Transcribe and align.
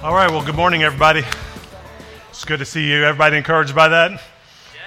All 0.00 0.14
right, 0.14 0.30
well, 0.30 0.46
good 0.46 0.54
morning, 0.54 0.84
everybody. 0.84 1.24
It's 2.30 2.44
good 2.44 2.60
to 2.60 2.64
see 2.64 2.88
you. 2.88 3.02
Everybody 3.02 3.36
encouraged 3.36 3.74
by 3.74 3.88
that? 3.88 4.22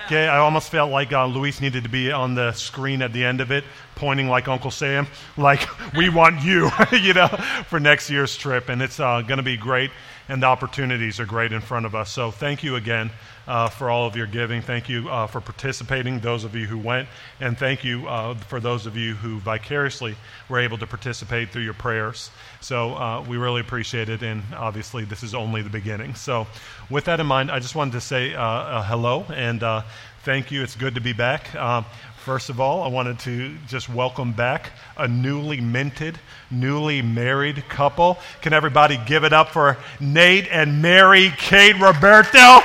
Okay, 0.06 0.26
I 0.26 0.38
almost 0.38 0.70
felt 0.70 0.90
like 0.90 1.12
uh, 1.12 1.26
Luis 1.26 1.60
needed 1.60 1.84
to 1.84 1.90
be 1.90 2.14
on 2.14 2.34
the 2.34 2.54
screen 2.54 3.02
at 3.02 3.12
the 3.12 3.26
end 3.26 3.42
of 3.42 3.52
it, 3.52 3.66
pointing 3.96 4.30
like 4.30 4.48
Uncle 4.48 4.72
Sam, 4.72 5.08
like, 5.36 5.68
we 5.98 6.08
want 6.08 6.42
you, 6.42 6.72
you 6.94 7.14
know, 7.14 7.28
for 7.68 7.78
next 7.78 8.10
year's 8.10 8.38
trip. 8.38 8.70
And 8.70 8.82
it's 8.82 9.02
uh, 9.02 9.22
going 9.22 9.36
to 9.36 9.44
be 9.44 9.58
great, 9.58 9.92
and 10.32 10.42
the 10.42 10.48
opportunities 10.48 11.20
are 11.20 11.26
great 11.26 11.52
in 11.52 11.60
front 11.60 11.86
of 11.86 11.94
us. 11.94 12.10
So 12.10 12.32
thank 12.32 12.64
you 12.64 12.78
again 12.78 13.12
uh, 13.48 13.68
for 13.68 13.90
all 13.90 14.08
of 14.08 14.16
your 14.16 14.28
giving. 14.28 14.62
Thank 14.62 14.88
you 14.88 15.10
uh, 15.10 15.28
for 15.28 15.42
participating, 15.42 16.22
those 16.22 16.46
of 16.46 16.56
you 16.56 16.68
who 16.68 16.78
went, 16.78 17.10
and 17.42 17.58
thank 17.58 17.84
you 17.84 18.08
uh, 18.08 18.36
for 18.36 18.62
those 18.62 18.86
of 18.86 18.96
you 18.96 19.14
who 19.16 19.40
vicariously 19.40 20.16
were 20.48 20.60
able 20.60 20.78
to 20.78 20.88
participate 20.88 21.50
through 21.50 21.64
your 21.64 21.74
prayers. 21.74 22.32
So 22.62 22.96
uh, 22.96 23.26
we 23.28 23.36
really 23.36 23.60
appreciate 23.60 24.08
it, 24.08 24.24
and 24.24 24.44
obviously 24.56 25.04
this 25.04 25.22
is 25.22 25.36
only 25.36 25.64
the 25.64 25.70
beginning. 25.70 26.16
So 26.16 26.48
with 26.90 27.06
that 27.06 27.20
in 27.20 27.28
mind, 27.28 27.52
I 27.52 27.60
just 27.60 27.76
wanted 27.76 27.92
to 27.92 28.02
say 28.02 28.34
uh, 28.34 28.84
hello 28.84 29.26
and 29.34 29.62
uh, 29.62 29.82
thank 30.24 30.50
you. 30.50 30.64
It's 30.64 30.76
good 30.76 30.96
to 30.96 31.02
be 31.02 31.12
back. 31.12 31.54
Um, 31.56 31.84
First 32.22 32.52
of 32.52 32.60
all, 32.60 32.84
I 32.84 32.88
wanted 32.88 33.18
to 33.22 33.58
just 33.68 33.90
welcome 33.90 34.32
back 34.32 34.74
a 34.96 35.08
newly 35.08 35.60
minted, 35.60 36.20
newly 36.52 37.02
married 37.02 37.68
couple. 37.68 38.20
Can 38.44 38.54
everybody 38.54 39.00
give 39.08 39.24
it 39.24 39.34
up 39.34 39.50
for 39.50 39.76
Nate 40.00 40.48
and 40.52 40.84
Mary 40.84 41.34
Kate 41.40 41.74
Roberto? 41.80 42.38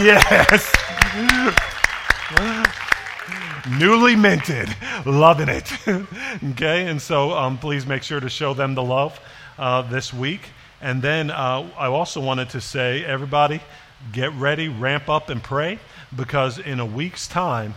yes. 0.00 0.72
newly 3.78 4.16
minted. 4.16 4.74
Loving 5.04 5.50
it. 5.50 5.70
okay, 6.52 6.86
and 6.86 7.02
so 7.02 7.32
um, 7.32 7.58
please 7.58 7.84
make 7.84 8.02
sure 8.02 8.18
to 8.18 8.30
show 8.30 8.54
them 8.54 8.74
the 8.74 8.82
love 8.82 9.20
uh, 9.58 9.82
this 9.82 10.10
week. 10.10 10.40
And 10.80 11.02
then 11.02 11.30
uh, 11.30 11.70
I 11.76 11.88
also 11.88 12.18
wanted 12.18 12.48
to 12.50 12.62
say, 12.62 13.04
everybody, 13.04 13.60
get 14.10 14.32
ready, 14.32 14.68
ramp 14.68 15.10
up, 15.10 15.28
and 15.28 15.42
pray 15.42 15.78
because 16.16 16.58
in 16.58 16.80
a 16.80 16.86
week's 16.86 17.28
time, 17.28 17.74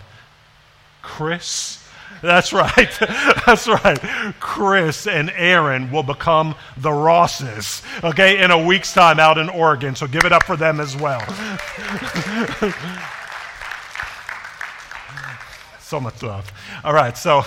Chris. 1.05 1.81
That's 2.21 2.51
right. 2.51 2.89
That's 3.45 3.67
right. 3.67 3.99
Chris 4.39 5.05
and 5.05 5.29
Aaron 5.31 5.91
will 5.91 6.03
become 6.03 6.55
the 6.77 6.91
Rosses, 6.91 7.83
okay, 8.03 8.43
in 8.43 8.49
a 8.51 8.65
week's 8.65 8.91
time 8.93 9.19
out 9.19 9.37
in 9.37 9.47
Oregon. 9.49 9.95
So 9.95 10.07
give 10.07 10.25
it 10.25 10.31
up 10.31 10.43
for 10.43 10.57
them 10.57 10.79
as 10.79 10.97
well. 10.97 11.19
so 15.79 15.99
much 15.99 16.23
love. 16.23 16.51
All 16.83 16.93
right, 16.93 17.15
so 17.15 17.43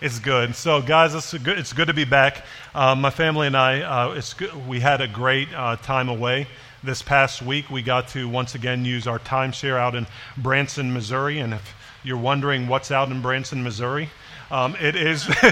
it's 0.00 0.20
good. 0.20 0.54
So, 0.54 0.80
guys, 0.80 1.14
it's 1.14 1.34
good, 1.34 1.58
it's 1.58 1.72
good 1.72 1.88
to 1.88 1.94
be 1.94 2.04
back. 2.04 2.44
Uh, 2.74 2.94
my 2.94 3.10
family 3.10 3.48
and 3.48 3.56
I, 3.56 3.80
uh, 3.80 4.12
it's 4.12 4.34
good, 4.34 4.68
we 4.68 4.78
had 4.78 5.00
a 5.00 5.08
great 5.08 5.52
uh, 5.52 5.76
time 5.76 6.08
away 6.08 6.46
this 6.84 7.02
past 7.02 7.42
week. 7.42 7.70
We 7.70 7.82
got 7.82 8.08
to 8.08 8.28
once 8.28 8.54
again 8.54 8.84
use 8.84 9.06
our 9.06 9.18
timeshare 9.18 9.76
out 9.76 9.94
in 9.94 10.06
Branson, 10.36 10.92
Missouri. 10.92 11.40
And 11.40 11.54
if 11.54 11.74
you're 12.02 12.16
wondering 12.16 12.68
what's 12.68 12.90
out 12.90 13.10
in 13.10 13.22
Branson, 13.22 13.62
Missouri, 13.62 14.10
um, 14.52 14.76
it 14.78 14.94
is 14.96 15.26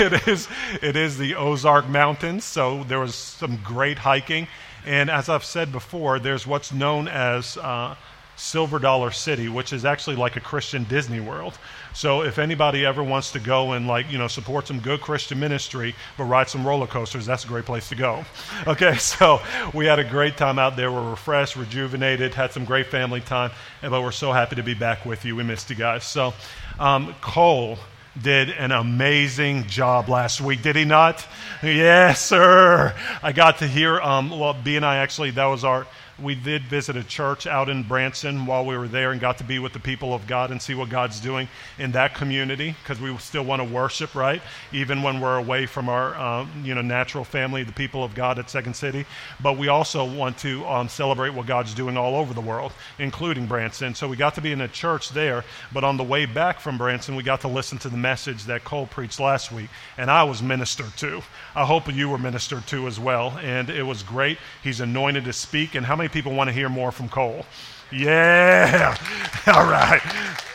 it 0.00 0.26
is 0.26 0.48
it 0.82 0.96
is 0.96 1.16
the 1.16 1.36
Ozark 1.36 1.88
Mountains. 1.88 2.44
So 2.44 2.82
there 2.84 2.98
was 2.98 3.14
some 3.14 3.58
great 3.58 3.98
hiking, 3.98 4.48
and 4.84 5.08
as 5.10 5.28
I've 5.28 5.44
said 5.44 5.70
before, 5.70 6.18
there's 6.18 6.46
what's 6.46 6.72
known 6.72 7.06
as 7.06 7.56
uh, 7.56 7.94
Silver 8.38 8.78
Dollar 8.78 9.10
City, 9.10 9.48
which 9.48 9.72
is 9.72 9.84
actually 9.84 10.16
like 10.16 10.36
a 10.36 10.40
Christian 10.40 10.84
Disney 10.84 11.18
World. 11.18 11.58
So 11.92 12.22
if 12.22 12.38
anybody 12.38 12.86
ever 12.86 13.02
wants 13.02 13.32
to 13.32 13.40
go 13.40 13.72
and 13.72 13.88
like 13.88 14.10
you 14.10 14.16
know 14.16 14.28
support 14.28 14.68
some 14.68 14.78
good 14.78 15.00
Christian 15.00 15.40
ministry, 15.40 15.94
but 16.16 16.24
ride 16.24 16.48
some 16.48 16.66
roller 16.66 16.86
coasters, 16.86 17.26
that's 17.26 17.44
a 17.44 17.48
great 17.48 17.64
place 17.64 17.88
to 17.88 17.94
go. 17.96 18.24
Okay, 18.66 18.96
so 18.96 19.40
we 19.72 19.86
had 19.86 19.98
a 19.98 20.04
great 20.04 20.36
time 20.36 20.58
out 20.58 20.76
there. 20.76 20.92
We're 20.92 21.10
refreshed, 21.10 21.56
rejuvenated, 21.56 22.34
had 22.34 22.52
some 22.52 22.64
great 22.64 22.86
family 22.86 23.20
time, 23.20 23.50
but 23.80 24.02
we're 24.02 24.12
so 24.12 24.30
happy 24.32 24.56
to 24.56 24.62
be 24.62 24.74
back 24.74 25.06
with 25.06 25.24
you. 25.24 25.34
We 25.36 25.42
missed 25.42 25.70
you 25.70 25.76
guys. 25.76 26.04
So 26.04 26.34
um, 26.78 27.14
Cole 27.20 27.78
did 28.20 28.50
an 28.50 28.72
amazing 28.72 29.66
job 29.68 30.08
last 30.08 30.40
week, 30.40 30.62
did 30.62 30.76
he 30.76 30.84
not? 30.84 31.26
Yes, 31.62 32.20
sir. 32.20 32.94
I 33.22 33.32
got 33.32 33.58
to 33.58 33.66
hear. 33.66 34.00
Um, 34.00 34.30
well, 34.30 34.54
B 34.54 34.76
and 34.76 34.84
I 34.84 34.96
actually 34.96 35.30
that 35.32 35.46
was 35.46 35.64
our 35.64 35.86
we 36.22 36.34
did 36.34 36.62
visit 36.64 36.96
a 36.96 37.04
church 37.04 37.46
out 37.46 37.68
in 37.68 37.82
Branson 37.82 38.46
while 38.46 38.64
we 38.64 38.76
were 38.76 38.88
there 38.88 39.12
and 39.12 39.20
got 39.20 39.38
to 39.38 39.44
be 39.44 39.58
with 39.58 39.72
the 39.72 39.78
people 39.78 40.12
of 40.12 40.26
God 40.26 40.50
and 40.50 40.60
see 40.60 40.74
what 40.74 40.88
God's 40.88 41.20
doing 41.20 41.48
in 41.78 41.92
that 41.92 42.14
community 42.14 42.74
because 42.82 43.00
we 43.00 43.16
still 43.18 43.44
want 43.44 43.60
to 43.60 43.64
worship, 43.64 44.14
right? 44.14 44.42
Even 44.72 45.02
when 45.02 45.20
we're 45.20 45.36
away 45.36 45.66
from 45.66 45.88
our, 45.88 46.16
um, 46.18 46.50
you 46.64 46.74
know, 46.74 46.82
natural 46.82 47.24
family, 47.24 47.62
the 47.62 47.72
people 47.72 48.02
of 48.02 48.14
God 48.14 48.38
at 48.38 48.50
Second 48.50 48.74
City. 48.74 49.06
But 49.40 49.56
we 49.56 49.68
also 49.68 50.04
want 50.04 50.38
to 50.38 50.66
um, 50.66 50.88
celebrate 50.88 51.34
what 51.34 51.46
God's 51.46 51.74
doing 51.74 51.96
all 51.96 52.16
over 52.16 52.34
the 52.34 52.40
world, 52.40 52.72
including 52.98 53.46
Branson. 53.46 53.94
So 53.94 54.08
we 54.08 54.16
got 54.16 54.34
to 54.34 54.40
be 54.40 54.52
in 54.52 54.60
a 54.60 54.68
church 54.68 55.10
there. 55.10 55.44
But 55.72 55.84
on 55.84 55.96
the 55.96 56.04
way 56.04 56.26
back 56.26 56.60
from 56.60 56.78
Branson, 56.78 57.14
we 57.14 57.22
got 57.22 57.42
to 57.42 57.48
listen 57.48 57.78
to 57.78 57.88
the 57.88 57.96
message 57.96 58.44
that 58.44 58.64
Cole 58.64 58.86
preached 58.86 59.20
last 59.20 59.52
week, 59.52 59.68
and 59.96 60.10
I 60.10 60.24
was 60.24 60.42
ministered 60.42 60.96
to. 60.98 61.22
I 61.54 61.64
hope 61.64 61.92
you 61.92 62.08
were 62.08 62.18
ministered 62.18 62.66
to 62.68 62.86
as 62.86 62.98
well, 62.98 63.38
and 63.42 63.70
it 63.70 63.82
was 63.82 64.02
great. 64.02 64.38
He's 64.62 64.80
anointed 64.80 65.24
to 65.24 65.32
speak, 65.32 65.74
and 65.74 65.86
how 65.86 65.96
many 65.96 66.07
many 66.08 66.20
people 66.22 66.34
want 66.34 66.48
to 66.48 66.52
hear 66.52 66.68
more 66.70 66.90
from 66.90 67.08
Cole? 67.08 67.44
Yeah. 67.92 68.96
All 69.46 69.64
right. 69.66 70.00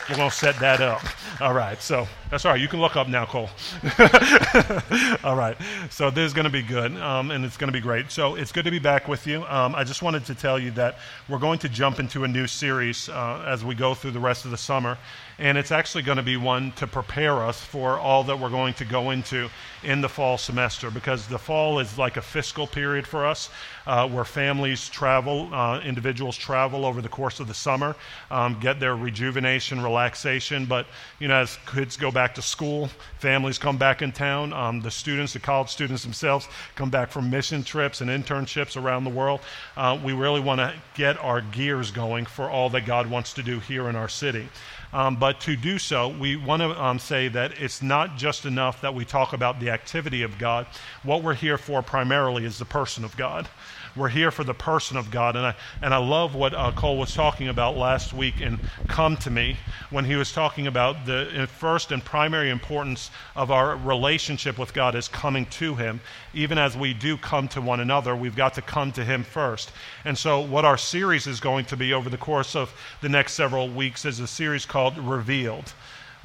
We're 0.08 0.16
going 0.16 0.30
to 0.30 0.34
set 0.34 0.58
that 0.58 0.80
up. 0.80 1.02
All 1.40 1.54
right. 1.54 1.80
So 1.80 2.08
that's 2.34 2.44
all 2.44 2.50
right. 2.50 2.60
You 2.60 2.66
can 2.66 2.80
look 2.80 2.96
up 2.96 3.06
now, 3.06 3.26
Cole. 3.26 3.48
all 5.22 5.36
right. 5.36 5.56
So 5.88 6.10
this 6.10 6.26
is 6.26 6.32
going 6.32 6.46
to 6.46 6.50
be 6.50 6.62
good, 6.62 6.96
um, 6.96 7.30
and 7.30 7.44
it's 7.44 7.56
going 7.56 7.68
to 7.68 7.72
be 7.72 7.80
great. 7.80 8.10
So 8.10 8.34
it's 8.34 8.50
good 8.50 8.64
to 8.64 8.72
be 8.72 8.80
back 8.80 9.06
with 9.06 9.24
you. 9.24 9.44
Um, 9.44 9.72
I 9.76 9.84
just 9.84 10.02
wanted 10.02 10.24
to 10.24 10.34
tell 10.34 10.58
you 10.58 10.72
that 10.72 10.98
we're 11.28 11.38
going 11.38 11.60
to 11.60 11.68
jump 11.68 12.00
into 12.00 12.24
a 12.24 12.28
new 12.28 12.48
series 12.48 13.08
uh, 13.08 13.44
as 13.46 13.64
we 13.64 13.76
go 13.76 13.94
through 13.94 14.10
the 14.10 14.18
rest 14.18 14.46
of 14.46 14.50
the 14.50 14.56
summer 14.56 14.98
and 15.38 15.58
it's 15.58 15.72
actually 15.72 16.02
going 16.02 16.16
to 16.16 16.22
be 16.22 16.36
one 16.36 16.72
to 16.72 16.86
prepare 16.86 17.44
us 17.44 17.60
for 17.60 17.98
all 17.98 18.22
that 18.24 18.38
we're 18.38 18.50
going 18.50 18.74
to 18.74 18.84
go 18.84 19.10
into 19.10 19.48
in 19.82 20.00
the 20.00 20.08
fall 20.08 20.38
semester 20.38 20.90
because 20.90 21.26
the 21.26 21.38
fall 21.38 21.78
is 21.78 21.98
like 21.98 22.16
a 22.16 22.22
fiscal 22.22 22.66
period 22.66 23.06
for 23.06 23.26
us 23.26 23.50
uh, 23.86 24.08
where 24.08 24.24
families 24.24 24.88
travel, 24.88 25.52
uh, 25.52 25.80
individuals 25.80 26.36
travel 26.36 26.86
over 26.86 27.02
the 27.02 27.08
course 27.08 27.40
of 27.40 27.48
the 27.48 27.54
summer, 27.54 27.96
um, 28.30 28.58
get 28.60 28.80
their 28.80 28.96
rejuvenation, 28.96 29.82
relaxation. 29.82 30.64
But, 30.66 30.86
you 31.18 31.28
know, 31.28 31.36
as 31.36 31.58
kids 31.66 31.96
go 31.96 32.10
back 32.10 32.23
to 32.32 32.42
school, 32.42 32.88
families 33.18 33.58
come 33.58 33.76
back 33.76 34.00
in 34.00 34.12
town, 34.12 34.52
um, 34.52 34.80
the 34.80 34.90
students, 34.90 35.34
the 35.34 35.38
college 35.38 35.68
students 35.68 36.02
themselves 36.02 36.48
come 36.74 36.88
back 36.88 37.10
from 37.10 37.28
mission 37.28 37.62
trips 37.62 38.00
and 38.00 38.08
internships 38.08 38.80
around 38.80 39.04
the 39.04 39.10
world. 39.10 39.40
Uh, 39.76 39.98
we 40.02 40.14
really 40.14 40.40
want 40.40 40.60
to 40.60 40.72
get 40.94 41.18
our 41.22 41.42
gears 41.42 41.90
going 41.90 42.24
for 42.24 42.48
all 42.48 42.70
that 42.70 42.86
God 42.86 43.06
wants 43.06 43.34
to 43.34 43.42
do 43.42 43.60
here 43.60 43.88
in 43.88 43.96
our 43.96 44.08
city. 44.08 44.48
Um, 44.94 45.16
but 45.16 45.40
to 45.40 45.56
do 45.56 45.78
so, 45.78 46.08
we 46.08 46.36
want 46.36 46.62
to 46.62 46.82
um, 46.82 47.00
say 47.00 47.26
that 47.28 47.60
it's 47.60 47.82
not 47.82 48.16
just 48.16 48.46
enough 48.46 48.80
that 48.82 48.94
we 48.94 49.04
talk 49.04 49.32
about 49.32 49.58
the 49.58 49.70
activity 49.70 50.22
of 50.22 50.38
God. 50.38 50.66
What 51.02 51.24
we're 51.24 51.34
here 51.34 51.58
for 51.58 51.82
primarily 51.82 52.44
is 52.44 52.58
the 52.58 52.64
person 52.64 53.04
of 53.04 53.16
God. 53.16 53.48
We're 53.96 54.08
here 54.08 54.30
for 54.30 54.42
the 54.42 54.54
person 54.54 54.96
of 54.96 55.10
God. 55.10 55.36
And 55.36 55.46
I, 55.46 55.54
and 55.80 55.94
I 55.94 55.98
love 55.98 56.34
what 56.34 56.52
uh, 56.52 56.72
Cole 56.72 56.98
was 56.98 57.14
talking 57.14 57.48
about 57.48 57.76
last 57.76 58.12
week 58.12 58.40
in 58.40 58.58
Come 58.88 59.16
to 59.18 59.30
Me 59.30 59.56
when 59.90 60.04
he 60.04 60.16
was 60.16 60.32
talking 60.32 60.66
about 60.66 61.06
the 61.06 61.48
first 61.58 61.92
and 61.92 62.04
primary 62.04 62.50
importance 62.50 63.10
of 63.36 63.50
our 63.50 63.76
relationship 63.76 64.58
with 64.58 64.74
God 64.74 64.94
is 64.96 65.06
coming 65.06 65.46
to 65.46 65.76
Him. 65.76 66.00
Even 66.32 66.58
as 66.58 66.76
we 66.76 66.92
do 66.92 67.16
come 67.16 67.46
to 67.48 67.60
one 67.60 67.78
another, 67.78 68.16
we've 68.16 68.34
got 68.34 68.54
to 68.54 68.62
come 68.62 68.90
to 68.92 69.04
Him 69.04 69.22
first. 69.22 69.70
And 70.04 70.18
so, 70.18 70.40
what 70.40 70.64
our 70.64 70.78
series 70.78 71.26
is 71.26 71.38
going 71.38 71.66
to 71.66 71.76
be 71.76 71.92
over 71.92 72.10
the 72.10 72.18
course 72.18 72.56
of 72.56 72.74
the 73.00 73.08
next 73.08 73.34
several 73.34 73.68
weeks 73.68 74.04
is 74.04 74.18
a 74.18 74.26
series 74.26 74.66
called 74.66 74.98
Revealed 74.98 75.72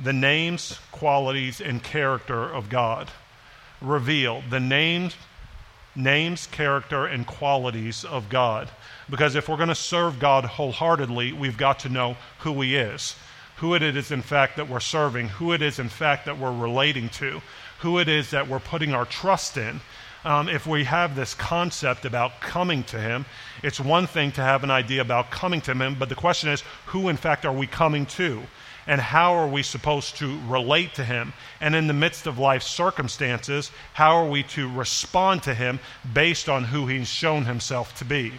the 0.01 0.13
names, 0.13 0.79
qualities, 0.91 1.59
and 1.59 1.83
character 1.83 2.43
of 2.43 2.69
God. 2.69 3.11
Revealed 3.81 4.43
the 4.49 4.59
names, 4.59 5.15
names, 6.03 6.47
character, 6.47 7.05
and 7.05 7.27
qualities 7.27 8.03
of 8.05 8.29
God. 8.29 8.69
Because 9.09 9.35
if 9.35 9.49
we're 9.49 9.57
going 9.57 9.69
to 9.69 9.75
serve 9.75 10.19
God 10.19 10.45
wholeheartedly, 10.45 11.33
we've 11.33 11.57
got 11.57 11.79
to 11.79 11.89
know 11.89 12.17
who 12.39 12.61
He 12.61 12.75
is, 12.75 13.15
who 13.57 13.75
it 13.75 13.83
is, 13.83 14.11
in 14.11 14.21
fact, 14.21 14.57
that 14.57 14.69
we're 14.69 14.79
serving, 14.79 15.29
who 15.29 15.51
it 15.51 15.61
is, 15.61 15.79
in 15.79 15.89
fact, 15.89 16.25
that 16.25 16.37
we're 16.37 16.55
relating 16.55 17.09
to, 17.09 17.41
who 17.79 17.99
it 17.99 18.07
is 18.07 18.31
that 18.31 18.47
we're 18.47 18.59
putting 18.59 18.93
our 18.93 19.05
trust 19.05 19.57
in. 19.57 19.81
Um, 20.25 20.49
if 20.49 20.67
we 20.67 20.83
have 20.83 21.15
this 21.15 21.33
concept 21.33 22.05
about 22.05 22.41
coming 22.41 22.83
to 22.85 22.99
Him, 22.99 23.25
it's 23.63 23.79
one 23.79 24.05
thing 24.05 24.31
to 24.33 24.41
have 24.41 24.63
an 24.63 24.71
idea 24.71 25.01
about 25.01 25.31
coming 25.31 25.61
to 25.61 25.73
Him, 25.73 25.95
but 25.97 26.09
the 26.09 26.15
question 26.15 26.49
is, 26.49 26.61
who, 26.87 27.09
in 27.09 27.17
fact, 27.17 27.45
are 27.45 27.53
we 27.53 27.67
coming 27.67 28.05
to? 28.07 28.43
And 28.87 29.01
how 29.01 29.33
are 29.33 29.47
we 29.47 29.63
supposed 29.63 30.17
to 30.17 30.39
relate 30.47 30.93
to 30.95 31.03
him? 31.03 31.33
And 31.61 31.75
in 31.75 31.87
the 31.87 31.93
midst 31.93 32.27
of 32.27 32.39
life's 32.39 32.67
circumstances, 32.67 33.71
how 33.93 34.15
are 34.15 34.29
we 34.29 34.43
to 34.43 34.71
respond 34.71 35.43
to 35.43 35.53
him 35.53 35.79
based 36.13 36.49
on 36.49 36.65
who 36.65 36.87
he's 36.87 37.07
shown 37.07 37.45
himself 37.45 37.97
to 37.99 38.05
be? 38.05 38.33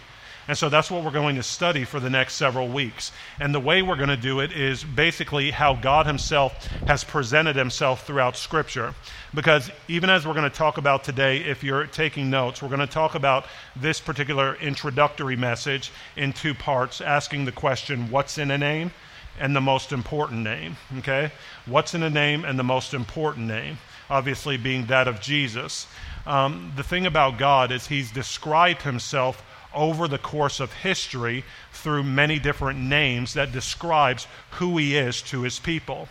And 0.51 0.59
so 0.59 0.69
that's 0.69 0.91
what 0.91 1.05
we're 1.05 1.13
going 1.13 1.37
to 1.37 1.45
study 1.45 1.85
for 1.85 2.01
the 2.01 2.11
next 2.11 2.35
several 2.35 2.67
weeks. 2.67 3.13
And 3.39 3.55
the 3.55 3.61
way 3.61 3.83
we're 3.83 3.95
going 3.95 4.09
to 4.09 4.17
do 4.17 4.41
it 4.41 4.51
is 4.51 4.83
basically 4.83 5.53
how 5.53 5.75
God 5.75 6.07
Himself 6.07 6.67
has 6.89 7.05
presented 7.05 7.55
Himself 7.55 8.05
throughout 8.05 8.37
Scripture. 8.37 8.93
Because 9.33 9.71
even 9.87 10.11
as 10.11 10.27
we're 10.27 10.35
going 10.35 10.51
to 10.51 10.57
talk 10.57 10.77
about 10.77 11.05
today, 11.05 11.37
if 11.37 11.63
you're 11.63 11.87
taking 11.87 12.31
notes, 12.31 12.63
we're 12.63 12.69
going 12.69 12.81
to 12.81 12.89
talk 12.89 13.15
about 13.15 13.47
this 13.77 14.01
particular 14.01 14.57
introductory 14.57 15.37
message 15.37 15.93
in 16.17 16.33
two 16.33 16.55
parts, 16.55 17.01
asking 17.01 17.45
the 17.45 17.53
question, 17.53 18.11
What's 18.11 18.37
in 18.37 18.51
a 18.51 18.59
name? 18.59 18.91
And 19.39 19.55
the 19.55 19.61
most 19.61 19.93
important 19.93 20.43
name. 20.43 20.77
Okay? 20.99 21.33
What's 21.67 21.95
in 21.95 22.03
a 22.03 22.11
name 22.11 22.45
and 22.45 22.59
the 22.59 22.65
most 22.65 22.95
important 22.95 23.47
name? 23.47 23.79
Obviously, 24.09 24.57
being 24.57 24.87
that 24.87 25.07
of 25.07 25.21
Jesus. 25.21 25.87
Um, 26.27 26.73
the 26.77 26.83
thing 26.83 27.07
about 27.07 27.39
God 27.39 27.71
is 27.71 27.87
He's 27.87 28.11
described 28.11 28.83
Himself 28.83 29.43
over 29.75 30.09
the 30.09 30.19
course 30.19 30.61
of 30.61 30.73
history 30.73 31.45
through 31.73 32.03
many 32.03 32.39
different 32.39 32.79
names 32.79 33.35
that 33.35 33.53
describes 33.53 34.27
who 34.53 34.77
he 34.79 34.97
is 34.97 35.23
to 35.23 35.43
his 35.43 35.59
people. 35.59 36.09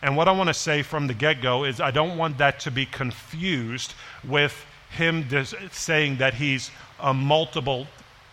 And 0.00 0.16
what 0.16 0.28
I 0.28 0.32
want 0.32 0.48
to 0.48 0.54
say 0.54 0.82
from 0.82 1.06
the 1.06 1.14
get 1.14 1.40
go 1.40 1.64
is 1.64 1.80
I 1.80 1.90
don't 1.90 2.16
want 2.16 2.38
that 2.38 2.58
to 2.60 2.70
be 2.70 2.86
confused 2.86 3.94
with 4.24 4.64
him 4.90 5.26
saying 5.70 6.16
that 6.18 6.34
he's 6.34 6.70
a 7.00 7.14
multiple 7.14 7.86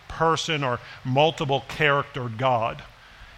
person 0.08 0.64
or 0.64 0.80
multiple 1.04 1.64
character 1.68 2.28
God. 2.28 2.82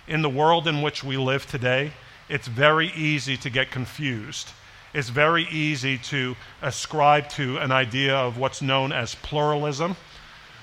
In 0.09 0.23
the 0.23 0.31
world 0.31 0.67
in 0.67 0.83
which 0.83 1.05
we 1.05 1.17
live 1.17 1.47
today, 1.47 1.93
it's 2.29 2.49
very 2.49 2.93
easy 2.95 3.37
to 3.39 3.51
get 3.51 3.71
confused. 3.71 4.51
It's 4.95 5.09
very 5.09 5.47
easy 5.51 5.99
to 5.99 6.37
ascribe 6.61 7.29
to 7.31 7.59
an 7.59 7.73
idea 7.73 8.15
of 8.15 8.39
what's 8.39 8.61
known 8.61 8.93
as 8.93 9.15
pluralism 9.17 9.97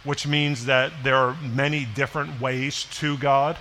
which 0.04 0.26
means 0.26 0.66
that 0.66 0.92
there 1.04 1.18
are 1.18 1.36
many 1.54 1.86
different 1.86 2.40
ways 2.40 2.86
to 2.92 3.18
God, 3.18 3.58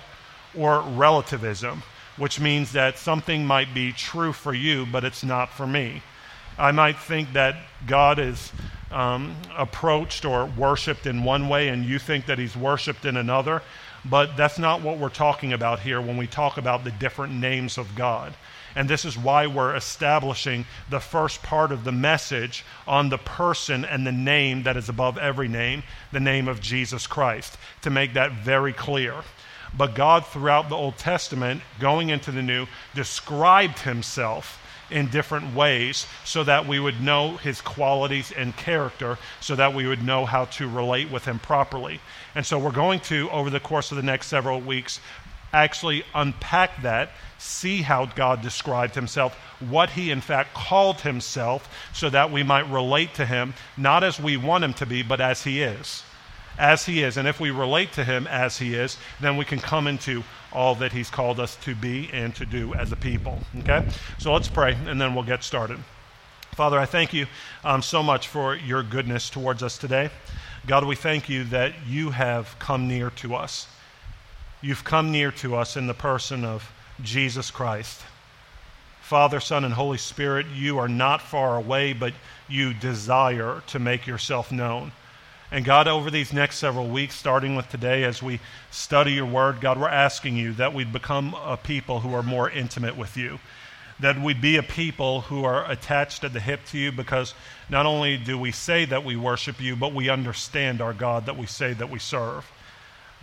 or 0.57 0.81
relativism, 0.81 1.83
which 2.17 2.39
means 2.39 2.71
that 2.71 2.97
something 2.97 3.45
might 3.45 3.73
be 3.73 3.91
true 3.91 4.33
for 4.33 4.53
you, 4.53 4.85
but 4.91 5.03
it's 5.03 5.23
not 5.23 5.51
for 5.51 5.67
me. 5.67 6.01
I 6.57 6.71
might 6.71 6.97
think 6.97 7.33
that 7.33 7.55
God 7.85 8.19
is 8.19 8.51
um, 8.91 9.35
approached 9.55 10.25
or 10.25 10.45
worshiped 10.45 11.05
in 11.05 11.23
one 11.23 11.49
way, 11.49 11.69
and 11.69 11.85
you 11.85 11.99
think 11.99 12.25
that 12.25 12.39
he's 12.39 12.57
worshiped 12.57 13.05
in 13.05 13.15
another, 13.17 13.61
but 14.05 14.37
that's 14.37 14.59
not 14.59 14.81
what 14.81 14.97
we're 14.97 15.09
talking 15.09 15.53
about 15.53 15.79
here 15.79 16.01
when 16.01 16.17
we 16.17 16.27
talk 16.27 16.57
about 16.57 16.83
the 16.83 16.91
different 16.91 17.33
names 17.33 17.77
of 17.77 17.95
God. 17.95 18.33
And 18.75 18.89
this 18.89 19.03
is 19.03 19.17
why 19.17 19.47
we're 19.47 19.75
establishing 19.75 20.65
the 20.89 20.99
first 20.99 21.41
part 21.41 21.71
of 21.71 21.83
the 21.83 21.91
message 21.91 22.63
on 22.87 23.09
the 23.09 23.17
person 23.17 23.83
and 23.83 24.05
the 24.05 24.11
name 24.11 24.63
that 24.63 24.77
is 24.77 24.89
above 24.89 25.17
every 25.17 25.47
name, 25.47 25.83
the 26.11 26.19
name 26.19 26.47
of 26.47 26.61
Jesus 26.61 27.07
Christ, 27.07 27.57
to 27.81 27.89
make 27.89 28.13
that 28.13 28.31
very 28.31 28.73
clear. 28.73 29.15
But 29.75 29.95
God, 29.95 30.25
throughout 30.25 30.69
the 30.69 30.75
Old 30.75 30.97
Testament, 30.97 31.61
going 31.79 32.09
into 32.09 32.31
the 32.31 32.41
New, 32.41 32.67
described 32.95 33.79
himself 33.79 34.59
in 34.91 35.07
different 35.07 35.55
ways 35.55 36.07
so 36.25 36.43
that 36.43 36.67
we 36.67 36.79
would 36.79 37.01
know 37.01 37.37
his 37.37 37.61
qualities 37.61 38.31
and 38.31 38.55
character, 38.57 39.17
so 39.39 39.55
that 39.55 39.73
we 39.73 39.87
would 39.87 40.03
know 40.03 40.25
how 40.25 40.45
to 40.45 40.67
relate 40.67 41.11
with 41.11 41.25
him 41.25 41.39
properly. 41.39 41.99
And 42.35 42.45
so 42.45 42.59
we're 42.59 42.71
going 42.71 42.99
to, 43.01 43.29
over 43.29 43.49
the 43.49 43.59
course 43.59 43.91
of 43.91 43.97
the 43.97 44.03
next 44.03 44.27
several 44.27 44.61
weeks, 44.61 44.99
actually 45.53 46.03
unpack 46.13 46.81
that 46.83 47.09
see 47.39 47.81
how 47.81 48.05
God 48.05 48.41
described 48.41 48.95
himself, 48.95 49.33
what 49.59 49.91
he 49.91 50.11
in 50.11 50.21
fact 50.21 50.53
called 50.53 51.01
himself, 51.01 51.73
so 51.93 52.09
that 52.09 52.31
we 52.31 52.43
might 52.43 52.69
relate 52.69 53.13
to 53.15 53.25
him, 53.25 53.53
not 53.77 54.03
as 54.03 54.19
we 54.19 54.37
want 54.37 54.63
him 54.63 54.73
to 54.75 54.85
be, 54.85 55.01
but 55.01 55.21
as 55.21 55.43
he 55.43 55.61
is. 55.61 56.03
As 56.57 56.85
he 56.85 57.01
is. 57.01 57.15
And 57.15 57.27
if 57.27 57.39
we 57.39 57.51
relate 57.51 57.93
to 57.93 58.03
him 58.03 58.27
as 58.27 58.57
he 58.57 58.75
is, 58.75 58.97
then 59.21 59.37
we 59.37 59.45
can 59.45 59.59
come 59.59 59.87
into 59.87 60.23
all 60.51 60.75
that 60.75 60.91
he's 60.91 61.09
called 61.09 61.39
us 61.39 61.55
to 61.57 61.73
be 61.73 62.09
and 62.11 62.35
to 62.35 62.45
do 62.45 62.73
as 62.73 62.91
a 62.91 62.97
people. 62.97 63.39
Okay? 63.59 63.87
So 64.17 64.33
let's 64.33 64.49
pray, 64.49 64.75
and 64.85 64.99
then 64.99 65.15
we'll 65.15 65.23
get 65.23 65.43
started. 65.43 65.79
Father, 66.51 66.77
I 66.77 66.85
thank 66.85 67.13
you 67.13 67.27
um, 67.63 67.81
so 67.81 68.03
much 68.03 68.27
for 68.27 68.55
your 68.55 68.83
goodness 68.83 69.29
towards 69.29 69.63
us 69.63 69.77
today. 69.77 70.09
God, 70.67 70.85
we 70.85 70.95
thank 70.95 71.29
you 71.29 71.45
that 71.45 71.73
you 71.87 72.11
have 72.11 72.55
come 72.59 72.87
near 72.87 73.09
to 73.11 73.35
us. 73.35 73.67
You've 74.61 74.83
come 74.83 75.11
near 75.11 75.31
to 75.31 75.55
us 75.55 75.77
in 75.77 75.87
the 75.87 75.93
person 75.93 76.43
of 76.43 76.71
Jesus 77.01 77.49
Christ. 77.49 78.01
Father, 79.01 79.39
Son, 79.39 79.63
and 79.63 79.73
Holy 79.73 79.97
Spirit, 79.97 80.45
you 80.53 80.77
are 80.77 80.89
not 80.89 81.21
far 81.21 81.55
away, 81.55 81.93
but 81.93 82.13
you 82.47 82.73
desire 82.73 83.63
to 83.67 83.79
make 83.79 84.05
yourself 84.05 84.51
known. 84.51 84.91
And 85.51 85.65
God, 85.65 85.87
over 85.87 86.11
these 86.11 86.31
next 86.31 86.57
several 86.57 86.87
weeks, 86.87 87.15
starting 87.15 87.55
with 87.55 87.69
today, 87.69 88.03
as 88.03 88.21
we 88.21 88.39
study 88.69 89.13
your 89.13 89.25
word, 89.25 89.61
God, 89.61 89.79
we're 89.79 89.87
asking 89.87 90.37
you 90.37 90.53
that 90.53 90.73
we'd 90.73 90.93
become 90.93 91.33
a 91.33 91.57
people 91.57 92.01
who 92.01 92.13
are 92.13 92.21
more 92.21 92.49
intimate 92.49 92.95
with 92.95 93.17
you. 93.17 93.39
That 93.99 94.21
we'd 94.21 94.41
be 94.41 94.55
a 94.55 94.63
people 94.63 95.21
who 95.21 95.43
are 95.43 95.69
attached 95.69 96.23
at 96.23 96.33
the 96.33 96.39
hip 96.39 96.61
to 96.67 96.77
you 96.77 96.91
because 96.91 97.33
not 97.69 97.85
only 97.85 98.15
do 98.17 98.37
we 98.37 98.51
say 98.51 98.85
that 98.85 99.03
we 99.03 99.15
worship 99.15 99.59
you, 99.59 99.75
but 99.75 99.93
we 99.93 100.09
understand 100.09 100.81
our 100.81 100.93
God 100.93 101.25
that 101.25 101.37
we 101.37 101.45
say 101.45 101.73
that 101.73 101.89
we 101.89 101.99
serve. 101.99 102.49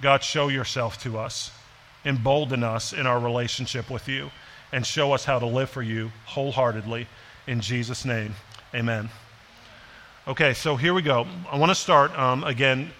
God, 0.02 0.22
show 0.22 0.48
yourself 0.48 1.00
to 1.02 1.18
us 1.18 1.50
embolden 2.06 2.62
us 2.62 2.92
in 2.92 3.06
our 3.06 3.18
relationship 3.18 3.90
with 3.90 4.08
you 4.08 4.30
and 4.72 4.86
show 4.86 5.12
us 5.12 5.24
how 5.24 5.38
to 5.38 5.46
live 5.46 5.68
for 5.68 5.82
you 5.82 6.10
wholeheartedly. 6.24 7.06
In 7.46 7.60
Jesus' 7.60 8.04
name, 8.04 8.34
amen. 8.74 9.10
Okay, 10.26 10.54
so 10.54 10.76
here 10.76 10.94
we 10.94 11.02
go. 11.02 11.26
I 11.50 11.58
want 11.58 11.70
to 11.70 11.74
start 11.74 12.16
um, 12.18 12.44
again 12.44 12.90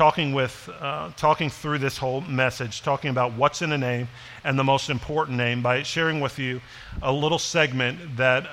talking 0.00 0.32
with 0.32 0.70
uh, 0.80 1.10
talking 1.18 1.50
through 1.50 1.76
this 1.76 1.98
whole 1.98 2.22
message, 2.22 2.80
talking 2.80 3.10
about 3.10 3.34
what's 3.34 3.60
in 3.60 3.70
a 3.70 3.76
name 3.76 4.08
and 4.44 4.58
the 4.58 4.64
most 4.64 4.88
important 4.88 5.36
name 5.36 5.60
by 5.60 5.82
sharing 5.82 6.20
with 6.20 6.38
you 6.38 6.58
a 7.02 7.12
little 7.12 7.38
segment 7.38 8.16
that 8.16 8.46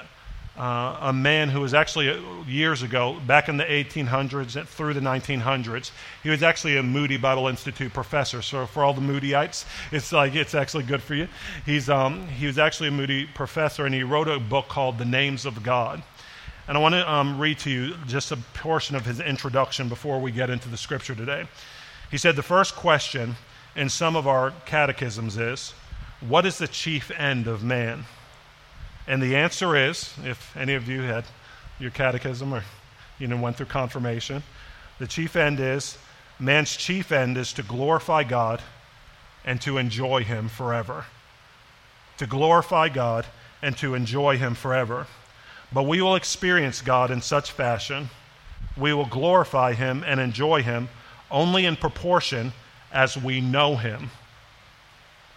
uh, 0.57 0.97
a 1.03 1.13
man 1.13 1.47
who 1.47 1.61
was 1.61 1.73
actually 1.73 2.09
uh, 2.09 2.19
years 2.45 2.83
ago, 2.83 3.17
back 3.25 3.47
in 3.47 3.55
the 3.55 3.63
1800s 3.63 4.61
through 4.67 4.93
the 4.93 4.99
1900s, 4.99 5.91
he 6.21 6.29
was 6.29 6.43
actually 6.43 6.75
a 6.75 6.83
Moody 6.83 7.15
Bible 7.15 7.47
Institute 7.47 7.93
professor. 7.93 8.41
So 8.41 8.65
for 8.65 8.83
all 8.83 8.93
the 8.93 8.99
Moodyites, 8.99 9.63
it's 9.93 10.11
like 10.11 10.35
it's 10.35 10.53
actually 10.53 10.83
good 10.83 11.01
for 11.01 11.15
you. 11.15 11.29
He's 11.65 11.89
um, 11.89 12.27
he 12.27 12.45
was 12.45 12.57
actually 12.57 12.89
a 12.89 12.91
Moody 12.91 13.25
professor, 13.25 13.85
and 13.85 13.95
he 13.95 14.03
wrote 14.03 14.27
a 14.27 14.37
book 14.37 14.67
called 14.67 14.97
The 14.97 15.05
Names 15.05 15.45
of 15.45 15.63
God. 15.63 16.03
And 16.67 16.77
I 16.77 16.81
want 16.81 16.95
to 16.95 17.09
um, 17.09 17.39
read 17.39 17.59
to 17.59 17.69
you 17.69 17.95
just 18.07 18.31
a 18.31 18.37
portion 18.53 18.97
of 18.97 19.05
his 19.05 19.21
introduction 19.21 19.87
before 19.87 20.19
we 20.19 20.31
get 20.31 20.49
into 20.49 20.67
the 20.67 20.75
scripture 20.75 21.15
today. 21.15 21.47
He 22.11 22.17
said 22.17 22.35
the 22.35 22.43
first 22.43 22.75
question 22.75 23.35
in 23.75 23.87
some 23.87 24.17
of 24.17 24.27
our 24.27 24.51
catechisms 24.65 25.37
is, 25.37 25.73
"What 26.19 26.45
is 26.45 26.57
the 26.57 26.67
chief 26.67 27.09
end 27.11 27.47
of 27.47 27.63
man?" 27.63 28.05
And 29.07 29.21
the 29.21 29.37
answer 29.37 29.77
is 29.77 30.13
if 30.25 30.55
any 30.57 30.73
of 30.73 30.89
you 30.89 31.03
had 31.03 31.23
your 31.79 31.91
catechism 31.91 32.53
or 32.53 32.63
you 33.17 33.27
know, 33.27 33.37
went 33.37 33.55
through 33.55 33.67
confirmation, 33.67 34.43
the 34.99 35.07
chief 35.07 35.37
end 35.37 35.61
is 35.61 35.97
man's 36.37 36.75
chief 36.75 37.13
end 37.13 37.37
is 37.37 37.53
to 37.53 37.63
glorify 37.63 38.23
God 38.23 38.61
and 39.45 39.61
to 39.61 39.77
enjoy 39.77 40.25
Him 40.25 40.49
forever. 40.49 41.05
To 42.17 42.27
glorify 42.27 42.89
God 42.89 43.25
and 43.61 43.77
to 43.77 43.95
enjoy 43.95 44.37
Him 44.37 44.53
forever. 44.53 45.07
But 45.71 45.83
we 45.83 46.01
will 46.01 46.15
experience 46.15 46.81
God 46.81 47.11
in 47.11 47.21
such 47.21 47.51
fashion, 47.51 48.09
we 48.75 48.93
will 48.93 49.05
glorify 49.05 49.73
Him 49.73 50.03
and 50.05 50.19
enjoy 50.19 50.63
Him 50.63 50.89
only 51.29 51.65
in 51.65 51.75
proportion 51.75 52.53
as 52.91 53.17
we 53.17 53.41
know 53.41 53.75
Him. 53.75 54.11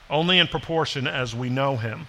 Only 0.08 0.38
in 0.38 0.46
proportion 0.49 1.06
as 1.06 1.34
we 1.34 1.49
know 1.49 1.76
Him. 1.76 2.06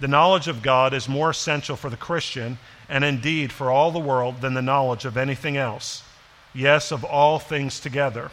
The 0.00 0.08
knowledge 0.08 0.48
of 0.48 0.62
God 0.62 0.92
is 0.92 1.08
more 1.08 1.30
essential 1.30 1.76
for 1.76 1.90
the 1.90 1.96
Christian 1.96 2.58
and 2.88 3.04
indeed 3.04 3.52
for 3.52 3.70
all 3.70 3.90
the 3.90 3.98
world 3.98 4.40
than 4.40 4.54
the 4.54 4.62
knowledge 4.62 5.04
of 5.04 5.16
anything 5.16 5.56
else. 5.56 6.02
Yes, 6.52 6.92
of 6.92 7.04
all 7.04 7.38
things 7.38 7.80
together. 7.80 8.30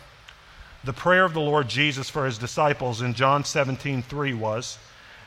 The 0.83 0.93
prayer 0.93 1.25
of 1.25 1.33
the 1.33 1.39
Lord 1.39 1.67
Jesus 1.67 2.09
for 2.09 2.25
his 2.25 2.37
disciples 2.37 3.01
in 3.01 3.13
John 3.13 3.43
17, 3.43 4.01
3 4.01 4.33
was, 4.33 4.77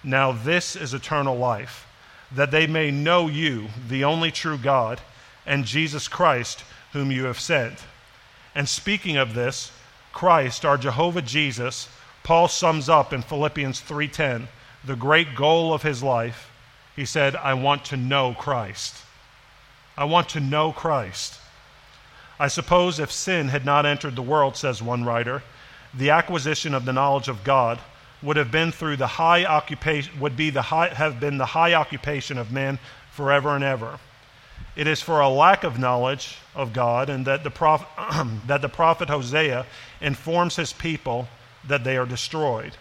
Now 0.03 0.33
this 0.33 0.75
is 0.75 0.95
eternal 0.95 1.37
life, 1.37 1.87
that 2.35 2.51
they 2.51 2.67
may 2.67 2.91
know 2.91 3.29
you, 3.29 3.69
the 3.89 4.05
only 4.05 4.31
true 4.31 4.59
God, 4.59 5.01
and 5.47 5.65
Jesus 5.65 6.09
Christ, 6.09 6.65
whom 6.93 7.11
you 7.11 7.25
have 7.25 7.41
sent. 7.41 7.85
And 8.55 8.69
speaking 8.69 9.17
of 9.17 9.35
this, 9.35 9.73
Christ, 10.13 10.65
our 10.65 10.79
Jehovah 10.79 11.23
Jesus, 11.23 11.89
Paul 12.23 12.49
sums 12.49 12.89
up 12.89 13.13
in 13.13 13.23
Philippians 13.23 13.81
3:10 13.81 14.49
the 14.85 14.97
great 14.97 15.35
goal 15.35 15.73
of 15.73 15.83
his 15.83 16.03
life, 16.03 16.51
he 16.95 17.05
said, 17.05 17.35
I 17.37 17.55
want 17.55 17.85
to 17.87 17.97
know 17.97 18.35
Christ. 18.35 18.97
I 19.97 20.05
want 20.05 20.29
to 20.31 20.41
know 20.41 20.73
Christ. 20.73 21.41
I 22.39 22.49
suppose 22.49 22.99
if 22.99 23.11
sin 23.11 23.49
had 23.49 23.65
not 23.65 23.87
entered 23.87 24.17
the 24.17 24.23
world, 24.23 24.57
says 24.57 24.83
one 24.83 25.05
writer, 25.05 25.43
the 25.95 26.11
acquisition 26.11 26.75
of 26.75 26.85
the 26.85 26.93
knowledge 26.93 27.29
of 27.29 27.45
God 27.45 27.79
would 28.25 28.37
have 28.37 28.51
been 28.51 28.73
through 28.73 28.97
the 28.97 29.07
high 29.07 29.45
occupation 29.45 30.19
would 30.19 30.37
be 30.37 30.51
the 30.51 30.63
high, 30.63 30.89
have 30.89 31.21
been 31.21 31.37
the 31.37 31.47
high 31.47 31.75
occupation 31.75 32.39
of 32.39 32.51
men 32.51 32.79
forever 33.13 33.55
and 33.55 33.63
ever. 33.63 33.99
it 34.75 34.87
is 34.89 35.01
for 35.01 35.21
a 35.21 35.29
lack 35.29 35.63
of 35.63 35.79
knowledge 35.79 36.39
of 36.55 36.73
God, 36.73 37.09
and 37.09 37.27
that 37.27 37.45
the, 37.45 37.51
prophet, 37.51 37.87
that 38.47 38.63
the 38.63 38.69
prophet 38.69 39.09
Hosea 39.09 39.67
informs 40.01 40.57
his 40.57 40.73
people 40.73 41.29
that 41.69 41.85
they 41.85 41.97
are 41.97 42.07
destroyed. 42.07 42.77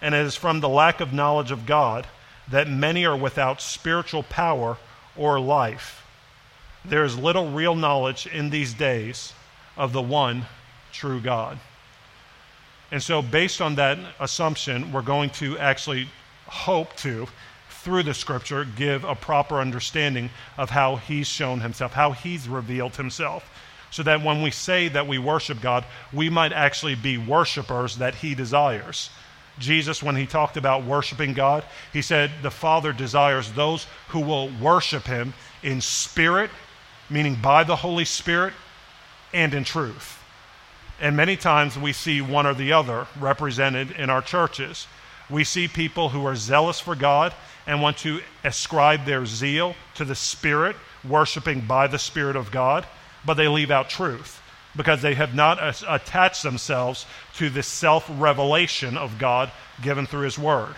And 0.00 0.14
it 0.14 0.24
is 0.24 0.36
from 0.36 0.60
the 0.60 0.68
lack 0.68 1.00
of 1.00 1.12
knowledge 1.12 1.50
of 1.50 1.66
God 1.66 2.06
that 2.48 2.68
many 2.68 3.04
are 3.04 3.16
without 3.16 3.60
spiritual 3.60 4.22
power 4.22 4.78
or 5.16 5.40
life. 5.40 6.04
There 6.84 7.04
is 7.04 7.18
little 7.18 7.50
real 7.50 7.74
knowledge 7.74 8.26
in 8.26 8.50
these 8.50 8.72
days 8.72 9.32
of 9.76 9.92
the 9.92 10.02
one 10.02 10.46
true 10.92 11.20
God. 11.20 11.58
And 12.90 13.02
so, 13.02 13.20
based 13.20 13.60
on 13.60 13.74
that 13.74 13.98
assumption, 14.18 14.92
we're 14.92 15.02
going 15.02 15.30
to 15.30 15.58
actually 15.58 16.08
hope 16.46 16.96
to, 16.96 17.26
through 17.68 18.02
the 18.02 18.14
scripture, 18.14 18.64
give 18.64 19.04
a 19.04 19.14
proper 19.14 19.60
understanding 19.60 20.30
of 20.56 20.70
how 20.70 20.96
he's 20.96 21.26
shown 21.26 21.60
himself, 21.60 21.92
how 21.92 22.12
he's 22.12 22.48
revealed 22.48 22.96
himself. 22.96 23.50
So 23.90 24.02
that 24.02 24.22
when 24.22 24.42
we 24.42 24.50
say 24.50 24.88
that 24.88 25.06
we 25.06 25.18
worship 25.18 25.60
God, 25.60 25.84
we 26.12 26.28
might 26.28 26.52
actually 26.52 26.94
be 26.94 27.16
worshipers 27.16 27.96
that 27.96 28.14
he 28.14 28.34
desires. 28.34 29.10
Jesus, 29.58 30.02
when 30.02 30.16
he 30.16 30.26
talked 30.26 30.56
about 30.56 30.84
worshiping 30.84 31.32
God, 31.32 31.64
he 31.92 32.02
said 32.02 32.30
the 32.42 32.50
Father 32.50 32.92
desires 32.92 33.50
those 33.52 33.86
who 34.08 34.20
will 34.20 34.50
worship 34.60 35.04
him 35.04 35.34
in 35.62 35.80
spirit, 35.80 36.50
meaning 37.10 37.36
by 37.42 37.64
the 37.64 37.76
Holy 37.76 38.04
Spirit, 38.04 38.52
and 39.32 39.54
in 39.54 39.64
truth. 39.64 40.17
And 41.00 41.16
many 41.16 41.36
times 41.36 41.78
we 41.78 41.92
see 41.92 42.20
one 42.20 42.46
or 42.46 42.54
the 42.54 42.72
other 42.72 43.06
represented 43.18 43.92
in 43.92 44.10
our 44.10 44.22
churches. 44.22 44.86
We 45.30 45.44
see 45.44 45.68
people 45.68 46.08
who 46.08 46.26
are 46.26 46.34
zealous 46.34 46.80
for 46.80 46.94
God 46.94 47.34
and 47.66 47.82
want 47.82 47.98
to 47.98 48.20
ascribe 48.44 49.04
their 49.04 49.26
zeal 49.26 49.74
to 49.94 50.04
the 50.04 50.14
Spirit, 50.14 50.74
worshiping 51.06 51.60
by 51.60 51.86
the 51.86 51.98
Spirit 51.98 52.34
of 52.34 52.50
God, 52.50 52.86
but 53.24 53.34
they 53.34 53.46
leave 53.46 53.70
out 53.70 53.90
truth 53.90 54.40
because 54.74 55.02
they 55.02 55.14
have 55.14 55.34
not 55.34 55.58
attached 55.88 56.42
themselves 56.42 57.06
to 57.34 57.50
the 57.50 57.62
self 57.62 58.08
revelation 58.16 58.96
of 58.96 59.18
God 59.18 59.50
given 59.82 60.06
through 60.06 60.22
His 60.22 60.38
Word. 60.38 60.74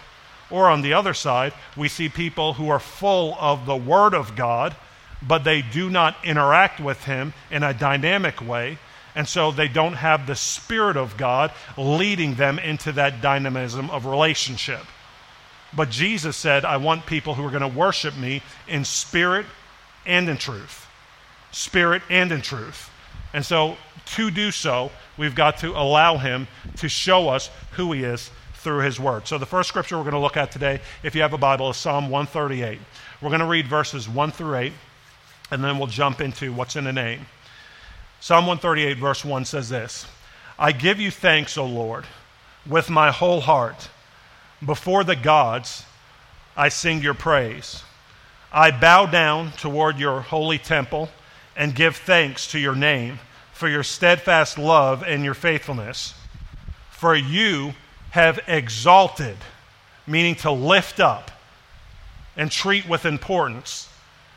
Or 0.50 0.68
on 0.68 0.82
the 0.82 0.94
other 0.94 1.14
side, 1.14 1.52
we 1.76 1.88
see 1.88 2.08
people 2.08 2.54
who 2.54 2.68
are 2.70 2.80
full 2.80 3.36
of 3.38 3.66
the 3.66 3.76
Word 3.76 4.14
of 4.14 4.34
God, 4.34 4.74
but 5.22 5.44
they 5.44 5.62
do 5.62 5.88
not 5.90 6.16
interact 6.24 6.80
with 6.80 7.04
Him 7.04 7.32
in 7.50 7.62
a 7.62 7.74
dynamic 7.74 8.40
way. 8.40 8.78
And 9.14 9.28
so 9.28 9.50
they 9.50 9.68
don't 9.68 9.94
have 9.94 10.26
the 10.26 10.36
Spirit 10.36 10.96
of 10.96 11.16
God 11.16 11.52
leading 11.76 12.34
them 12.34 12.58
into 12.58 12.92
that 12.92 13.20
dynamism 13.20 13.90
of 13.90 14.06
relationship. 14.06 14.82
But 15.74 15.90
Jesus 15.90 16.36
said, 16.36 16.64
I 16.64 16.76
want 16.78 17.06
people 17.06 17.34
who 17.34 17.44
are 17.44 17.50
going 17.50 17.62
to 17.62 17.68
worship 17.68 18.16
me 18.16 18.42
in 18.66 18.84
spirit 18.84 19.46
and 20.04 20.28
in 20.28 20.36
truth. 20.36 20.86
Spirit 21.52 22.02
and 22.10 22.32
in 22.32 22.42
truth. 22.42 22.90
And 23.32 23.44
so, 23.44 23.76
to 24.16 24.30
do 24.30 24.50
so, 24.50 24.90
we've 25.16 25.34
got 25.34 25.58
to 25.58 25.70
allow 25.70 26.16
Him 26.16 26.48
to 26.78 26.88
show 26.88 27.28
us 27.28 27.50
who 27.72 27.92
He 27.92 28.02
is 28.02 28.30
through 28.54 28.80
His 28.80 28.98
Word. 28.98 29.28
So, 29.28 29.38
the 29.38 29.46
first 29.46 29.68
scripture 29.68 29.96
we're 29.96 30.04
going 30.04 30.14
to 30.14 30.20
look 30.20 30.36
at 30.36 30.50
today, 30.50 30.80
if 31.04 31.14
you 31.14 31.22
have 31.22 31.32
a 31.32 31.38
Bible, 31.38 31.70
is 31.70 31.76
Psalm 31.76 32.10
138. 32.10 32.78
We're 33.20 33.28
going 33.28 33.40
to 33.40 33.46
read 33.46 33.68
verses 33.68 34.08
1 34.08 34.32
through 34.32 34.56
8, 34.56 34.72
and 35.52 35.62
then 35.62 35.78
we'll 35.78 35.86
jump 35.86 36.20
into 36.20 36.52
what's 36.52 36.74
in 36.74 36.84
the 36.84 36.92
name. 36.92 37.26
Psalm 38.22 38.46
138, 38.46 38.98
verse 38.98 39.24
1 39.24 39.46
says 39.46 39.70
this 39.70 40.06
I 40.58 40.72
give 40.72 41.00
you 41.00 41.10
thanks, 41.10 41.56
O 41.56 41.64
Lord, 41.64 42.04
with 42.66 42.90
my 42.90 43.10
whole 43.10 43.40
heart. 43.40 43.88
Before 44.64 45.04
the 45.04 45.16
gods, 45.16 45.84
I 46.54 46.68
sing 46.68 47.00
your 47.00 47.14
praise. 47.14 47.82
I 48.52 48.70
bow 48.72 49.06
down 49.06 49.52
toward 49.52 49.98
your 49.98 50.20
holy 50.20 50.58
temple 50.58 51.08
and 51.56 51.74
give 51.74 51.96
thanks 51.96 52.46
to 52.48 52.58
your 52.58 52.74
name 52.74 53.20
for 53.54 53.68
your 53.68 53.82
steadfast 53.82 54.58
love 54.58 55.02
and 55.02 55.24
your 55.24 55.34
faithfulness. 55.34 56.12
For 56.90 57.16
you 57.16 57.72
have 58.10 58.38
exalted, 58.46 59.38
meaning 60.06 60.34
to 60.36 60.50
lift 60.50 61.00
up 61.00 61.30
and 62.36 62.50
treat 62.50 62.86
with 62.86 63.06
importance. 63.06 63.88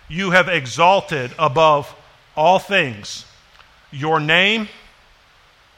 You 0.07 0.31
have 0.31 0.47
exalted 0.47 1.31
above 1.37 1.93
all 2.37 2.59
things 2.59 3.25
your 3.93 4.19
name 4.19 4.67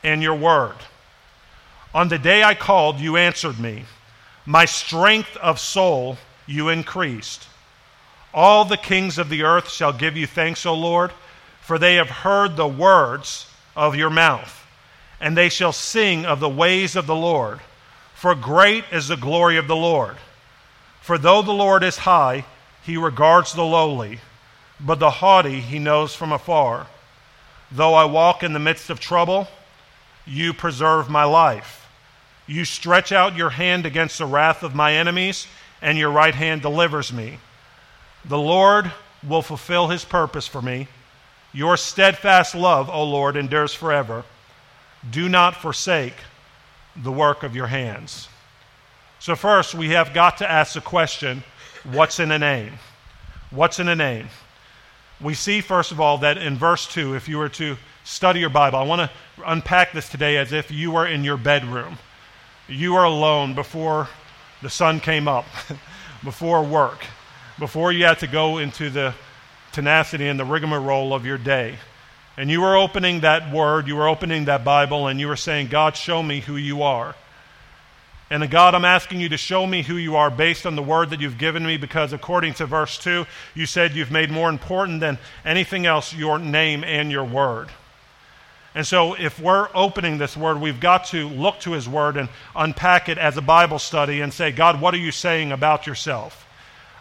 and 0.03 0.23
your 0.23 0.35
word. 0.35 0.77
On 1.93 2.07
the 2.07 2.17
day 2.17 2.43
I 2.43 2.55
called, 2.55 2.99
you 2.99 3.17
answered 3.17 3.59
me. 3.59 3.83
My 4.45 4.65
strength 4.65 5.37
of 5.37 5.59
soul 5.59 6.17
you 6.47 6.69
increased. 6.69 7.47
All 8.33 8.65
the 8.65 8.77
kings 8.77 9.17
of 9.17 9.29
the 9.29 9.43
earth 9.43 9.69
shall 9.69 9.93
give 9.93 10.17
you 10.17 10.25
thanks, 10.25 10.65
O 10.65 10.73
Lord 10.73 11.11
for 11.65 11.79
they 11.79 11.95
have 11.95 12.09
heard 12.11 12.55
the 12.55 12.67
words 12.67 13.47
of 13.75 13.95
your 13.95 14.11
mouth, 14.11 14.67
and 15.19 15.35
they 15.35 15.49
shall 15.49 15.71
sing 15.71 16.23
of 16.23 16.39
the 16.39 16.47
ways 16.47 16.95
of 16.95 17.07
the 17.07 17.15
Lord. 17.15 17.59
For 18.13 18.35
great 18.35 18.83
is 18.91 19.07
the 19.07 19.17
glory 19.17 19.57
of 19.57 19.67
the 19.67 19.75
Lord. 19.75 20.15
For 21.01 21.17
though 21.17 21.41
the 21.41 21.51
Lord 21.51 21.83
is 21.83 21.97
high, 21.97 22.45
he 22.83 22.97
regards 22.97 23.53
the 23.53 23.63
lowly, 23.63 24.19
but 24.79 24.99
the 24.99 25.09
haughty 25.09 25.59
he 25.59 25.79
knows 25.79 26.13
from 26.13 26.31
afar. 26.31 26.85
Though 27.71 27.93
I 27.93 28.05
walk 28.05 28.43
in 28.43 28.53
the 28.53 28.59
midst 28.59 28.89
of 28.89 28.99
trouble, 28.99 29.47
you 30.25 30.53
preserve 30.53 31.09
my 31.09 31.23
life. 31.23 31.87
You 32.47 32.65
stretch 32.65 33.11
out 33.11 33.35
your 33.35 33.49
hand 33.49 33.85
against 33.85 34.19
the 34.19 34.25
wrath 34.25 34.63
of 34.63 34.75
my 34.75 34.93
enemies, 34.93 35.47
and 35.81 35.97
your 35.97 36.11
right 36.11 36.35
hand 36.35 36.61
delivers 36.61 37.11
me. 37.11 37.39
The 38.25 38.37
Lord 38.37 38.91
will 39.27 39.41
fulfill 39.41 39.87
his 39.87 40.05
purpose 40.05 40.47
for 40.47 40.61
me. 40.61 40.87
Your 41.53 41.77
steadfast 41.77 42.53
love, 42.53 42.89
O 42.89 43.03
Lord, 43.03 43.35
endures 43.35 43.73
forever. 43.73 44.23
Do 45.09 45.29
not 45.29 45.55
forsake 45.55 46.15
the 46.95 47.11
work 47.11 47.43
of 47.43 47.55
your 47.55 47.67
hands. 47.67 48.27
So, 49.19 49.35
first, 49.35 49.73
we 49.73 49.89
have 49.89 50.13
got 50.13 50.37
to 50.37 50.51
ask 50.51 50.73
the 50.73 50.81
question 50.81 51.43
what's 51.83 52.19
in 52.19 52.31
a 52.31 52.39
name? 52.39 52.73
What's 53.51 53.79
in 53.79 53.87
a 53.87 53.95
name? 53.95 54.27
We 55.21 55.33
see, 55.33 55.61
first 55.61 55.91
of 55.91 56.01
all, 56.01 56.17
that 56.19 56.37
in 56.37 56.57
verse 56.57 56.87
2, 56.87 57.15
if 57.15 57.29
you 57.29 57.37
were 57.37 57.49
to 57.49 57.77
study 58.03 58.39
your 58.39 58.49
Bible, 58.49 58.79
I 58.79 58.83
want 58.83 59.09
to 59.09 59.49
unpack 59.49 59.93
this 59.93 60.09
today 60.09 60.37
as 60.37 60.51
if 60.51 60.71
you 60.71 60.91
were 60.91 61.07
in 61.07 61.23
your 61.23 61.37
bedroom. 61.37 61.97
You 62.67 62.95
are 62.95 63.05
alone 63.05 63.55
before 63.55 64.09
the 64.61 64.69
sun 64.69 64.99
came 64.99 65.27
up, 65.27 65.45
before 66.23 66.63
work, 66.63 67.05
before 67.59 67.91
you 67.91 68.05
had 68.05 68.19
to 68.19 68.27
go 68.27 68.57
into 68.57 68.89
the 68.89 69.13
tenacity 69.71 70.27
and 70.27 70.39
the 70.39 70.45
rigmarole 70.45 71.13
of 71.13 71.25
your 71.25 71.37
day. 71.37 71.77
And 72.37 72.49
you 72.51 72.61
were 72.61 72.75
opening 72.75 73.21
that 73.21 73.53
word, 73.53 73.87
you 73.87 73.95
were 73.95 74.09
opening 74.09 74.45
that 74.45 74.65
Bible, 74.65 75.07
and 75.07 75.19
you 75.19 75.27
were 75.27 75.37
saying, 75.37 75.67
God, 75.67 75.95
show 75.95 76.21
me 76.21 76.41
who 76.41 76.57
you 76.57 76.83
are. 76.83 77.15
And 78.29 78.49
God, 78.49 78.73
I'm 78.73 78.85
asking 78.85 79.19
you 79.19 79.29
to 79.29 79.37
show 79.37 79.67
me 79.67 79.83
who 79.83 79.97
you 79.97 80.15
are 80.15 80.31
based 80.31 80.65
on 80.65 80.75
the 80.75 80.81
word 80.81 81.11
that 81.11 81.21
you've 81.21 81.37
given 81.37 81.65
me, 81.65 81.77
because 81.77 82.11
according 82.11 82.55
to 82.55 82.65
verse 82.65 82.97
2, 82.97 83.25
you 83.53 83.65
said 83.67 83.93
you've 83.93 84.11
made 84.11 84.31
more 84.31 84.49
important 84.49 84.99
than 84.99 85.19
anything 85.43 85.85
else 85.85 86.13
your 86.13 86.39
name 86.39 86.83
and 86.83 87.11
your 87.11 87.23
word. 87.23 87.69
And 88.73 88.85
so, 88.85 89.13
if 89.13 89.39
we're 89.39 89.69
opening 89.73 90.17
this 90.17 90.35
word, 90.35 90.59
we've 90.59 90.81
got 90.81 91.05
to 91.05 91.29
look 91.29 91.59
to 91.61 91.71
his 91.71 91.87
word 91.87 92.17
and 92.17 92.27
unpack 92.55 93.07
it 93.07 93.17
as 93.17 93.37
a 93.37 93.41
Bible 93.41 93.79
study 93.79 94.19
and 94.19 94.33
say, 94.33 94.51
God, 94.51 94.81
what 94.81 94.93
are 94.93 94.97
you 94.97 95.11
saying 95.11 95.53
about 95.53 95.87
yourself? 95.87 96.45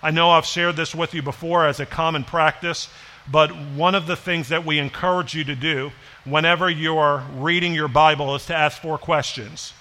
I 0.00 0.10
know 0.10 0.30
I've 0.30 0.44
shared 0.44 0.76
this 0.76 0.94
with 0.94 1.14
you 1.14 1.22
before 1.22 1.66
as 1.66 1.80
a 1.80 1.86
common 1.86 2.22
practice, 2.22 2.90
but 3.28 3.50
one 3.74 3.94
of 3.94 4.06
the 4.06 4.14
things 4.14 4.50
that 4.50 4.66
we 4.66 4.78
encourage 4.78 5.34
you 5.34 5.42
to 5.44 5.56
do 5.56 5.90
whenever 6.24 6.68
you're 6.70 7.24
reading 7.36 7.74
your 7.74 7.88
Bible 7.88 8.34
is 8.36 8.46
to 8.46 8.54
ask 8.54 8.80
four 8.80 8.98
questions. 8.98 9.72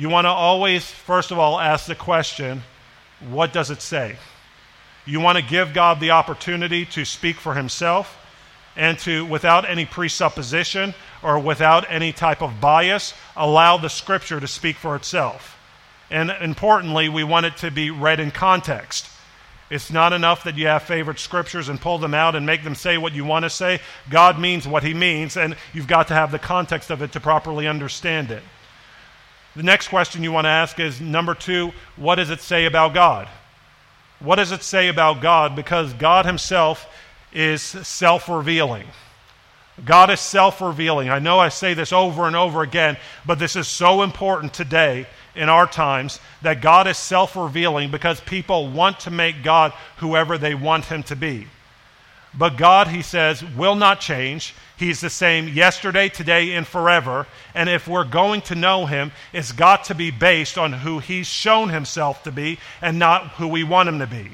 You 0.00 0.08
want 0.08 0.24
to 0.24 0.30
always, 0.30 0.90
first 0.90 1.30
of 1.30 1.38
all, 1.38 1.60
ask 1.60 1.84
the 1.84 1.94
question, 1.94 2.62
what 3.28 3.52
does 3.52 3.70
it 3.70 3.82
say? 3.82 4.16
You 5.04 5.20
want 5.20 5.36
to 5.36 5.44
give 5.44 5.74
God 5.74 6.00
the 6.00 6.12
opportunity 6.12 6.86
to 6.86 7.04
speak 7.04 7.36
for 7.36 7.52
himself 7.52 8.16
and 8.76 8.98
to, 9.00 9.26
without 9.26 9.68
any 9.68 9.84
presupposition 9.84 10.94
or 11.22 11.38
without 11.38 11.84
any 11.90 12.14
type 12.14 12.40
of 12.40 12.62
bias, 12.62 13.12
allow 13.36 13.76
the 13.76 13.90
scripture 13.90 14.40
to 14.40 14.46
speak 14.46 14.76
for 14.76 14.96
itself. 14.96 15.58
And 16.10 16.30
importantly, 16.30 17.10
we 17.10 17.22
want 17.22 17.44
it 17.44 17.58
to 17.58 17.70
be 17.70 17.90
read 17.90 18.20
in 18.20 18.30
context. 18.30 19.06
It's 19.68 19.90
not 19.92 20.14
enough 20.14 20.44
that 20.44 20.56
you 20.56 20.66
have 20.68 20.84
favorite 20.84 21.18
scriptures 21.18 21.68
and 21.68 21.78
pull 21.78 21.98
them 21.98 22.14
out 22.14 22.34
and 22.34 22.46
make 22.46 22.64
them 22.64 22.74
say 22.74 22.96
what 22.96 23.12
you 23.12 23.26
want 23.26 23.42
to 23.42 23.50
say. 23.50 23.80
God 24.08 24.40
means 24.40 24.66
what 24.66 24.82
he 24.82 24.94
means, 24.94 25.36
and 25.36 25.56
you've 25.74 25.86
got 25.86 26.08
to 26.08 26.14
have 26.14 26.32
the 26.32 26.38
context 26.38 26.88
of 26.88 27.02
it 27.02 27.12
to 27.12 27.20
properly 27.20 27.66
understand 27.66 28.30
it. 28.30 28.42
The 29.60 29.66
next 29.66 29.88
question 29.88 30.22
you 30.22 30.32
want 30.32 30.46
to 30.46 30.48
ask 30.48 30.80
is 30.80 31.02
number 31.02 31.34
two, 31.34 31.72
what 31.96 32.14
does 32.14 32.30
it 32.30 32.40
say 32.40 32.64
about 32.64 32.94
God? 32.94 33.28
What 34.18 34.36
does 34.36 34.52
it 34.52 34.62
say 34.62 34.88
about 34.88 35.20
God? 35.20 35.54
Because 35.54 35.92
God 35.92 36.24
Himself 36.24 36.88
is 37.30 37.60
self 37.60 38.30
revealing. 38.30 38.86
God 39.84 40.08
is 40.08 40.18
self 40.18 40.62
revealing. 40.62 41.10
I 41.10 41.18
know 41.18 41.38
I 41.38 41.50
say 41.50 41.74
this 41.74 41.92
over 41.92 42.26
and 42.26 42.34
over 42.34 42.62
again, 42.62 42.96
but 43.26 43.38
this 43.38 43.54
is 43.54 43.68
so 43.68 44.00
important 44.00 44.54
today 44.54 45.06
in 45.34 45.50
our 45.50 45.66
times 45.66 46.20
that 46.40 46.62
God 46.62 46.86
is 46.86 46.96
self 46.96 47.36
revealing 47.36 47.90
because 47.90 48.18
people 48.22 48.70
want 48.70 49.00
to 49.00 49.10
make 49.10 49.42
God 49.42 49.74
whoever 49.98 50.38
they 50.38 50.54
want 50.54 50.86
him 50.86 51.02
to 51.02 51.16
be. 51.16 51.48
But 52.32 52.56
God, 52.56 52.88
he 52.88 53.02
says, 53.02 53.44
will 53.44 53.74
not 53.74 54.00
change. 54.00 54.54
He's 54.76 55.00
the 55.00 55.10
same 55.10 55.48
yesterday, 55.48 56.08
today, 56.08 56.52
and 56.52 56.66
forever. 56.66 57.26
And 57.54 57.68
if 57.68 57.88
we're 57.88 58.04
going 58.04 58.42
to 58.42 58.54
know 58.54 58.86
him, 58.86 59.12
it's 59.32 59.52
got 59.52 59.84
to 59.84 59.94
be 59.94 60.10
based 60.10 60.56
on 60.56 60.72
who 60.72 61.00
he's 61.00 61.26
shown 61.26 61.70
himself 61.70 62.22
to 62.22 62.32
be 62.32 62.58
and 62.80 62.98
not 62.98 63.28
who 63.32 63.48
we 63.48 63.64
want 63.64 63.88
him 63.88 63.98
to 63.98 64.06
be. 64.06 64.30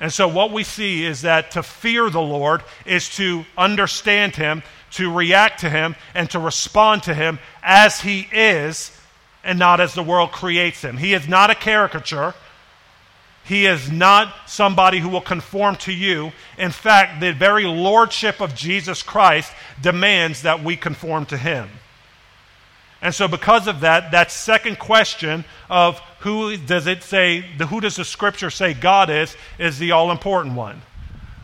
And 0.00 0.12
so, 0.12 0.26
what 0.26 0.50
we 0.50 0.64
see 0.64 1.04
is 1.04 1.22
that 1.22 1.52
to 1.52 1.62
fear 1.62 2.10
the 2.10 2.20
Lord 2.20 2.64
is 2.84 3.08
to 3.10 3.44
understand 3.56 4.34
him, 4.34 4.64
to 4.92 5.12
react 5.12 5.60
to 5.60 5.70
him, 5.70 5.94
and 6.12 6.28
to 6.30 6.40
respond 6.40 7.04
to 7.04 7.14
him 7.14 7.38
as 7.62 8.00
he 8.00 8.26
is 8.32 8.90
and 9.44 9.60
not 9.60 9.80
as 9.80 9.94
the 9.94 10.02
world 10.02 10.32
creates 10.32 10.82
him. 10.82 10.96
He 10.96 11.14
is 11.14 11.28
not 11.28 11.50
a 11.50 11.54
caricature. 11.54 12.34
He 13.44 13.66
is 13.66 13.90
not 13.90 14.32
somebody 14.46 15.00
who 15.00 15.08
will 15.08 15.20
conform 15.20 15.76
to 15.76 15.92
you. 15.92 16.32
In 16.58 16.70
fact, 16.70 17.20
the 17.20 17.32
very 17.32 17.64
lordship 17.64 18.40
of 18.40 18.54
Jesus 18.54 19.02
Christ 19.02 19.52
demands 19.80 20.42
that 20.42 20.62
we 20.62 20.76
conform 20.76 21.26
to 21.26 21.36
him. 21.36 21.68
And 23.00 23.12
so, 23.12 23.26
because 23.26 23.66
of 23.66 23.80
that, 23.80 24.12
that 24.12 24.30
second 24.30 24.78
question 24.78 25.44
of 25.68 25.98
who 26.20 26.56
does 26.56 26.86
it 26.86 27.02
say, 27.02 27.40
who 27.40 27.80
does 27.80 27.96
the 27.96 28.04
scripture 28.04 28.48
say 28.48 28.74
God 28.74 29.10
is, 29.10 29.36
is 29.58 29.78
the 29.80 29.90
all 29.90 30.12
important 30.12 30.54
one. 30.54 30.80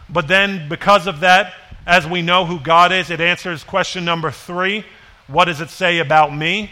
But 0.08 0.28
then, 0.28 0.68
because 0.68 1.08
of 1.08 1.20
that, 1.20 1.52
as 1.84 2.06
we 2.06 2.22
know 2.22 2.44
who 2.44 2.60
God 2.60 2.92
is, 2.92 3.10
it 3.10 3.20
answers 3.20 3.64
question 3.64 4.04
number 4.04 4.30
three 4.30 4.84
what 5.26 5.44
does 5.44 5.60
it 5.60 5.68
say 5.68 5.98
about 5.98 6.34
me? 6.34 6.70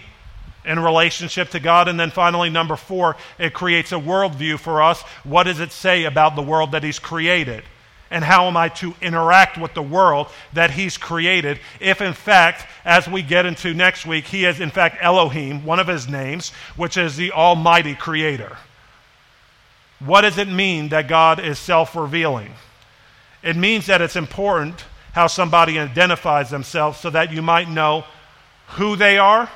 In 0.66 0.80
relationship 0.80 1.50
to 1.50 1.60
God. 1.60 1.88
And 1.88 1.98
then 1.98 2.10
finally, 2.10 2.50
number 2.50 2.76
four, 2.76 3.16
it 3.38 3.54
creates 3.54 3.92
a 3.92 3.96
worldview 3.96 4.58
for 4.58 4.82
us. 4.82 5.00
What 5.24 5.44
does 5.44 5.60
it 5.60 5.72
say 5.72 6.04
about 6.04 6.36
the 6.36 6.42
world 6.42 6.72
that 6.72 6.82
He's 6.82 6.98
created? 6.98 7.64
And 8.10 8.22
how 8.22 8.46
am 8.46 8.56
I 8.56 8.68
to 8.68 8.94
interact 9.00 9.58
with 9.58 9.74
the 9.74 9.82
world 9.82 10.28
that 10.52 10.72
He's 10.72 10.96
created 10.96 11.58
if, 11.80 12.00
in 12.00 12.12
fact, 12.12 12.66
as 12.84 13.08
we 13.08 13.22
get 13.22 13.46
into 13.46 13.74
next 13.74 14.06
week, 14.06 14.26
He 14.26 14.44
is, 14.44 14.60
in 14.60 14.70
fact, 14.70 14.98
Elohim, 15.00 15.64
one 15.64 15.80
of 15.80 15.86
His 15.86 16.08
names, 16.08 16.50
which 16.76 16.96
is 16.96 17.16
the 17.16 17.32
Almighty 17.32 17.94
Creator? 17.94 18.56
What 20.00 20.22
does 20.22 20.36
it 20.36 20.48
mean 20.48 20.90
that 20.90 21.08
God 21.08 21.40
is 21.40 21.58
self 21.58 21.96
revealing? 21.96 22.52
It 23.42 23.56
means 23.56 23.86
that 23.86 24.02
it's 24.02 24.16
important 24.16 24.84
how 25.12 25.28
somebody 25.28 25.78
identifies 25.78 26.50
themselves 26.50 26.98
so 26.98 27.08
that 27.10 27.32
you 27.32 27.40
might 27.40 27.68
know 27.68 28.04
who 28.70 28.96
they 28.96 29.16
are 29.16 29.48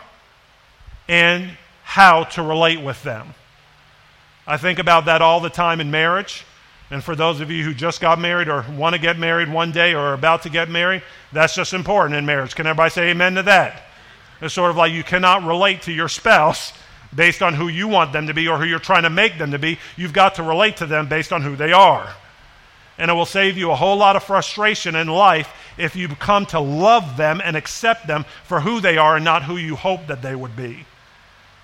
and 1.11 1.50
how 1.83 2.23
to 2.23 2.40
relate 2.40 2.81
with 2.81 3.02
them. 3.02 3.35
I 4.47 4.57
think 4.59 4.79
about 4.79 5.07
that 5.07 5.23
all 5.23 5.40
the 5.40 5.50
time 5.50 5.81
in 5.81 5.90
marriage. 5.90 6.47
And 6.88 7.02
for 7.02 7.17
those 7.17 7.40
of 7.40 7.50
you 7.50 7.64
who 7.64 7.75
just 7.75 8.00
got 8.00 8.21
married 8.21 8.49
or 8.49 8.64
want 8.76 8.95
to 8.95 9.00
get 9.00 9.19
married 9.19 9.52
one 9.52 9.73
day 9.73 9.93
or 9.93 9.99
are 9.99 10.14
about 10.14 10.43
to 10.43 10.50
get 10.50 10.71
married, 10.71 11.02
that's 11.33 11.57
just 11.57 11.73
important 11.73 12.17
in 12.17 12.26
marriage. 12.26 12.55
Can 12.55 12.67
everybody 12.67 12.90
say 12.90 13.11
amen 13.11 13.35
to 13.35 13.43
that? 13.43 13.83
It's 14.40 14.55
sort 14.55 14.71
of 14.71 14.76
like 14.76 14.93
you 14.93 15.02
cannot 15.02 15.45
relate 15.45 15.83
to 15.83 15.93
your 15.93 16.09
spouse 16.09 16.73
based 17.12 17.43
on 17.43 17.55
who 17.55 17.67
you 17.67 17.88
want 17.88 18.12
them 18.12 18.29
to 18.29 18.35
be 18.35 18.47
or 18.47 18.59
who 18.59 18.64
you're 18.64 18.79
trying 18.79 19.02
to 19.02 19.11
make 19.11 19.37
them 19.37 19.50
to 19.50 19.59
be. 19.59 19.81
You've 19.97 20.12
got 20.12 20.37
to 20.37 20.45
relate 20.45 20.76
to 20.76 20.87
them 20.87 21.09
based 21.09 21.33
on 21.33 21.43
who 21.43 21.57
they 21.57 21.73
are. 21.73 22.09
And 22.99 23.11
it 23.11 23.14
will 23.14 23.26
save 23.26 23.59
you 23.59 23.73
a 23.73 23.76
whole 23.76 23.97
lot 23.97 24.14
of 24.14 24.23
frustration 24.23 24.95
in 24.95 25.09
life 25.09 25.52
if 25.76 25.97
you 25.97 26.07
come 26.07 26.47
to 26.47 26.61
love 26.61 27.17
them 27.17 27.40
and 27.43 27.57
accept 27.57 28.07
them 28.07 28.25
for 28.45 28.61
who 28.61 28.81
they 28.81 28.97
are 28.97 29.17
and 29.17 29.25
not 29.25 29.43
who 29.43 29.57
you 29.57 29.75
hope 29.75 30.07
that 30.07 30.23
they 30.23 30.37
would 30.37 30.55
be. 30.55 30.87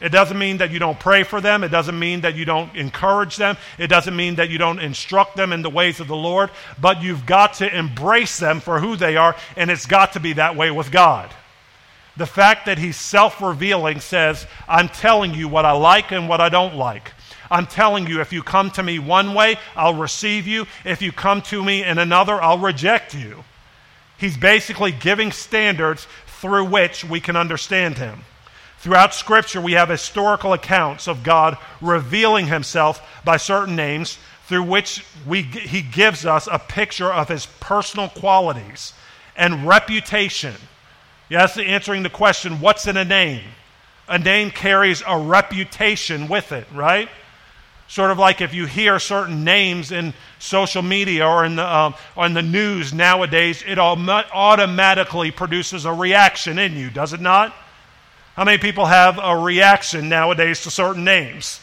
It 0.00 0.10
doesn't 0.10 0.38
mean 0.38 0.58
that 0.58 0.70
you 0.70 0.78
don't 0.78 1.00
pray 1.00 1.22
for 1.22 1.40
them. 1.40 1.64
It 1.64 1.70
doesn't 1.70 1.98
mean 1.98 2.20
that 2.20 2.34
you 2.34 2.44
don't 2.44 2.74
encourage 2.76 3.36
them. 3.36 3.56
It 3.78 3.86
doesn't 3.86 4.14
mean 4.14 4.34
that 4.34 4.50
you 4.50 4.58
don't 4.58 4.78
instruct 4.78 5.36
them 5.36 5.52
in 5.52 5.62
the 5.62 5.70
ways 5.70 6.00
of 6.00 6.08
the 6.08 6.16
Lord. 6.16 6.50
But 6.78 7.02
you've 7.02 7.24
got 7.24 7.54
to 7.54 7.76
embrace 7.76 8.38
them 8.38 8.60
for 8.60 8.78
who 8.78 8.96
they 8.96 9.16
are, 9.16 9.34
and 9.56 9.70
it's 9.70 9.86
got 9.86 10.12
to 10.12 10.20
be 10.20 10.34
that 10.34 10.54
way 10.54 10.70
with 10.70 10.90
God. 10.90 11.30
The 12.18 12.26
fact 12.26 12.66
that 12.66 12.78
He's 12.78 12.96
self 12.96 13.40
revealing 13.40 14.00
says, 14.00 14.46
I'm 14.68 14.88
telling 14.88 15.34
you 15.34 15.48
what 15.48 15.64
I 15.64 15.72
like 15.72 16.12
and 16.12 16.28
what 16.28 16.40
I 16.40 16.50
don't 16.50 16.76
like. 16.76 17.12
I'm 17.50 17.66
telling 17.66 18.06
you, 18.06 18.20
if 18.20 18.32
you 18.32 18.42
come 18.42 18.70
to 18.72 18.82
me 18.82 18.98
one 18.98 19.32
way, 19.32 19.56
I'll 19.74 19.94
receive 19.94 20.46
you. 20.46 20.66
If 20.84 21.00
you 21.00 21.12
come 21.12 21.40
to 21.42 21.64
me 21.64 21.84
in 21.84 21.98
another, 21.98 22.42
I'll 22.42 22.58
reject 22.58 23.14
you. 23.14 23.44
He's 24.18 24.36
basically 24.36 24.92
giving 24.92 25.30
standards 25.30 26.06
through 26.26 26.66
which 26.66 27.04
we 27.04 27.20
can 27.20 27.36
understand 27.36 27.98
Him. 27.98 28.22
Throughout 28.78 29.14
Scripture, 29.14 29.60
we 29.60 29.72
have 29.72 29.88
historical 29.88 30.52
accounts 30.52 31.08
of 31.08 31.22
God 31.22 31.56
revealing 31.80 32.46
himself 32.46 33.02
by 33.24 33.36
certain 33.36 33.74
names 33.74 34.18
through 34.46 34.62
which 34.62 35.04
we, 35.26 35.42
he 35.42 35.82
gives 35.82 36.24
us 36.24 36.48
a 36.50 36.58
picture 36.58 37.12
of 37.12 37.28
his 37.28 37.46
personal 37.58 38.08
qualities 38.08 38.92
and 39.36 39.66
reputation. 39.66 40.54
Yes, 41.28 41.58
answering 41.58 42.04
the 42.04 42.10
question, 42.10 42.60
what's 42.60 42.86
in 42.86 42.96
a 42.96 43.04
name? 43.04 43.42
A 44.08 44.18
name 44.18 44.50
carries 44.52 45.02
a 45.06 45.18
reputation 45.18 46.28
with 46.28 46.52
it, 46.52 46.66
right? 46.72 47.08
Sort 47.88 48.12
of 48.12 48.18
like 48.18 48.40
if 48.40 48.54
you 48.54 48.66
hear 48.66 49.00
certain 49.00 49.42
names 49.42 49.90
in 49.90 50.14
social 50.38 50.82
media 50.82 51.26
or 51.26 51.44
in 51.44 51.56
the, 51.56 51.76
um, 51.76 51.94
or 52.14 52.26
in 52.26 52.34
the 52.34 52.42
news 52.42 52.92
nowadays, 52.92 53.64
it 53.66 53.78
automatically 53.78 55.32
produces 55.32 55.84
a 55.84 55.92
reaction 55.92 56.58
in 56.58 56.76
you, 56.76 56.90
does 56.90 57.12
it 57.12 57.20
not? 57.20 57.54
How 58.36 58.44
many 58.44 58.58
people 58.58 58.84
have 58.84 59.18
a 59.18 59.34
reaction 59.34 60.10
nowadays 60.10 60.62
to 60.64 60.70
certain 60.70 61.04
names? 61.04 61.58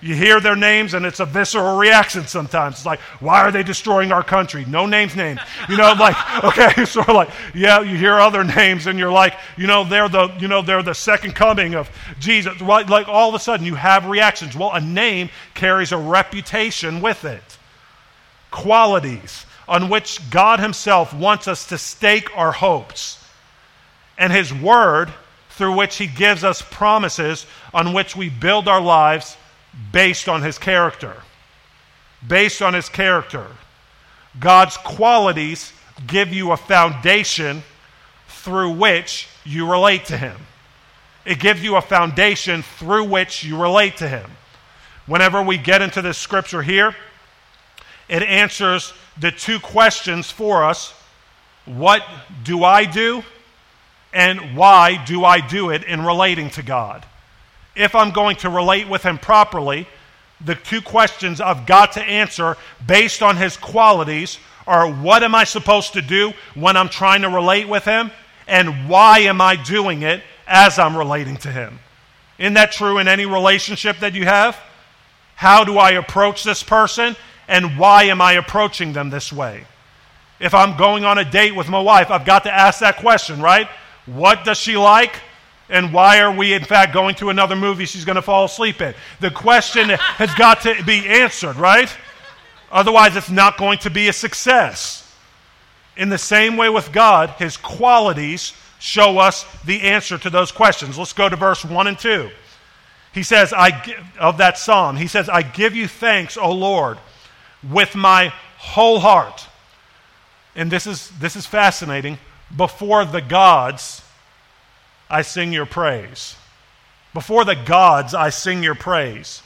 You 0.00 0.14
hear 0.14 0.40
their 0.40 0.56
names 0.56 0.94
and 0.94 1.04
it's 1.04 1.20
a 1.20 1.26
visceral 1.26 1.76
reaction 1.76 2.26
sometimes. 2.26 2.76
It's 2.76 2.86
like, 2.86 3.00
why 3.20 3.40
are 3.40 3.52
they 3.52 3.62
destroying 3.62 4.10
our 4.10 4.22
country? 4.22 4.64
No 4.66 4.86
names 4.86 5.14
named. 5.14 5.38
You 5.68 5.76
know, 5.76 5.92
like, 5.92 6.16
okay, 6.44 6.84
sort 6.86 7.10
of 7.10 7.14
like, 7.14 7.28
yeah, 7.54 7.82
you 7.82 7.98
hear 7.98 8.14
other 8.14 8.42
names 8.42 8.86
and 8.86 8.98
you're 8.98 9.12
like, 9.12 9.34
you 9.58 9.66
know, 9.66 9.84
they're 9.84 10.08
the, 10.08 10.28
you 10.38 10.48
know, 10.48 10.62
they're 10.62 10.82
the 10.82 10.94
second 10.94 11.34
coming 11.34 11.74
of 11.74 11.90
Jesus. 12.20 12.58
Right? 12.62 12.88
Like 12.88 13.06
all 13.06 13.28
of 13.28 13.34
a 13.34 13.38
sudden 13.38 13.66
you 13.66 13.74
have 13.74 14.06
reactions. 14.06 14.56
Well, 14.56 14.72
a 14.72 14.80
name 14.80 15.28
carries 15.52 15.92
a 15.92 15.98
reputation 15.98 17.02
with 17.02 17.26
it. 17.26 17.58
Qualities 18.50 19.44
on 19.68 19.90
which 19.90 20.30
God 20.30 20.58
Himself 20.58 21.12
wants 21.12 21.48
us 21.48 21.66
to 21.68 21.76
stake 21.76 22.34
our 22.34 22.52
hopes. 22.52 23.22
And 24.16 24.32
His 24.32 24.54
Word 24.54 25.12
through 25.56 25.76
which 25.76 25.96
he 25.96 26.06
gives 26.06 26.42
us 26.42 26.62
promises 26.62 27.46
on 27.72 27.92
which 27.92 28.16
we 28.16 28.28
build 28.28 28.66
our 28.66 28.80
lives 28.80 29.36
based 29.92 30.28
on 30.28 30.42
his 30.42 30.58
character. 30.58 31.14
Based 32.26 32.60
on 32.60 32.74
his 32.74 32.88
character. 32.88 33.46
God's 34.40 34.76
qualities 34.76 35.72
give 36.06 36.32
you 36.32 36.50
a 36.50 36.56
foundation 36.56 37.62
through 38.28 38.72
which 38.72 39.28
you 39.44 39.70
relate 39.70 40.06
to 40.06 40.16
him. 40.16 40.36
It 41.24 41.38
gives 41.38 41.62
you 41.62 41.76
a 41.76 41.80
foundation 41.80 42.62
through 42.62 43.04
which 43.04 43.44
you 43.44 43.60
relate 43.60 43.98
to 43.98 44.08
him. 44.08 44.30
Whenever 45.06 45.42
we 45.42 45.56
get 45.56 45.82
into 45.82 46.02
this 46.02 46.18
scripture 46.18 46.62
here, 46.62 46.96
it 48.08 48.22
answers 48.22 48.92
the 49.18 49.30
two 49.30 49.60
questions 49.60 50.30
for 50.30 50.64
us 50.64 50.92
What 51.64 52.02
do 52.42 52.64
I 52.64 52.84
do? 52.84 53.22
And 54.14 54.56
why 54.56 55.04
do 55.04 55.24
I 55.24 55.46
do 55.46 55.70
it 55.70 55.82
in 55.84 56.04
relating 56.04 56.48
to 56.50 56.62
God? 56.62 57.04
If 57.74 57.96
I'm 57.96 58.12
going 58.12 58.36
to 58.36 58.48
relate 58.48 58.88
with 58.88 59.02
Him 59.02 59.18
properly, 59.18 59.88
the 60.40 60.54
two 60.54 60.80
questions 60.80 61.40
I've 61.40 61.66
got 61.66 61.92
to 61.92 62.02
answer 62.02 62.56
based 62.86 63.22
on 63.22 63.36
His 63.36 63.56
qualities 63.56 64.38
are 64.66 64.90
what 64.90 65.22
am 65.24 65.34
I 65.34 65.44
supposed 65.44 65.92
to 65.94 66.00
do 66.00 66.32
when 66.54 66.76
I'm 66.76 66.88
trying 66.88 67.22
to 67.22 67.28
relate 67.28 67.68
with 67.68 67.84
Him? 67.84 68.12
And 68.46 68.88
why 68.88 69.20
am 69.20 69.40
I 69.40 69.56
doing 69.56 70.02
it 70.02 70.22
as 70.46 70.78
I'm 70.78 70.96
relating 70.96 71.36
to 71.38 71.50
Him? 71.50 71.80
Isn't 72.38 72.54
that 72.54 72.72
true 72.72 72.98
in 72.98 73.08
any 73.08 73.26
relationship 73.26 73.98
that 73.98 74.14
you 74.14 74.24
have? 74.24 74.56
How 75.34 75.64
do 75.64 75.76
I 75.76 75.92
approach 75.92 76.44
this 76.44 76.62
person? 76.62 77.16
And 77.48 77.76
why 77.78 78.04
am 78.04 78.22
I 78.22 78.34
approaching 78.34 78.92
them 78.92 79.10
this 79.10 79.32
way? 79.32 79.66
If 80.38 80.54
I'm 80.54 80.76
going 80.76 81.04
on 81.04 81.18
a 81.18 81.24
date 81.24 81.54
with 81.54 81.68
my 81.68 81.80
wife, 81.80 82.10
I've 82.10 82.24
got 82.24 82.44
to 82.44 82.54
ask 82.54 82.80
that 82.80 82.96
question, 82.96 83.40
right? 83.40 83.68
What 84.06 84.44
does 84.44 84.58
she 84.58 84.76
like? 84.76 85.20
And 85.70 85.92
why 85.92 86.20
are 86.20 86.34
we, 86.34 86.52
in 86.52 86.64
fact, 86.64 86.92
going 86.92 87.14
to 87.16 87.30
another 87.30 87.56
movie 87.56 87.86
she's 87.86 88.04
going 88.04 88.16
to 88.16 88.22
fall 88.22 88.44
asleep 88.44 88.82
in? 88.82 88.94
The 89.20 89.30
question 89.30 89.88
has 89.88 90.32
got 90.34 90.60
to 90.62 90.82
be 90.84 91.06
answered, 91.06 91.56
right? 91.56 91.94
Otherwise, 92.70 93.16
it's 93.16 93.30
not 93.30 93.56
going 93.56 93.78
to 93.78 93.90
be 93.90 94.08
a 94.08 94.12
success. 94.12 95.00
In 95.96 96.10
the 96.10 96.18
same 96.18 96.56
way 96.56 96.68
with 96.68 96.92
God, 96.92 97.30
his 97.30 97.56
qualities 97.56 98.52
show 98.78 99.18
us 99.18 99.46
the 99.64 99.82
answer 99.82 100.18
to 100.18 100.28
those 100.28 100.52
questions. 100.52 100.98
Let's 100.98 101.12
go 101.12 101.28
to 101.28 101.36
verse 101.36 101.64
1 101.64 101.86
and 101.86 101.98
2. 101.98 102.30
He 103.14 103.22
says, 103.22 103.52
I 103.52 103.70
of 104.18 104.38
that 104.38 104.58
psalm, 104.58 104.96
he 104.96 105.06
says, 105.06 105.28
I 105.28 105.42
give 105.42 105.74
you 105.74 105.86
thanks, 105.86 106.36
O 106.36 106.50
Lord, 106.50 106.98
with 107.62 107.94
my 107.94 108.32
whole 108.58 108.98
heart. 108.98 109.46
And 110.56 110.70
this 110.70 110.86
is, 110.86 111.10
this 111.20 111.36
is 111.36 111.46
fascinating 111.46 112.18
before 112.54 113.04
the 113.04 113.20
gods, 113.20 114.02
I 115.10 115.22
sing 115.22 115.52
your 115.52 115.66
praise. 115.66 116.36
Before 117.12 117.44
the 117.44 117.54
gods, 117.54 118.14
I 118.14 118.30
sing 118.30 118.62
your 118.62 118.74
praise. 118.74 119.42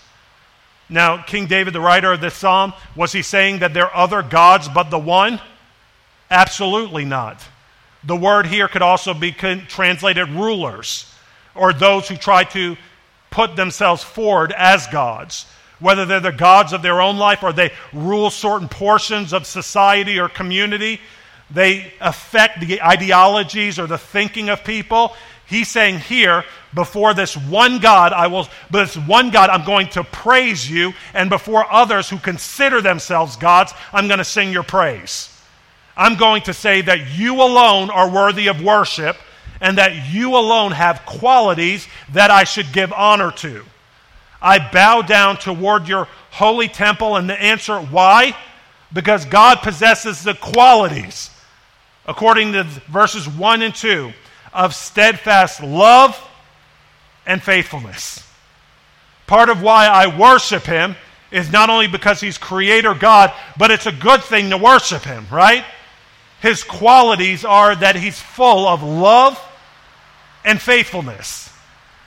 Now, 0.88 1.22
King 1.22 1.46
David, 1.46 1.74
the 1.74 1.80
writer 1.80 2.12
of 2.12 2.20
this 2.20 2.34
psalm, 2.34 2.72
was 2.96 3.12
he 3.12 3.22
saying 3.22 3.58
that 3.58 3.74
there 3.74 3.87
are 3.87 4.04
other 4.04 4.22
gods 4.22 4.68
but 4.68 4.90
the 4.90 4.98
one? 4.98 5.40
Absolutely 6.30 7.04
not. 7.04 7.42
The 8.04 8.16
word 8.16 8.46
here 8.46 8.68
could 8.68 8.82
also 8.82 9.12
be 9.12 9.32
translated 9.32 10.28
rulers 10.30 11.12
or 11.54 11.72
those 11.72 12.08
who 12.08 12.16
try 12.16 12.44
to 12.44 12.76
put 13.30 13.56
themselves 13.56 14.02
forward 14.02 14.52
as 14.56 14.87
gods. 14.87 15.46
Whether 15.80 16.06
they're 16.06 16.20
the 16.20 16.32
gods 16.32 16.72
of 16.72 16.82
their 16.82 17.00
own 17.00 17.18
life 17.18 17.42
or 17.42 17.52
they 17.52 17.72
rule 17.92 18.30
certain 18.30 18.68
portions 18.68 19.32
of 19.32 19.46
society 19.46 20.18
or 20.18 20.28
community, 20.28 21.00
they 21.50 21.92
affect 22.00 22.61
the 22.61 22.82
ideologies 22.82 23.78
or 23.78 23.87
the 23.87 23.98
thinking 23.98 24.48
of 24.48 24.64
people. 24.64 25.14
He's 25.46 25.68
saying 25.68 26.00
here, 26.00 26.44
before 26.74 27.14
this 27.14 27.37
one 27.37 27.78
God, 27.78 28.12
I 28.12 28.26
will, 28.26 28.46
but 28.70 28.84
this 28.84 28.96
one 28.96 29.30
God, 29.30 29.48
I'm 29.48 29.64
going 29.64 29.88
to 29.90 30.04
praise 30.04 30.70
you, 30.70 30.92
and 31.14 31.30
before 31.30 31.70
others 31.72 32.11
who 32.11 32.18
consider 32.18 32.82
themselves 32.82 33.37
gods, 33.37 33.72
I'm 33.92 34.08
going 34.08 34.18
to 34.18 34.24
sing 34.24 34.52
your 34.52 34.62
praise. 34.62 35.34
I'm 35.96 36.16
going 36.16 36.42
to 36.42 36.52
say 36.52 36.82
that 36.82 37.11
you 37.16 37.37
alone 37.37 37.88
are 37.90 38.11
worthy 38.11 38.48
of 38.48 38.62
worship, 38.62 39.16
and 39.61 39.78
that 39.78 40.12
you 40.12 40.37
alone 40.37 40.72
have 40.72 41.06
qualities 41.06 41.88
that 42.12 42.30
I 42.30 42.44
should 42.44 42.72
give 42.72 42.92
honor 42.92 43.32
to. 43.32 43.64
I 44.40 44.70
bow 44.70 45.02
down 45.02 45.38
toward 45.38 45.88
your 45.88 46.06
holy 46.30 46.68
temple, 46.68 47.16
and 47.16 47.28
the 47.28 47.42
answer, 47.42 47.80
why? 47.80 48.37
Because 48.92 49.24
God 49.24 49.58
possesses 49.62 50.22
the 50.22 50.34
qualities, 50.34 51.30
according 52.09 52.55
to 52.55 52.64
verses 52.90 53.29
1 53.29 53.62
and 53.62 53.75
2 53.75 54.12
of 54.55 54.75
steadfast 54.75 55.62
love 55.62 56.18
and 57.27 57.42
faithfulness. 57.42 58.27
Part 59.27 59.51
of 59.51 59.61
why 59.61 59.87
I 59.87 60.18
worship 60.18 60.62
him 60.62 60.97
is 61.31 61.53
not 61.53 61.68
only 61.68 61.87
because 61.87 62.18
he's 62.18 62.38
creator 62.38 62.94
God, 62.94 63.31
but 63.59 63.71
it's 63.71 63.85
a 63.85 63.92
good 63.92 64.23
thing 64.23 64.49
to 64.51 64.57
worship 64.57 65.03
him, 65.03 65.27
right? 65.31 65.64
His 66.40 66.64
qualities 66.64 67.44
are 67.44 67.77
that 67.77 67.94
he's 67.94 68.18
full 68.18 68.66
of 68.66 68.83
love 68.83 69.38
and 70.47 70.59
faithfulness. 70.59 71.53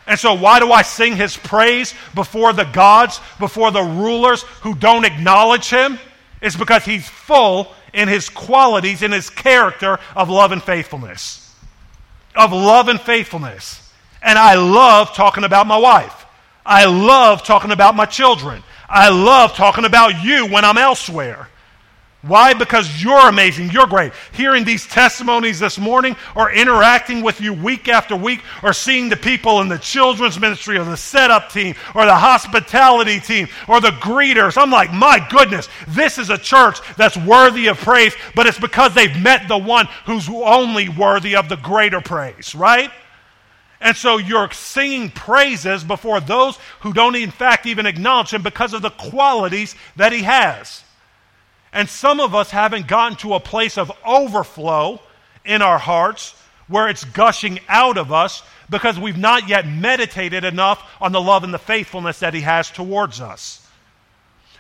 And 0.07 0.19
so, 0.19 0.33
why 0.33 0.59
do 0.59 0.71
I 0.71 0.81
sing 0.81 1.15
his 1.15 1.37
praise 1.37 1.93
before 2.15 2.53
the 2.53 2.63
gods, 2.63 3.19
before 3.37 3.69
the 3.69 3.83
rulers 3.83 4.41
who 4.61 4.73
don't 4.73 5.05
acknowledge 5.05 5.69
him? 5.69 5.99
It's 6.41 6.55
because 6.55 6.83
he's 6.83 7.07
full 7.07 7.71
in 7.93 8.07
his 8.07 8.29
qualities, 8.29 9.01
in 9.01 9.11
his 9.11 9.29
character 9.29 9.99
of 10.15 10.29
love 10.29 10.51
and 10.51 10.63
faithfulness 10.63 11.41
of 12.35 12.51
love 12.51 12.87
and 12.87 12.99
faithfulness. 12.99 13.91
And 14.21 14.37
I 14.37 14.55
love 14.55 15.13
talking 15.13 15.43
about 15.43 15.67
my 15.67 15.77
wife. 15.77 16.25
I 16.65 16.85
love 16.85 17.43
talking 17.43 17.71
about 17.71 17.95
my 17.95 18.05
children. 18.05 18.63
I 18.87 19.09
love 19.09 19.53
talking 19.53 19.85
about 19.85 20.23
you 20.23 20.47
when 20.47 20.63
I'm 20.63 20.77
elsewhere. 20.77 21.47
Why? 22.21 22.53
Because 22.53 23.01
you're 23.01 23.29
amazing. 23.29 23.71
You're 23.71 23.87
great. 23.87 24.13
Hearing 24.33 24.63
these 24.63 24.85
testimonies 24.85 25.59
this 25.59 25.79
morning 25.79 26.15
or 26.35 26.51
interacting 26.51 27.23
with 27.23 27.41
you 27.41 27.51
week 27.51 27.87
after 27.87 28.15
week 28.15 28.41
or 28.61 28.73
seeing 28.73 29.09
the 29.09 29.17
people 29.17 29.59
in 29.61 29.67
the 29.67 29.79
children's 29.79 30.39
ministry 30.39 30.77
or 30.77 30.83
the 30.83 30.95
setup 30.95 31.49
team 31.49 31.73
or 31.95 32.05
the 32.05 32.15
hospitality 32.15 33.19
team 33.19 33.47
or 33.67 33.81
the 33.81 33.89
greeters, 33.89 34.55
I'm 34.55 34.69
like, 34.69 34.93
my 34.93 35.25
goodness, 35.31 35.67
this 35.87 36.19
is 36.19 36.29
a 36.29 36.37
church 36.37 36.79
that's 36.95 37.17
worthy 37.17 37.67
of 37.67 37.79
praise, 37.79 38.13
but 38.35 38.45
it's 38.45 38.59
because 38.59 38.93
they've 38.93 39.19
met 39.19 39.47
the 39.47 39.57
one 39.57 39.87
who's 40.05 40.29
only 40.29 40.89
worthy 40.89 41.35
of 41.35 41.49
the 41.49 41.57
greater 41.57 42.01
praise, 42.01 42.53
right? 42.53 42.91
And 43.79 43.97
so 43.97 44.17
you're 44.17 44.51
singing 44.51 45.09
praises 45.09 45.83
before 45.83 46.19
those 46.19 46.59
who 46.81 46.93
don't, 46.93 47.15
in 47.15 47.31
fact, 47.31 47.65
even 47.65 47.87
acknowledge 47.87 48.31
him 48.31 48.43
because 48.43 48.75
of 48.75 48.83
the 48.83 48.91
qualities 48.91 49.75
that 49.95 50.11
he 50.13 50.21
has. 50.21 50.83
And 51.73 51.89
some 51.89 52.19
of 52.19 52.35
us 52.35 52.51
haven't 52.51 52.87
gotten 52.87 53.17
to 53.19 53.33
a 53.33 53.39
place 53.39 53.77
of 53.77 53.91
overflow 54.05 54.99
in 55.45 55.61
our 55.61 55.77
hearts 55.77 56.35
where 56.67 56.89
it's 56.89 57.03
gushing 57.03 57.59
out 57.67 57.97
of 57.97 58.11
us 58.11 58.43
because 58.69 58.97
we've 58.97 59.17
not 59.17 59.49
yet 59.49 59.67
meditated 59.67 60.43
enough 60.43 60.81
on 61.01 61.11
the 61.11 61.21
love 61.21 61.43
and 61.43 61.53
the 61.53 61.59
faithfulness 61.59 62.19
that 62.19 62.33
He 62.33 62.41
has 62.41 62.69
towards 62.71 63.19
us. 63.19 63.65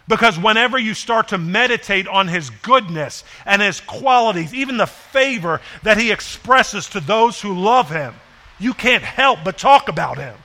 Because 0.07 0.37
whenever 0.37 0.77
you 0.77 0.93
start 0.93 1.29
to 1.29 1.37
meditate 1.37 2.07
on 2.07 2.27
His 2.27 2.49
goodness 2.49 3.23
and 3.45 3.61
His 3.61 3.79
qualities, 3.79 4.53
even 4.53 4.77
the 4.77 4.87
favor 4.87 5.61
that 5.83 5.97
He 5.97 6.11
expresses 6.11 6.89
to 6.89 6.99
those 6.99 7.39
who 7.39 7.57
love 7.57 7.89
Him, 7.89 8.13
you 8.59 8.73
can't 8.73 9.03
help 9.03 9.39
but 9.43 9.57
talk 9.57 9.87
about 9.87 10.17
Him. 10.17 10.35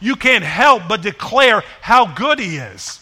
You 0.00 0.16
can't 0.16 0.44
help 0.44 0.82
but 0.88 1.02
declare 1.02 1.62
how 1.80 2.12
good 2.12 2.40
He 2.40 2.56
is. 2.56 2.98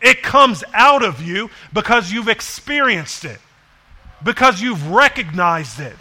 It 0.00 0.22
comes 0.22 0.64
out 0.72 1.04
of 1.04 1.22
you 1.22 1.50
because 1.72 2.10
you've 2.10 2.28
experienced 2.28 3.24
it, 3.24 3.38
because 4.24 4.60
you've 4.60 4.88
recognized 4.88 5.80
it, 5.80 5.96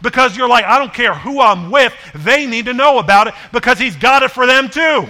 because 0.00 0.36
you're 0.36 0.48
like, 0.48 0.64
I 0.64 0.78
don't 0.78 0.94
care 0.94 1.14
who 1.14 1.40
I'm 1.40 1.70
with, 1.70 1.94
they 2.14 2.46
need 2.46 2.66
to 2.66 2.72
know 2.72 2.98
about 2.98 3.26
it 3.26 3.34
because 3.52 3.78
He's 3.78 3.96
got 3.96 4.22
it 4.22 4.30
for 4.30 4.46
them 4.46 4.68
too. 4.68 5.06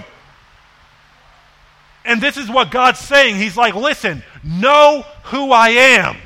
And 2.05 2.21
this 2.21 2.35
is 2.35 2.49
what 2.49 2.69
God's 2.69 2.99
saying. 2.99 3.37
He's 3.37 3.55
like, 3.55 3.75
listen, 3.75 4.23
know 4.43 5.05
who 5.23 5.51
I 5.51 5.69
am. 5.69 6.17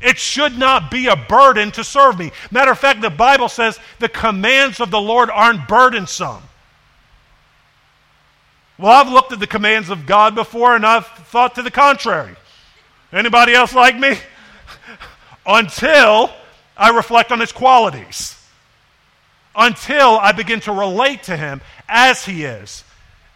It 0.00 0.18
should 0.18 0.58
not 0.58 0.90
be 0.90 1.06
a 1.06 1.16
burden 1.16 1.70
to 1.72 1.84
serve 1.84 2.18
me. 2.18 2.32
Matter 2.50 2.72
of 2.72 2.78
fact, 2.78 3.00
the 3.00 3.10
Bible 3.10 3.48
says 3.48 3.78
the 4.00 4.08
commands 4.08 4.80
of 4.80 4.90
the 4.90 5.00
Lord 5.00 5.30
aren't 5.30 5.68
burdensome. 5.68 6.42
Well, 8.76 8.90
I've 8.90 9.12
looked 9.12 9.32
at 9.32 9.40
the 9.40 9.46
commands 9.46 9.88
of 9.88 10.06
God 10.06 10.34
before 10.34 10.74
and 10.74 10.84
I've 10.84 11.06
thought 11.06 11.54
to 11.54 11.62
the 11.62 11.70
contrary. 11.70 12.34
Anybody 13.12 13.54
else 13.54 13.74
like 13.74 13.96
me? 13.96 14.18
Until 15.46 16.32
I 16.76 16.90
reflect 16.90 17.30
on 17.30 17.38
his 17.38 17.52
qualities. 17.52 18.36
Until 19.54 20.18
I 20.18 20.32
begin 20.32 20.60
to 20.60 20.72
relate 20.72 21.24
to 21.24 21.36
him 21.36 21.60
as 21.88 22.24
he 22.24 22.44
is. 22.44 22.82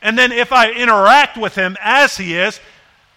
And 0.03 0.19
then 0.19 0.33
if 0.33 0.53
I 0.53 0.73
interact 0.73 1.37
with 1.37 1.55
him 1.55 1.77
as 1.81 2.17
he 2.17 2.35
is, 2.37 2.59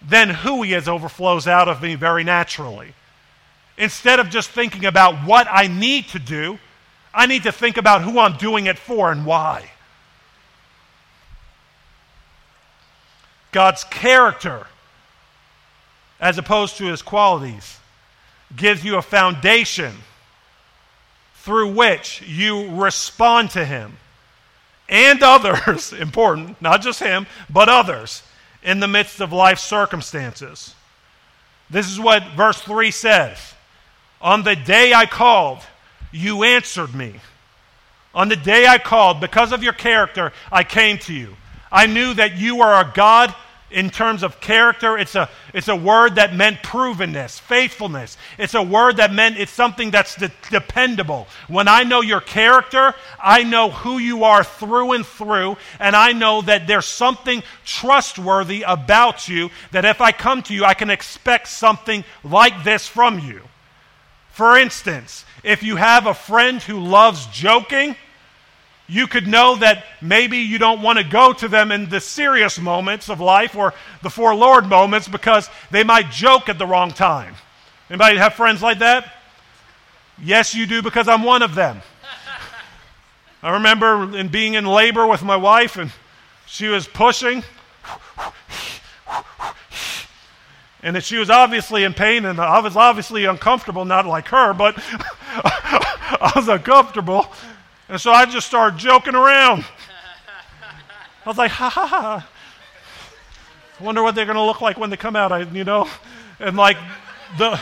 then 0.00 0.30
who 0.30 0.62
he 0.62 0.74
is 0.74 0.88
overflows 0.88 1.48
out 1.48 1.68
of 1.68 1.82
me 1.82 1.96
very 1.96 2.22
naturally. 2.22 2.94
Instead 3.76 4.20
of 4.20 4.30
just 4.30 4.50
thinking 4.50 4.84
about 4.84 5.26
what 5.26 5.48
I 5.50 5.66
need 5.66 6.08
to 6.08 6.18
do, 6.18 6.58
I 7.14 7.26
need 7.26 7.44
to 7.44 7.52
think 7.52 7.76
about 7.76 8.02
who 8.02 8.18
I'm 8.18 8.36
doing 8.36 8.66
it 8.66 8.78
for 8.78 9.10
and 9.10 9.26
why. 9.26 9.70
God's 13.52 13.84
character, 13.84 14.66
as 16.20 16.38
opposed 16.38 16.78
to 16.78 16.86
his 16.86 17.02
qualities, 17.02 17.78
gives 18.56 18.84
you 18.84 18.96
a 18.96 19.02
foundation 19.02 19.94
through 21.36 21.72
which 21.72 22.22
you 22.22 22.74
respond 22.74 23.50
to 23.50 23.64
him 23.64 23.96
and 24.88 25.22
others, 25.22 25.92
important, 25.92 26.60
not 26.60 26.82
just 26.82 27.00
him, 27.00 27.26
but 27.50 27.68
others 27.68 28.22
in 28.62 28.80
the 28.80 28.88
midst 28.88 29.20
of 29.20 29.32
life 29.32 29.58
circumstances. 29.58 30.74
This 31.68 31.90
is 31.90 31.98
what 31.98 32.22
verse 32.36 32.60
3 32.60 32.90
says 32.90 33.54
On 34.20 34.42
the 34.44 34.54
day 34.54 34.92
I 34.92 35.06
called, 35.06 35.60
you 36.12 36.42
answered 36.42 36.94
me. 36.94 37.14
On 38.14 38.28
the 38.28 38.36
day 38.36 38.66
I 38.66 38.76
called, 38.76 39.20
because 39.20 39.52
of 39.52 39.62
your 39.62 39.72
character, 39.72 40.32
I 40.52 40.64
came 40.64 40.98
to 40.98 41.14
you. 41.14 41.34
I 41.72 41.86
knew 41.86 42.14
that 42.14 42.36
you 42.36 42.60
are 42.60 42.80
a 42.80 42.92
God 42.94 43.34
in 43.72 43.90
terms 43.90 44.22
of 44.22 44.40
character. 44.40 44.98
It's 44.98 45.14
a, 45.14 45.28
it's 45.54 45.68
a 45.68 45.76
word 45.76 46.16
that 46.16 46.34
meant 46.34 46.58
provenness, 46.58 47.40
faithfulness. 47.40 48.16
It's 48.38 48.54
a 48.54 48.62
word 48.62 48.98
that 48.98 49.12
meant 49.12 49.38
it's 49.38 49.52
something 49.52 49.90
that's 49.90 50.14
de- 50.16 50.30
dependable. 50.50 51.26
When 51.48 51.68
I 51.68 51.82
know 51.82 52.02
your 52.02 52.20
character, 52.20 52.94
I 53.22 53.42
know 53.42 53.70
who 53.70 53.98
you 53.98 54.24
are 54.24 54.44
through 54.44 54.92
and 54.92 55.06
through, 55.06 55.56
and 55.80 55.96
I 55.96 56.12
know 56.12 56.42
that 56.42 56.66
there's 56.66 56.86
something 56.86 57.42
trustworthy 57.64 58.62
about 58.66 59.28
you 59.28 59.50
that 59.72 59.84
if 59.84 60.00
I 60.00 60.12
come 60.12 60.42
to 60.42 60.54
you, 60.54 60.64
I 60.64 60.74
can 60.74 60.90
expect 60.90 61.48
something 61.48 62.04
like 62.22 62.64
this 62.64 62.86
from 62.86 63.18
you. 63.18 63.42
For 64.30 64.56
instance, 64.56 65.24
if 65.42 65.62
you 65.62 65.76
have 65.76 66.06
a 66.06 66.14
friend 66.14 66.62
who 66.62 66.80
loves 66.80 67.26
joking, 67.26 67.96
you 68.92 69.06
could 69.06 69.26
know 69.26 69.56
that 69.56 69.84
maybe 70.02 70.38
you 70.38 70.58
don't 70.58 70.82
want 70.82 70.98
to 70.98 71.04
go 71.04 71.32
to 71.32 71.48
them 71.48 71.72
in 71.72 71.88
the 71.88 71.98
serious 71.98 72.58
moments 72.58 73.08
of 73.08 73.20
life 73.20 73.56
or 73.56 73.72
the 74.02 74.10
forlorn 74.10 74.68
moments 74.68 75.08
because 75.08 75.48
they 75.70 75.82
might 75.82 76.10
joke 76.10 76.50
at 76.50 76.58
the 76.58 76.66
wrong 76.66 76.90
time. 76.90 77.34
Anybody 77.88 78.18
have 78.18 78.34
friends 78.34 78.60
like 78.60 78.80
that? 78.80 79.10
Yes, 80.22 80.54
you 80.54 80.66
do 80.66 80.82
because 80.82 81.08
I'm 81.08 81.22
one 81.22 81.40
of 81.40 81.54
them. 81.54 81.80
I 83.42 83.52
remember 83.52 84.14
in 84.16 84.28
being 84.28 84.54
in 84.54 84.66
labor 84.66 85.06
with 85.06 85.22
my 85.22 85.36
wife 85.36 85.76
and 85.78 85.90
she 86.46 86.68
was 86.68 86.86
pushing 86.86 87.42
and 90.82 90.94
that 90.96 91.04
she 91.04 91.16
was 91.16 91.30
obviously 91.30 91.84
in 91.84 91.94
pain 91.94 92.26
and 92.26 92.38
I 92.38 92.60
was 92.60 92.76
obviously 92.76 93.24
uncomfortable, 93.24 93.86
not 93.86 94.04
like 94.04 94.28
her, 94.28 94.52
but 94.52 94.74
I 94.78 96.32
was 96.36 96.46
uncomfortable. 96.46 97.32
And 97.92 98.00
so 98.00 98.10
I 98.10 98.24
just 98.24 98.46
started 98.46 98.78
joking 98.78 99.14
around. 99.14 99.66
I 101.26 101.28
was 101.28 101.36
like, 101.36 101.50
ha 101.50 101.68
ha 101.68 101.86
ha. 101.86 102.26
I 103.78 103.84
wonder 103.84 104.02
what 104.02 104.14
they're 104.14 104.24
going 104.24 104.36
to 104.36 104.42
look 104.42 104.62
like 104.62 104.78
when 104.78 104.88
they 104.88 104.96
come 104.96 105.14
out, 105.14 105.30
I, 105.30 105.40
you 105.42 105.64
know? 105.64 105.86
And 106.40 106.56
like 106.56 106.78
the 107.36 107.60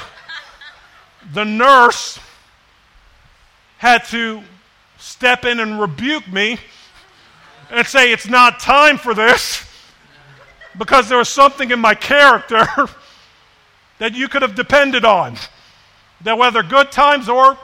the 1.35 1.45
nurse 1.45 2.21
had 3.79 4.05
to 4.11 4.41
step 4.99 5.45
in 5.45 5.59
and 5.59 5.81
rebuke 5.81 6.29
me 6.29 6.59
and 7.69 7.85
say, 7.85 8.13
It's 8.13 8.29
not 8.29 8.61
time 8.61 8.99
for 8.99 9.15
this 9.15 9.69
because 10.79 11.09
there 11.09 11.19
was 11.19 11.29
something 11.29 11.73
in 11.73 11.81
my 11.81 11.97
character 11.97 12.69
that 13.99 14.15
you 14.15 14.29
could 14.29 14.43
have 14.43 14.55
depended 14.55 15.05
on. 15.05 15.37
That 16.21 16.39
whether 16.39 16.63
good 16.63 16.93
times 16.93 17.29
or 17.29 17.59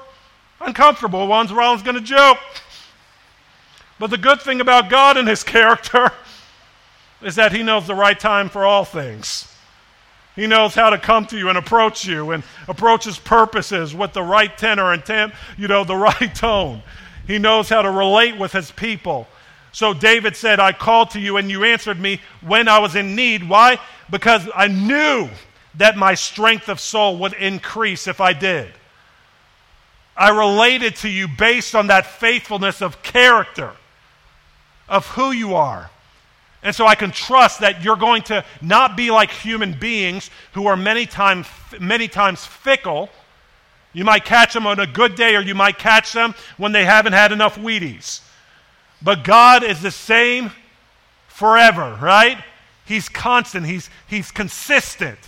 uncomfortable 0.60 1.26
ones, 1.26 1.52
was 1.52 1.82
going 1.82 1.96
to 1.96 2.02
joke. 2.02 2.38
But 3.98 4.10
the 4.10 4.18
good 4.18 4.42
thing 4.42 4.60
about 4.60 4.90
God 4.90 5.16
and 5.16 5.26
his 5.26 5.42
character 5.42 6.10
is 7.22 7.36
that 7.36 7.52
he 7.52 7.62
knows 7.62 7.86
the 7.86 7.94
right 7.94 8.18
time 8.18 8.48
for 8.48 8.64
all 8.64 8.84
things. 8.84 9.52
He 10.34 10.46
knows 10.46 10.74
how 10.74 10.90
to 10.90 10.98
come 10.98 11.26
to 11.28 11.38
you 11.38 11.48
and 11.48 11.56
approach 11.56 12.04
you 12.04 12.32
and 12.32 12.44
approach 12.68 13.04
his 13.04 13.18
purposes 13.18 13.94
with 13.94 14.12
the 14.12 14.22
right 14.22 14.56
tenor 14.56 14.92
and 14.92 15.02
temp, 15.02 15.34
you 15.56 15.66
know, 15.66 15.82
the 15.82 15.96
right 16.20 16.34
tone. 16.34 16.82
He 17.26 17.38
knows 17.38 17.68
how 17.68 17.82
to 17.82 17.90
relate 17.90 18.36
with 18.36 18.52
his 18.52 18.70
people. 18.70 19.26
So 19.72 19.92
David 19.94 20.36
said, 20.36 20.60
I 20.60 20.72
called 20.72 21.10
to 21.10 21.20
you 21.20 21.38
and 21.38 21.50
you 21.50 21.64
answered 21.64 21.98
me 21.98 22.20
when 22.42 22.68
I 22.68 22.78
was 22.78 22.96
in 22.96 23.14
need. 23.14 23.48
Why? 23.48 23.78
Because 24.10 24.48
I 24.54 24.68
knew 24.68 25.28
that 25.74 25.96
my 25.96 26.14
strength 26.14 26.68
of 26.68 26.80
soul 26.80 27.18
would 27.18 27.32
increase 27.34 28.06
if 28.06 28.20
I 28.20 28.32
did. 28.32 28.68
I 30.16 30.31
related 30.31 30.96
to 30.96 31.09
you 31.09 31.29
based 31.29 31.74
on 31.74 31.88
that 31.88 32.07
faithfulness 32.07 32.81
of 32.81 33.02
character, 33.02 33.72
of 34.88 35.07
who 35.09 35.33
you 35.33 35.55
are. 35.55 35.90
And 36.62 36.74
so 36.74 36.87
I 36.87 36.94
can 36.94 37.11
trust 37.11 37.61
that 37.61 37.85
you're 37.85 37.96
going 37.96 38.22
to 38.22 38.44
not 38.61 38.96
be 38.96 39.11
like 39.11 39.31
human 39.31 39.79
beings 39.79 40.31
who 40.52 40.66
are 40.66 40.76
many 40.76 41.07
times, 41.07 41.46
many 41.79 42.09
times 42.09 42.44
fickle. 42.44 43.11
You 43.92 44.05
might 44.05 44.24
catch 44.24 44.55
them 44.55 44.66
on 44.66 44.81
a 44.81 44.87
good 44.87 45.14
day, 45.14 45.37
or 45.37 45.40
you 45.40 45.55
might 45.55 45.79
catch 45.79 46.12
them 46.12 46.35
when 46.57 46.72
they 46.72 46.85
haven't 46.85 47.12
had 47.12 47.31
enough 47.31 47.57
Wheaties. 47.57 48.20
But 49.02 49.22
God 49.22 49.62
is 49.62 49.83
the 49.83 49.90
same 49.90 50.50
forever, 51.29 51.98
right? 52.00 52.42
He's 52.85 53.09
constant, 53.09 53.66
He's, 53.66 53.90
he's 54.07 54.31
consistent. 54.31 55.18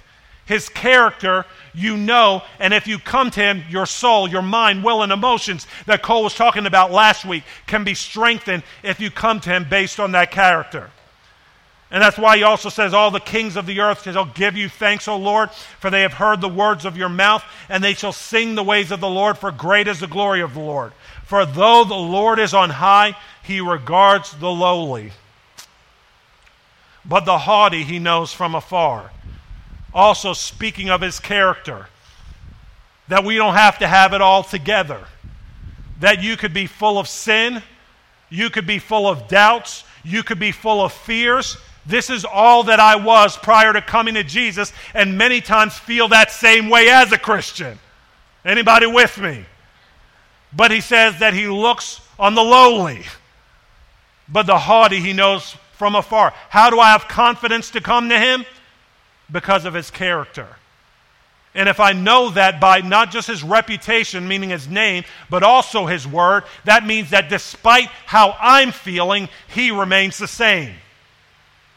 His 0.48 0.70
character, 0.70 1.44
you 1.74 1.98
know, 1.98 2.42
and 2.58 2.72
if 2.72 2.86
you 2.86 2.98
come 2.98 3.30
to 3.32 3.40
Him, 3.40 3.64
your 3.68 3.84
soul, 3.84 4.26
your 4.26 4.40
mind, 4.40 4.82
will, 4.82 5.02
and 5.02 5.12
emotions 5.12 5.66
that 5.84 6.02
Cole 6.02 6.24
was 6.24 6.34
talking 6.34 6.64
about 6.64 6.90
last 6.90 7.26
week 7.26 7.44
can 7.66 7.84
be 7.84 7.92
strengthened 7.92 8.62
if 8.82 8.98
you 8.98 9.10
come 9.10 9.40
to 9.40 9.50
Him 9.50 9.66
based 9.68 10.00
on 10.00 10.12
that 10.12 10.30
character. 10.30 10.90
And 11.90 12.02
that's 12.02 12.16
why 12.16 12.38
he 12.38 12.42
also 12.44 12.70
says, 12.70 12.94
All 12.94 13.10
the 13.10 13.20
kings 13.20 13.56
of 13.56 13.66
the 13.66 13.80
earth 13.80 14.04
shall 14.04 14.24
give 14.24 14.56
you 14.56 14.70
thanks, 14.70 15.06
O 15.06 15.18
Lord, 15.18 15.50
for 15.50 15.90
they 15.90 16.00
have 16.00 16.14
heard 16.14 16.40
the 16.40 16.48
words 16.48 16.86
of 16.86 16.96
your 16.96 17.10
mouth, 17.10 17.44
and 17.68 17.84
they 17.84 17.94
shall 17.94 18.12
sing 18.12 18.54
the 18.54 18.64
ways 18.64 18.90
of 18.90 19.00
the 19.00 19.08
Lord, 19.08 19.36
for 19.36 19.50
great 19.50 19.86
is 19.86 20.00
the 20.00 20.06
glory 20.06 20.40
of 20.40 20.54
the 20.54 20.60
Lord. 20.60 20.92
For 21.24 21.44
though 21.44 21.84
the 21.84 21.94
Lord 21.94 22.38
is 22.38 22.54
on 22.54 22.70
high, 22.70 23.16
he 23.42 23.60
regards 23.60 24.32
the 24.32 24.50
lowly. 24.50 25.12
But 27.04 27.26
the 27.26 27.38
haughty 27.38 27.84
he 27.84 27.98
knows 27.98 28.32
from 28.32 28.54
afar 28.54 29.10
also 29.92 30.32
speaking 30.32 30.90
of 30.90 31.00
his 31.00 31.20
character. 31.20 31.86
That 33.08 33.24
we 33.24 33.36
don't 33.36 33.54
have 33.54 33.78
to 33.78 33.86
have 33.86 34.12
it 34.12 34.20
all 34.20 34.42
together. 34.42 35.04
That 36.00 36.22
you 36.22 36.36
could 36.36 36.52
be 36.52 36.66
full 36.66 36.98
of 36.98 37.08
sin, 37.08 37.62
you 38.30 38.50
could 38.50 38.66
be 38.66 38.78
full 38.78 39.08
of 39.08 39.28
doubts, 39.28 39.84
you 40.04 40.22
could 40.22 40.38
be 40.38 40.52
full 40.52 40.84
of 40.84 40.92
fears. 40.92 41.56
This 41.86 42.10
is 42.10 42.24
all 42.24 42.64
that 42.64 42.80
I 42.80 42.96
was 42.96 43.36
prior 43.36 43.72
to 43.72 43.80
coming 43.80 44.14
to 44.14 44.22
Jesus, 44.22 44.72
and 44.92 45.16
many 45.16 45.40
times 45.40 45.78
feel 45.78 46.08
that 46.08 46.30
same 46.30 46.68
way 46.68 46.90
as 46.90 47.12
a 47.12 47.18
Christian. 47.18 47.78
Anybody 48.44 48.86
with 48.86 49.18
me? 49.18 49.46
But 50.52 50.70
he 50.70 50.80
says 50.80 51.18
that 51.20 51.34
he 51.34 51.46
looks 51.46 52.00
on 52.18 52.34
the 52.34 52.42
lowly, 52.42 53.04
but 54.28 54.46
the 54.46 54.58
haughty 54.58 55.00
he 55.00 55.12
knows 55.12 55.56
from 55.72 55.94
afar. 55.94 56.34
How 56.50 56.70
do 56.70 56.78
I 56.80 56.90
have 56.90 57.08
confidence 57.08 57.70
to 57.70 57.80
come 57.80 58.08
to 58.08 58.18
him? 58.18 58.44
Because 59.30 59.64
of 59.64 59.74
his 59.74 59.90
character. 59.90 60.48
And 61.54 61.68
if 61.68 61.80
I 61.80 61.92
know 61.92 62.30
that 62.30 62.60
by 62.60 62.80
not 62.80 63.10
just 63.10 63.26
his 63.26 63.42
reputation, 63.42 64.28
meaning 64.28 64.50
his 64.50 64.68
name, 64.68 65.04
but 65.28 65.42
also 65.42 65.86
his 65.86 66.06
word, 66.06 66.44
that 66.64 66.86
means 66.86 67.10
that 67.10 67.28
despite 67.28 67.88
how 68.06 68.36
I'm 68.38 68.70
feeling, 68.70 69.28
he 69.48 69.70
remains 69.70 70.18
the 70.18 70.28
same. 70.28 70.74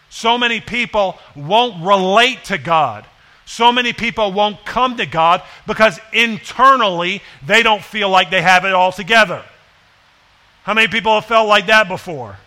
So 0.09 0.37
many 0.37 0.59
people 0.59 1.17
won't 1.35 1.83
relate 1.83 2.43
to 2.45 2.57
God. 2.57 3.05
So 3.45 3.71
many 3.71 3.91
people 3.91 4.31
won't 4.31 4.65
come 4.65 4.97
to 4.97 5.05
God 5.05 5.41
because 5.65 5.99
internally 6.13 7.21
they 7.45 7.63
don't 7.63 7.83
feel 7.83 8.09
like 8.09 8.29
they 8.29 8.41
have 8.41 8.65
it 8.65 8.73
all 8.73 8.91
together. 8.91 9.43
How 10.63 10.73
many 10.73 10.89
people 10.89 11.15
have 11.15 11.25
felt 11.25 11.47
like 11.47 11.67
that 11.67 11.87
before? 11.87 12.37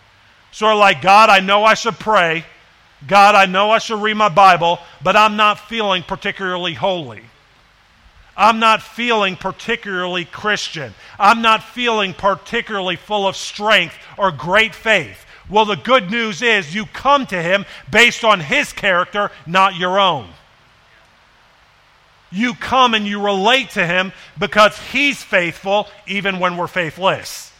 Sort 0.51 0.73
of 0.73 0.79
like, 0.79 1.01
God, 1.01 1.29
I 1.29 1.41
know 1.41 1.65
I 1.65 1.73
should 1.73 1.95
pray, 1.95 2.45
God, 3.07 3.35
I 3.35 3.45
know 3.45 3.71
I 3.71 3.79
should 3.79 4.01
read 4.01 4.15
my 4.15 4.29
Bible, 4.29 4.79
but 5.03 5.15
I'm 5.15 5.35
not 5.35 5.59
feeling 5.59 6.03
particularly 6.03 6.73
holy. 6.73 7.21
I'm 8.37 8.59
not 8.59 8.81
feeling 8.81 9.35
particularly 9.35 10.25
Christian. 10.25 10.93
I'm 11.17 11.41
not 11.41 11.63
feeling 11.63 12.13
particularly 12.13 12.95
full 12.95 13.27
of 13.27 13.35
strength 13.35 13.95
or 14.17 14.31
great 14.31 14.75
faith. 14.75 15.25
Well, 15.49 15.65
the 15.65 15.75
good 15.75 16.09
news 16.09 16.41
is 16.41 16.73
you 16.73 16.85
come 16.87 17.25
to 17.27 17.41
Him 17.41 17.65
based 17.89 18.23
on 18.23 18.39
His 18.39 18.73
character, 18.73 19.31
not 19.45 19.75
your 19.75 19.99
own. 19.99 20.27
You 22.31 22.55
come 22.55 22.93
and 22.93 23.05
you 23.05 23.23
relate 23.23 23.71
to 23.71 23.85
Him 23.85 24.11
because 24.37 24.77
He's 24.91 25.21
faithful 25.21 25.87
even 26.07 26.39
when 26.39 26.57
we're 26.57 26.67
faithless. 26.67 27.53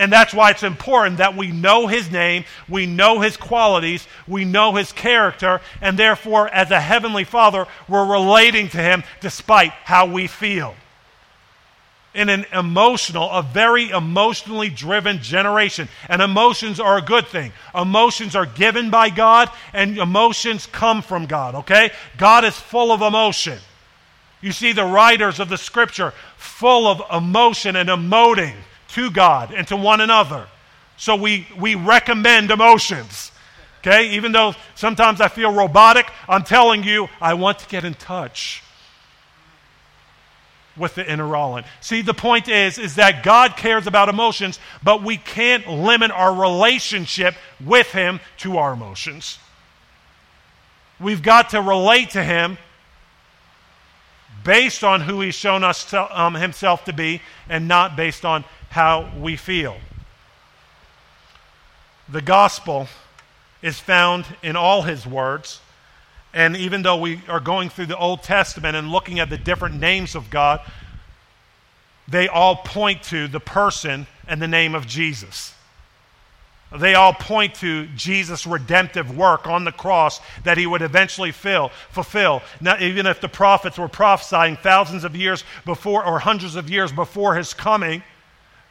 And 0.00 0.10
that's 0.10 0.32
why 0.32 0.50
it's 0.50 0.62
important 0.62 1.18
that 1.18 1.36
we 1.36 1.52
know 1.52 1.86
his 1.86 2.10
name, 2.10 2.46
we 2.70 2.86
know 2.86 3.20
his 3.20 3.36
qualities, 3.36 4.08
we 4.26 4.46
know 4.46 4.74
his 4.74 4.92
character, 4.92 5.60
and 5.82 5.98
therefore, 5.98 6.48
as 6.48 6.70
a 6.70 6.80
heavenly 6.80 7.24
father, 7.24 7.66
we're 7.86 8.10
relating 8.10 8.70
to 8.70 8.78
him 8.78 9.04
despite 9.20 9.72
how 9.72 10.06
we 10.06 10.26
feel. 10.26 10.74
In 12.14 12.30
an 12.30 12.46
emotional, 12.50 13.30
a 13.30 13.42
very 13.42 13.90
emotionally 13.90 14.70
driven 14.70 15.20
generation, 15.20 15.86
and 16.08 16.22
emotions 16.22 16.80
are 16.80 16.96
a 16.96 17.02
good 17.02 17.26
thing. 17.26 17.52
Emotions 17.74 18.34
are 18.34 18.46
given 18.46 18.88
by 18.88 19.10
God, 19.10 19.50
and 19.74 19.98
emotions 19.98 20.64
come 20.64 21.02
from 21.02 21.26
God, 21.26 21.56
okay? 21.56 21.90
God 22.16 22.46
is 22.46 22.56
full 22.56 22.90
of 22.90 23.02
emotion. 23.02 23.58
You 24.40 24.52
see 24.52 24.72
the 24.72 24.86
writers 24.86 25.40
of 25.40 25.50
the 25.50 25.58
scripture 25.58 26.14
full 26.38 26.86
of 26.86 27.02
emotion 27.12 27.76
and 27.76 27.90
emoting 27.90 28.54
to 28.94 29.10
God 29.10 29.52
and 29.52 29.66
to 29.68 29.76
one 29.76 30.00
another. 30.00 30.46
So 30.96 31.16
we, 31.16 31.46
we 31.58 31.74
recommend 31.74 32.50
emotions. 32.50 33.32
Okay? 33.78 34.10
Even 34.10 34.32
though 34.32 34.54
sometimes 34.74 35.20
I 35.20 35.28
feel 35.28 35.52
robotic, 35.52 36.06
I'm 36.28 36.44
telling 36.44 36.82
you, 36.82 37.08
I 37.20 37.34
want 37.34 37.58
to 37.60 37.68
get 37.68 37.84
in 37.84 37.94
touch 37.94 38.62
with 40.76 40.94
the 40.94 41.10
inner 41.10 41.26
Roland. 41.26 41.66
See, 41.80 42.02
the 42.02 42.14
point 42.14 42.48
is, 42.48 42.78
is 42.78 42.96
that 42.96 43.22
God 43.22 43.56
cares 43.56 43.86
about 43.86 44.08
emotions, 44.08 44.58
but 44.82 45.02
we 45.02 45.16
can't 45.16 45.68
limit 45.68 46.10
our 46.10 46.34
relationship 46.34 47.34
with 47.64 47.90
Him 47.92 48.20
to 48.38 48.58
our 48.58 48.72
emotions. 48.72 49.38
We've 50.98 51.22
got 51.22 51.50
to 51.50 51.62
relate 51.62 52.10
to 52.10 52.22
Him 52.22 52.58
based 54.44 54.84
on 54.84 55.02
who 55.02 55.20
He's 55.20 55.34
shown 55.34 55.64
us 55.64 55.84
to, 55.90 56.20
um, 56.20 56.34
Himself 56.34 56.84
to 56.86 56.92
be, 56.92 57.20
and 57.48 57.68
not 57.68 57.96
based 57.96 58.24
on 58.24 58.44
how 58.70 59.12
we 59.18 59.36
feel. 59.36 59.76
The 62.08 62.22
gospel 62.22 62.88
is 63.62 63.78
found 63.78 64.24
in 64.42 64.56
all 64.56 64.82
his 64.82 65.06
words. 65.06 65.60
And 66.32 66.56
even 66.56 66.82
though 66.82 66.96
we 66.96 67.20
are 67.28 67.40
going 67.40 67.68
through 67.68 67.86
the 67.86 67.98
Old 67.98 68.22
Testament 68.22 68.76
and 68.76 68.90
looking 68.90 69.18
at 69.18 69.28
the 69.28 69.36
different 69.36 69.78
names 69.78 70.14
of 70.14 70.30
God, 70.30 70.60
they 72.08 72.28
all 72.28 72.56
point 72.56 73.02
to 73.04 73.28
the 73.28 73.40
person 73.40 74.06
and 74.26 74.40
the 74.40 74.48
name 74.48 74.74
of 74.74 74.86
Jesus. 74.86 75.54
They 76.76 76.94
all 76.94 77.12
point 77.12 77.56
to 77.56 77.86
Jesus' 77.96 78.46
redemptive 78.46 79.16
work 79.16 79.48
on 79.48 79.64
the 79.64 79.72
cross 79.72 80.20
that 80.44 80.56
he 80.56 80.68
would 80.68 80.82
eventually 80.82 81.32
fill, 81.32 81.70
fulfill. 81.90 82.42
Now, 82.60 82.78
even 82.78 83.06
if 83.06 83.20
the 83.20 83.28
prophets 83.28 83.76
were 83.76 83.88
prophesying 83.88 84.56
thousands 84.56 85.02
of 85.02 85.16
years 85.16 85.42
before 85.64 86.04
or 86.04 86.20
hundreds 86.20 86.54
of 86.54 86.70
years 86.70 86.92
before 86.92 87.34
his 87.34 87.52
coming, 87.52 88.04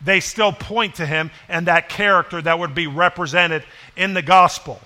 they 0.02 0.20
still 0.20 0.52
point 0.52 0.96
to 0.96 1.06
him 1.06 1.32
and 1.48 1.68
that 1.68 1.90
character 1.90 2.42
that 2.42 2.60
would 2.60 2.74
be 2.74 2.88
represented 2.88 3.64
in 3.96 4.14
the 4.14 4.22
gospel. 4.22 4.80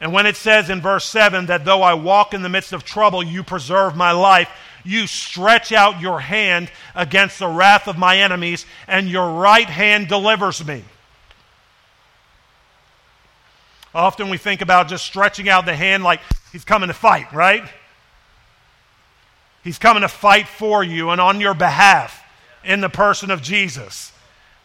And 0.00 0.12
when 0.12 0.26
it 0.26 0.36
says 0.36 0.68
in 0.68 0.80
verse 0.80 1.04
7 1.06 1.46
that 1.46 1.64
though 1.64 1.82
I 1.82 1.94
walk 1.94 2.34
in 2.34 2.42
the 2.42 2.48
midst 2.48 2.72
of 2.72 2.84
trouble, 2.84 3.22
you 3.22 3.42
preserve 3.42 3.96
my 3.96 4.12
life, 4.12 4.50
you 4.84 5.06
stretch 5.06 5.72
out 5.72 6.00
your 6.00 6.20
hand 6.20 6.70
against 6.94 7.38
the 7.38 7.48
wrath 7.48 7.88
of 7.88 7.96
my 7.96 8.18
enemies, 8.18 8.66
and 8.86 9.08
your 9.08 9.40
right 9.40 9.68
hand 9.68 10.08
delivers 10.08 10.64
me. 10.64 10.84
Often 13.94 14.28
we 14.28 14.36
think 14.36 14.60
about 14.60 14.88
just 14.88 15.06
stretching 15.06 15.48
out 15.48 15.64
the 15.64 15.74
hand 15.74 16.04
like 16.04 16.20
he's 16.52 16.64
coming 16.64 16.88
to 16.88 16.94
fight, 16.94 17.32
right? 17.32 17.64
He's 19.64 19.78
coming 19.78 20.02
to 20.02 20.08
fight 20.08 20.46
for 20.46 20.84
you 20.84 21.10
and 21.10 21.20
on 21.20 21.40
your 21.40 21.54
behalf 21.54 22.15
in 22.66 22.80
the 22.80 22.88
person 22.88 23.30
of 23.30 23.40
Jesus. 23.40 24.12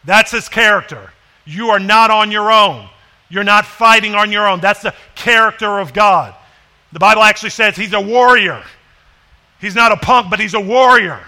That's 0.04 0.30
his 0.30 0.48
character. 0.48 1.12
You 1.44 1.70
are 1.70 1.78
not 1.78 2.10
on 2.10 2.30
your 2.30 2.50
own. 2.50 2.88
You're 3.28 3.44
not 3.44 3.64
fighting 3.64 4.14
on 4.14 4.30
your 4.30 4.46
own. 4.46 4.60
That's 4.60 4.82
the 4.82 4.94
character 5.14 5.78
of 5.78 5.94
God. 5.94 6.34
The 6.92 6.98
Bible 6.98 7.22
actually 7.22 7.50
says 7.50 7.76
he's 7.76 7.94
a 7.94 8.00
warrior. 8.00 8.62
He's 9.60 9.74
not 9.74 9.92
a 9.92 9.96
punk, 9.96 10.28
but 10.28 10.40
he's 10.40 10.54
a 10.54 10.60
warrior. 10.60 11.20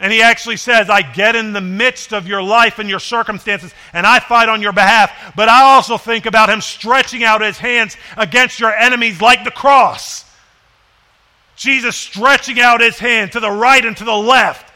And 0.00 0.10
he 0.12 0.22
actually 0.22 0.56
says, 0.56 0.88
I 0.88 1.02
get 1.02 1.36
in 1.36 1.52
the 1.52 1.60
midst 1.60 2.14
of 2.14 2.26
your 2.26 2.42
life 2.42 2.78
and 2.78 2.88
your 2.88 2.98
circumstances, 2.98 3.72
and 3.92 4.06
I 4.06 4.18
fight 4.18 4.48
on 4.48 4.62
your 4.62 4.72
behalf. 4.72 5.34
But 5.36 5.50
I 5.50 5.62
also 5.62 5.98
think 5.98 6.24
about 6.24 6.48
him 6.48 6.62
stretching 6.62 7.22
out 7.22 7.42
his 7.42 7.58
hands 7.58 7.98
against 8.16 8.58
your 8.58 8.74
enemies 8.74 9.20
like 9.20 9.44
the 9.44 9.50
cross. 9.50 10.24
Jesus 11.54 11.94
stretching 11.94 12.58
out 12.58 12.80
his 12.80 12.98
hand 12.98 13.32
to 13.32 13.40
the 13.40 13.50
right 13.50 13.84
and 13.84 13.94
to 13.98 14.04
the 14.04 14.16
left 14.16 14.69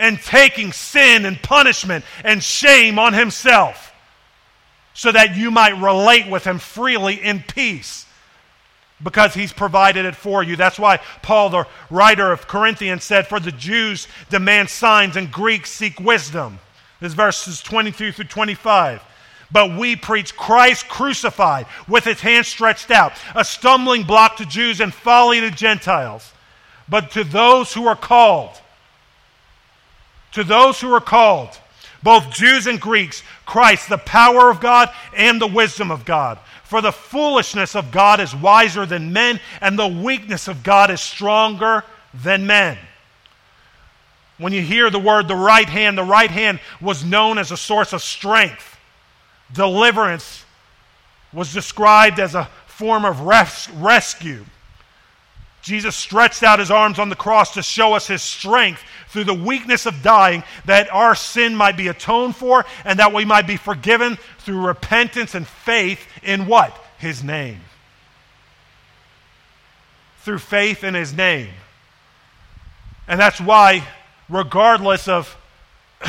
and 0.00 0.20
taking 0.20 0.72
sin 0.72 1.26
and 1.26 1.40
punishment 1.42 2.04
and 2.24 2.42
shame 2.42 2.98
on 2.98 3.12
himself 3.12 3.92
so 4.94 5.12
that 5.12 5.36
you 5.36 5.50
might 5.50 5.80
relate 5.80 6.28
with 6.28 6.44
him 6.44 6.58
freely 6.58 7.14
in 7.14 7.40
peace 7.46 8.06
because 9.02 9.34
he's 9.34 9.52
provided 9.52 10.04
it 10.04 10.16
for 10.16 10.42
you. 10.42 10.56
That's 10.56 10.78
why 10.78 10.98
Paul, 11.22 11.50
the 11.50 11.66
writer 11.90 12.32
of 12.32 12.46
Corinthians, 12.46 13.04
said, 13.04 13.26
For 13.26 13.40
the 13.40 13.52
Jews 13.52 14.08
demand 14.28 14.68
signs 14.68 15.16
and 15.16 15.30
Greeks 15.30 15.70
seek 15.70 15.98
wisdom. 16.00 16.58
This 17.00 17.14
verses 17.14 17.62
23 17.62 18.12
through 18.12 18.24
25. 18.26 19.02
But 19.52 19.76
we 19.76 19.96
preach 19.96 20.36
Christ 20.36 20.88
crucified 20.88 21.66
with 21.88 22.04
his 22.04 22.20
hands 22.20 22.46
stretched 22.46 22.90
out, 22.90 23.12
a 23.34 23.44
stumbling 23.44 24.04
block 24.04 24.36
to 24.36 24.46
Jews 24.46 24.80
and 24.80 24.94
folly 24.94 25.40
to 25.40 25.50
Gentiles. 25.50 26.32
But 26.88 27.12
to 27.12 27.24
those 27.24 27.72
who 27.72 27.86
are 27.86 27.96
called, 27.96 28.60
to 30.32 30.44
those 30.44 30.80
who 30.80 30.92
are 30.92 31.00
called, 31.00 31.58
both 32.02 32.30
Jews 32.30 32.66
and 32.66 32.80
Greeks, 32.80 33.22
Christ, 33.46 33.88
the 33.88 33.98
power 33.98 34.50
of 34.50 34.60
God 34.60 34.90
and 35.16 35.40
the 35.40 35.46
wisdom 35.46 35.90
of 35.90 36.04
God. 36.04 36.38
For 36.64 36.80
the 36.80 36.92
foolishness 36.92 37.74
of 37.74 37.90
God 37.90 38.20
is 38.20 38.34
wiser 38.34 38.86
than 38.86 39.12
men, 39.12 39.40
and 39.60 39.78
the 39.78 39.88
weakness 39.88 40.46
of 40.46 40.62
God 40.62 40.90
is 40.90 41.00
stronger 41.00 41.84
than 42.14 42.46
men. 42.46 42.78
When 44.38 44.52
you 44.52 44.62
hear 44.62 44.88
the 44.88 44.98
word 44.98 45.28
the 45.28 45.34
right 45.36 45.68
hand, 45.68 45.98
the 45.98 46.04
right 46.04 46.30
hand 46.30 46.60
was 46.80 47.04
known 47.04 47.38
as 47.38 47.50
a 47.50 47.56
source 47.56 47.92
of 47.92 48.02
strength. 48.02 48.78
Deliverance 49.52 50.44
was 51.32 51.52
described 51.52 52.18
as 52.18 52.34
a 52.34 52.48
form 52.66 53.04
of 53.04 53.20
res- 53.20 53.68
rescue. 53.74 54.44
Jesus 55.62 55.94
stretched 55.94 56.42
out 56.42 56.58
his 56.58 56.70
arms 56.70 56.98
on 56.98 57.10
the 57.10 57.16
cross 57.16 57.54
to 57.54 57.62
show 57.62 57.92
us 57.92 58.06
his 58.06 58.22
strength 58.22 58.82
through 59.08 59.24
the 59.24 59.34
weakness 59.34 59.86
of 59.86 60.02
dying, 60.02 60.42
that 60.64 60.90
our 60.90 61.14
sin 61.14 61.54
might 61.54 61.76
be 61.76 61.88
atoned 61.88 62.36
for 62.36 62.64
and 62.84 62.98
that 62.98 63.12
we 63.12 63.24
might 63.24 63.46
be 63.46 63.56
forgiven 63.56 64.16
through 64.38 64.66
repentance 64.66 65.34
and 65.34 65.46
faith 65.46 66.06
in 66.22 66.46
what? 66.46 66.76
His 66.98 67.22
name. 67.22 67.60
Through 70.20 70.38
faith 70.38 70.82
in 70.82 70.94
his 70.94 71.12
name. 71.12 71.48
And 73.06 73.20
that's 73.20 73.40
why, 73.40 73.86
regardless 74.28 75.08
of 75.08 75.36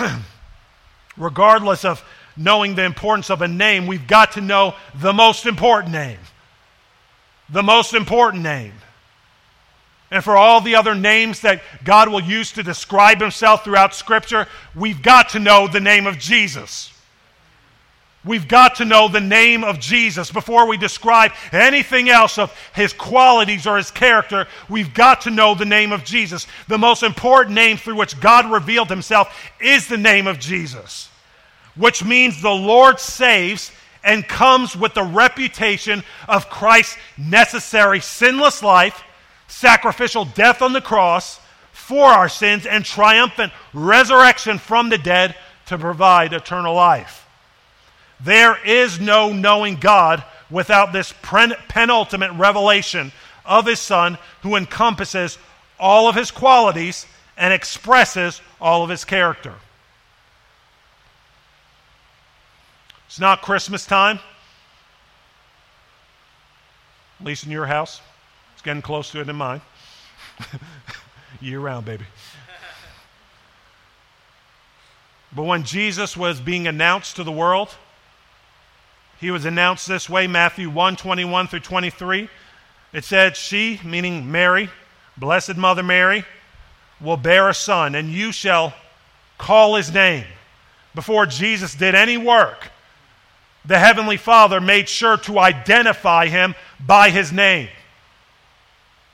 regardless 1.17 1.83
of 1.83 2.01
knowing 2.37 2.75
the 2.75 2.83
importance 2.83 3.29
of 3.29 3.41
a 3.41 3.47
name, 3.47 3.85
we've 3.85 4.07
got 4.07 4.33
to 4.33 4.41
know 4.41 4.75
the 4.95 5.11
most 5.11 5.45
important 5.45 5.91
name. 5.91 6.19
The 7.49 7.63
most 7.63 7.93
important 7.93 8.43
name 8.43 8.73
and 10.11 10.21
for 10.21 10.35
all 10.35 10.59
the 10.59 10.75
other 10.75 10.93
names 10.93 11.39
that 11.39 11.63
God 11.85 12.09
will 12.09 12.21
use 12.21 12.51
to 12.53 12.63
describe 12.63 13.21
himself 13.21 13.63
throughout 13.63 13.95
Scripture, 13.95 14.45
we've 14.75 15.01
got 15.01 15.29
to 15.29 15.39
know 15.39 15.69
the 15.69 15.79
name 15.79 16.05
of 16.05 16.19
Jesus. 16.19 16.91
We've 18.23 18.47
got 18.47 18.75
to 18.75 18.85
know 18.85 19.07
the 19.07 19.21
name 19.21 19.63
of 19.63 19.79
Jesus 19.79 20.29
before 20.29 20.67
we 20.67 20.77
describe 20.77 21.31
anything 21.51 22.09
else 22.09 22.37
of 22.37 22.55
his 22.75 22.93
qualities 22.93 23.65
or 23.65 23.77
his 23.77 23.89
character. 23.89 24.47
We've 24.69 24.93
got 24.93 25.21
to 25.21 25.31
know 25.31 25.55
the 25.55 25.65
name 25.65 25.91
of 25.91 26.03
Jesus. 26.03 26.45
The 26.67 26.77
most 26.77 27.01
important 27.01 27.55
name 27.55 27.77
through 27.77 27.95
which 27.95 28.19
God 28.19 28.51
revealed 28.51 28.89
himself 28.89 29.35
is 29.59 29.87
the 29.87 29.97
name 29.97 30.27
of 30.27 30.39
Jesus, 30.39 31.09
which 31.75 32.03
means 32.03 32.41
the 32.41 32.49
Lord 32.49 32.99
saves 32.99 33.71
and 34.03 34.27
comes 34.27 34.75
with 34.75 34.93
the 34.93 35.03
reputation 35.03 36.03
of 36.27 36.49
Christ's 36.49 36.97
necessary 37.17 38.01
sinless 38.01 38.61
life 38.61 39.03
sacrificial 39.51 40.25
death 40.25 40.61
on 40.61 40.73
the 40.73 40.81
cross 40.81 41.39
for 41.73 42.05
our 42.05 42.29
sins 42.29 42.65
and 42.65 42.85
triumphant 42.85 43.51
resurrection 43.73 44.57
from 44.57 44.89
the 44.89 44.97
dead 44.97 45.35
to 45.67 45.77
provide 45.77 46.33
eternal 46.33 46.73
life. 46.73 47.27
There 48.19 48.57
is 48.65 48.99
no 48.99 49.33
knowing 49.33 49.75
God 49.75 50.23
without 50.49 50.93
this 50.93 51.13
penultimate 51.21 52.31
revelation 52.33 53.11
of 53.45 53.65
His 53.65 53.79
Son 53.79 54.17
who 54.41 54.55
encompasses 54.55 55.37
all 55.79 56.07
of 56.07 56.15
His 56.15 56.31
qualities 56.31 57.05
and 57.37 57.53
expresses 57.53 58.41
all 58.59 58.83
of 58.83 58.89
His 58.89 59.03
character. 59.03 59.53
It's 63.07 63.19
not 63.19 63.41
Christmas 63.41 63.85
time, 63.85 64.19
at 67.19 67.25
least 67.25 67.45
in 67.45 67.51
your 67.51 67.65
house. 67.65 68.01
It's 68.61 68.65
getting 68.67 68.83
close 68.83 69.09
to 69.13 69.21
it 69.21 69.27
in 69.27 69.35
mine. 69.37 69.59
Year 71.41 71.59
round, 71.59 71.83
baby. 71.83 72.05
But 75.35 75.45
when 75.45 75.63
Jesus 75.63 76.15
was 76.15 76.39
being 76.39 76.67
announced 76.67 77.15
to 77.15 77.23
the 77.23 77.31
world, 77.31 77.69
he 79.19 79.31
was 79.31 79.45
announced 79.45 79.87
this 79.87 80.07
way 80.07 80.27
Matthew 80.27 80.69
1 80.69 80.95
21 80.95 81.47
through 81.47 81.61
23. 81.61 82.29
It 82.93 83.03
said, 83.03 83.35
She, 83.35 83.81
meaning 83.83 84.31
Mary, 84.31 84.69
Blessed 85.17 85.57
Mother 85.57 85.81
Mary, 85.81 86.23
will 86.99 87.17
bear 87.17 87.49
a 87.49 87.55
son, 87.55 87.95
and 87.95 88.09
you 88.09 88.31
shall 88.31 88.75
call 89.39 89.73
his 89.73 89.91
name. 89.91 90.25
Before 90.93 91.25
Jesus 91.25 91.73
did 91.73 91.95
any 91.95 92.17
work, 92.17 92.69
the 93.65 93.79
Heavenly 93.79 94.17
Father 94.17 94.61
made 94.61 94.87
sure 94.87 95.17
to 95.17 95.39
identify 95.39 96.27
him 96.27 96.53
by 96.79 97.09
his 97.09 97.31
name 97.31 97.69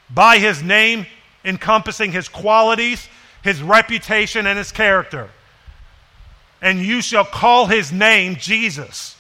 by 0.10 0.38
his 0.38 0.64
name, 0.64 1.06
encompassing 1.44 2.12
his 2.12 2.30
qualities, 2.30 3.08
his 3.44 3.62
reputation, 3.62 4.48
and 4.48 4.58
his 4.58 4.72
character. 4.72 5.30
And 6.62 6.80
you 6.80 7.02
shall 7.02 7.26
call 7.26 7.68
his 7.68 7.92
name 7.92 8.36
Jesus. 8.36 9.16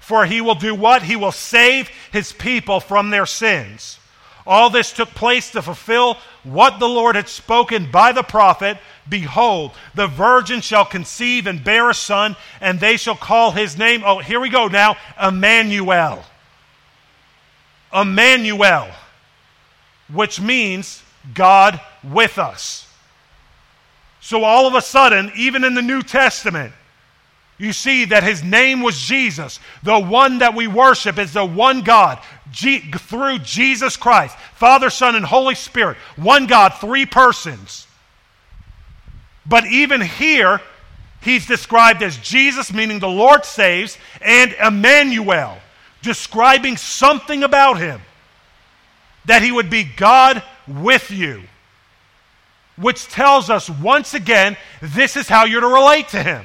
For 0.00 0.26
he 0.26 0.40
will 0.40 0.54
do 0.54 0.74
what? 0.74 1.02
He 1.02 1.16
will 1.16 1.32
save 1.32 1.88
his 2.12 2.32
people 2.32 2.80
from 2.80 3.10
their 3.10 3.26
sins. 3.26 3.98
All 4.46 4.68
this 4.68 4.92
took 4.92 5.08
place 5.10 5.50
to 5.52 5.62
fulfill 5.62 6.18
what 6.42 6.78
the 6.78 6.88
Lord 6.88 7.16
had 7.16 7.28
spoken 7.28 7.90
by 7.90 8.12
the 8.12 8.22
prophet 8.22 8.76
Behold, 9.08 9.72
the 9.94 10.06
virgin 10.06 10.60
shall 10.60 10.84
conceive 10.84 11.46
and 11.46 11.62
bear 11.62 11.90
a 11.90 11.94
son, 11.94 12.36
and 12.60 12.80
they 12.80 12.96
shall 12.96 13.16
call 13.16 13.50
his 13.50 13.76
name. 13.76 14.02
Oh, 14.04 14.18
here 14.18 14.40
we 14.40 14.48
go 14.48 14.66
now 14.66 14.96
Emmanuel. 15.20 16.24
Emmanuel 17.92 18.88
which 20.12 20.40
means 20.40 21.02
God 21.32 21.80
with 22.02 22.38
us. 22.38 22.86
So 24.20 24.44
all 24.44 24.66
of 24.66 24.74
a 24.74 24.82
sudden, 24.82 25.32
even 25.36 25.64
in 25.64 25.74
the 25.74 25.82
New 25.82 26.02
Testament, 26.02 26.72
you 27.58 27.72
see 27.72 28.06
that 28.06 28.22
his 28.22 28.42
name 28.42 28.82
was 28.82 28.98
Jesus. 28.98 29.60
The 29.82 29.98
one 29.98 30.38
that 30.38 30.54
we 30.54 30.66
worship 30.66 31.18
is 31.18 31.32
the 31.32 31.44
one 31.44 31.82
God 31.82 32.18
G- 32.50 32.80
through 32.80 33.40
Jesus 33.40 33.96
Christ, 33.96 34.36
Father, 34.54 34.90
Son, 34.90 35.14
and 35.14 35.24
Holy 35.24 35.54
Spirit. 35.54 35.96
One 36.16 36.46
God, 36.46 36.70
three 36.80 37.06
persons. 37.06 37.86
But 39.46 39.66
even 39.66 40.00
here, 40.00 40.60
he's 41.20 41.46
described 41.46 42.02
as 42.02 42.16
Jesus, 42.18 42.72
meaning 42.72 42.98
the 42.98 43.08
Lord 43.08 43.44
saves, 43.44 43.98
and 44.20 44.52
Emmanuel, 44.54 45.58
describing 46.02 46.76
something 46.76 47.44
about 47.44 47.78
him 47.78 48.00
that 49.26 49.42
he 49.42 49.52
would 49.52 49.70
be 49.70 49.84
God 49.84 50.42
with 50.66 51.10
you. 51.10 51.42
Which 52.76 53.06
tells 53.06 53.50
us 53.50 53.70
once 53.70 54.14
again, 54.14 54.56
this 54.82 55.16
is 55.16 55.28
how 55.28 55.44
you're 55.44 55.60
to 55.60 55.66
relate 55.68 56.08
to 56.08 56.22
him. 56.22 56.44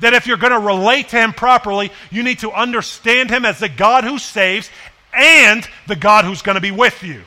That 0.00 0.14
if 0.14 0.26
you're 0.26 0.36
going 0.36 0.52
to 0.52 0.60
relate 0.60 1.08
to 1.08 1.16
him 1.16 1.32
properly, 1.32 1.90
you 2.10 2.22
need 2.22 2.40
to 2.40 2.52
understand 2.52 3.30
him 3.30 3.44
as 3.44 3.58
the 3.58 3.68
God 3.68 4.04
who 4.04 4.18
saves 4.18 4.70
and 5.12 5.66
the 5.86 5.96
God 5.96 6.24
who's 6.24 6.42
going 6.42 6.54
to 6.54 6.60
be 6.60 6.70
with 6.70 7.02
you. 7.02 7.22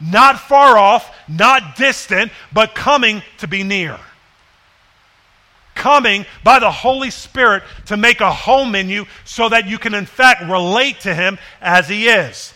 Not 0.00 0.40
far 0.40 0.78
off, 0.78 1.14
not 1.28 1.76
distant, 1.76 2.32
but 2.52 2.74
coming 2.74 3.22
to 3.38 3.46
be 3.46 3.62
near. 3.62 3.98
Coming 5.74 6.24
by 6.42 6.58
the 6.58 6.70
Holy 6.70 7.10
Spirit 7.10 7.62
to 7.86 7.96
make 7.96 8.20
a 8.20 8.32
home 8.32 8.74
in 8.74 8.88
you 8.88 9.06
so 9.24 9.48
that 9.50 9.66
you 9.66 9.78
can, 9.78 9.94
in 9.94 10.06
fact, 10.06 10.42
relate 10.50 11.00
to 11.00 11.14
him 11.14 11.38
as 11.60 11.88
he 11.88 12.08
is. 12.08 12.54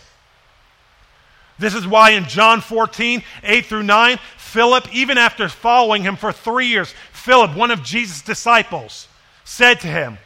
This 1.57 1.73
is 1.73 1.87
why 1.87 2.11
in 2.11 2.25
John 2.25 2.61
14, 2.61 3.23
8 3.43 3.65
through 3.65 3.83
9, 3.83 4.19
Philip, 4.37 4.93
even 4.93 5.17
after 5.17 5.47
following 5.47 6.03
him 6.03 6.15
for 6.15 6.31
three 6.31 6.67
years, 6.67 6.93
Philip, 7.13 7.55
one 7.55 7.71
of 7.71 7.83
Jesus' 7.83 8.21
disciples, 8.21 9.07
said 9.43 9.79
to 9.81 9.87
him, 9.87 10.17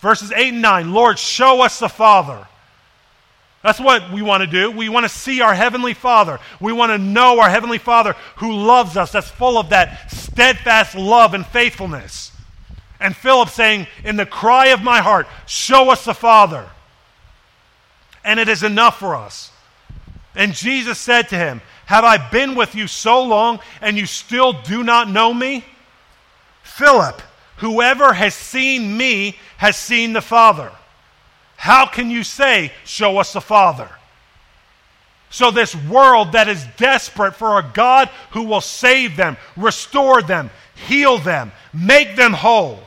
verses 0.00 0.32
8 0.32 0.52
and 0.54 0.62
9, 0.62 0.92
Lord, 0.92 1.18
show 1.18 1.62
us 1.62 1.78
the 1.78 1.88
Father. 1.88 2.46
That's 3.62 3.80
what 3.80 4.12
we 4.12 4.20
want 4.20 4.42
to 4.42 4.46
do. 4.46 4.70
We 4.70 4.90
want 4.90 5.04
to 5.04 5.08
see 5.08 5.40
our 5.40 5.54
Heavenly 5.54 5.94
Father. 5.94 6.38
We 6.60 6.74
want 6.74 6.90
to 6.92 6.98
know 6.98 7.40
our 7.40 7.48
Heavenly 7.48 7.78
Father 7.78 8.14
who 8.36 8.52
loves 8.52 8.98
us, 8.98 9.12
that's 9.12 9.30
full 9.30 9.56
of 9.56 9.70
that 9.70 10.10
steadfast 10.10 10.94
love 10.94 11.32
and 11.32 11.46
faithfulness. 11.46 12.30
And 13.00 13.16
Philip 13.16 13.48
saying, 13.48 13.86
In 14.04 14.16
the 14.16 14.26
cry 14.26 14.66
of 14.66 14.82
my 14.82 15.00
heart, 15.00 15.26
show 15.46 15.90
us 15.90 16.04
the 16.04 16.12
Father. 16.12 16.68
And 18.22 18.38
it 18.38 18.48
is 18.48 18.62
enough 18.62 18.98
for 18.98 19.14
us. 19.14 19.50
And 20.34 20.52
Jesus 20.52 20.98
said 20.98 21.28
to 21.28 21.36
him, 21.36 21.60
Have 21.86 22.04
I 22.04 22.30
been 22.30 22.54
with 22.54 22.74
you 22.74 22.86
so 22.86 23.22
long 23.22 23.60
and 23.80 23.96
you 23.96 24.06
still 24.06 24.52
do 24.52 24.82
not 24.82 25.08
know 25.08 25.32
me? 25.32 25.64
Philip, 26.62 27.22
whoever 27.58 28.12
has 28.12 28.34
seen 28.34 28.96
me 28.96 29.38
has 29.58 29.76
seen 29.76 30.12
the 30.12 30.20
Father. 30.20 30.72
How 31.56 31.86
can 31.86 32.10
you 32.10 32.24
say, 32.24 32.72
Show 32.84 33.18
us 33.18 33.32
the 33.32 33.40
Father? 33.40 33.88
So, 35.30 35.50
this 35.50 35.74
world 35.74 36.32
that 36.32 36.48
is 36.48 36.64
desperate 36.76 37.34
for 37.34 37.58
a 37.58 37.70
God 37.74 38.08
who 38.30 38.44
will 38.44 38.60
save 38.60 39.16
them, 39.16 39.36
restore 39.56 40.22
them, 40.22 40.48
heal 40.86 41.18
them, 41.18 41.50
make 41.72 42.14
them 42.14 42.32
whole. 42.32 42.80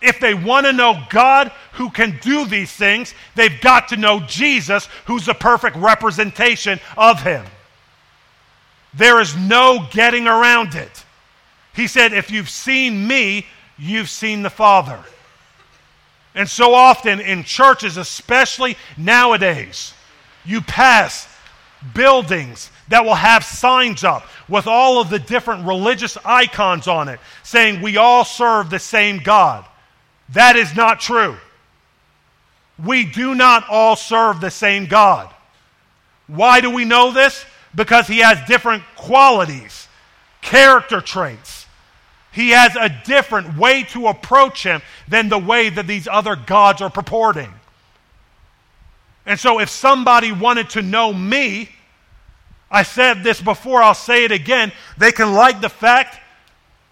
If 0.00 0.20
they 0.20 0.34
want 0.34 0.66
to 0.66 0.72
know 0.72 1.02
God 1.10 1.50
who 1.72 1.90
can 1.90 2.18
do 2.22 2.44
these 2.44 2.70
things, 2.70 3.14
they've 3.34 3.60
got 3.60 3.88
to 3.88 3.96
know 3.96 4.20
Jesus, 4.20 4.88
who's 5.06 5.26
the 5.26 5.34
perfect 5.34 5.76
representation 5.76 6.78
of 6.96 7.22
Him. 7.22 7.44
There 8.94 9.20
is 9.20 9.36
no 9.36 9.86
getting 9.90 10.26
around 10.26 10.74
it. 10.74 11.04
He 11.74 11.86
said, 11.86 12.12
If 12.12 12.30
you've 12.30 12.48
seen 12.48 13.06
me, 13.06 13.46
you've 13.76 14.10
seen 14.10 14.42
the 14.42 14.50
Father. 14.50 15.02
And 16.34 16.48
so 16.48 16.74
often 16.74 17.20
in 17.20 17.42
churches, 17.42 17.96
especially 17.96 18.76
nowadays, 18.96 19.92
you 20.44 20.60
pass 20.60 21.28
buildings 21.94 22.70
that 22.88 23.04
will 23.04 23.14
have 23.14 23.44
signs 23.44 24.04
up 24.04 24.24
with 24.48 24.66
all 24.66 25.00
of 25.00 25.10
the 25.10 25.18
different 25.18 25.66
religious 25.66 26.16
icons 26.24 26.88
on 26.88 27.08
it 27.08 27.20
saying 27.42 27.82
we 27.82 27.96
all 27.96 28.24
serve 28.24 28.70
the 28.70 28.78
same 28.78 29.18
God. 29.18 29.64
That 30.30 30.56
is 30.56 30.74
not 30.76 31.00
true. 31.00 31.36
We 32.84 33.04
do 33.04 33.34
not 33.34 33.68
all 33.68 33.96
serve 33.96 34.40
the 34.40 34.50
same 34.50 34.86
God. 34.86 35.32
Why 36.26 36.60
do 36.60 36.70
we 36.70 36.84
know 36.84 37.10
this? 37.10 37.44
Because 37.74 38.06
he 38.06 38.18
has 38.18 38.38
different 38.46 38.82
qualities, 38.96 39.88
character 40.42 41.00
traits. 41.00 41.66
He 42.30 42.50
has 42.50 42.76
a 42.76 42.88
different 43.04 43.56
way 43.56 43.82
to 43.84 44.08
approach 44.08 44.62
him 44.62 44.82
than 45.08 45.28
the 45.28 45.38
way 45.38 45.70
that 45.70 45.86
these 45.86 46.06
other 46.06 46.36
gods 46.36 46.80
are 46.82 46.90
purporting. 46.90 47.52
And 49.26 49.40
so, 49.40 49.60
if 49.60 49.68
somebody 49.68 50.32
wanted 50.32 50.70
to 50.70 50.82
know 50.82 51.12
me, 51.12 51.70
I 52.70 52.82
said 52.82 53.22
this 53.22 53.40
before, 53.40 53.82
I'll 53.82 53.94
say 53.94 54.24
it 54.24 54.32
again. 54.32 54.72
They 54.96 55.12
can 55.12 55.34
like 55.34 55.60
the 55.60 55.68
fact 55.68 56.20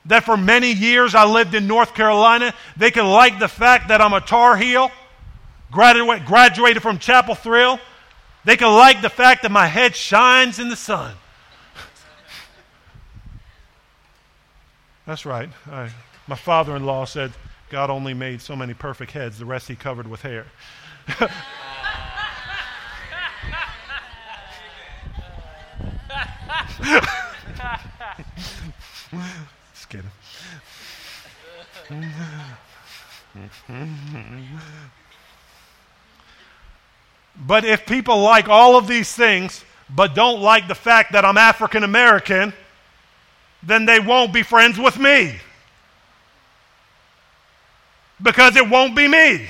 that 0.07 0.25
for 0.25 0.37
many 0.37 0.73
years 0.73 1.15
I 1.15 1.25
lived 1.25 1.55
in 1.55 1.67
North 1.67 1.95
Carolina. 1.95 2.55
They 2.77 2.91
can 2.91 3.07
like 3.07 3.39
the 3.39 3.49
fact 3.49 3.89
that 3.89 4.01
I'm 4.01 4.13
a 4.13 4.21
Tar 4.21 4.57
Heel, 4.57 4.91
graduate, 5.71 6.25
graduated 6.25 6.83
from 6.83 6.99
Chapel 6.99 7.35
Hill. 7.35 7.81
They 8.45 8.57
can 8.57 8.69
like 8.69 9.03
the 9.03 9.11
fact 9.11 9.43
that 9.43 9.51
my 9.51 9.67
head 9.67 9.97
shines 9.97 10.59
in 10.59 10.69
the 10.69 10.77
sun. 10.77 11.15
That's 15.07 15.27
right. 15.27 15.49
I, 15.71 15.91
my 16.27 16.37
father 16.37 16.77
in 16.77 16.85
law 16.85 17.05
said 17.05 17.33
God 17.71 17.91
only 17.91 18.15
made 18.15 18.41
so 18.41 18.57
many 18.57 18.75
perfect 18.75 19.13
heads, 19.13 19.39
the 19.39 19.45
rest 19.45 19.69
he 19.69 19.77
covered 19.77 20.07
with 20.07 20.23
hair. 20.23 20.47
Just 29.89 29.91
kidding. 29.91 30.11
but 37.47 37.65
if 37.65 37.87
people 37.87 38.21
like 38.21 38.49
all 38.49 38.77
of 38.77 38.87
these 38.89 39.13
things, 39.13 39.65
but 39.89 40.15
don't 40.15 40.41
like 40.41 40.69
the 40.69 40.75
fact 40.75 41.13
that 41.13 41.25
I'm 41.25 41.37
African 41.37 41.85
American, 41.85 42.53
then 43.63 43.87
they 43.87 44.01
won't 44.01 44.33
be 44.33 44.43
friends 44.43 44.79
with 44.79 44.99
me. 44.99 45.39
Because 48.23 48.57
it 48.57 48.69
won't 48.69 48.97
be 48.97 49.07
me. 49.07 49.47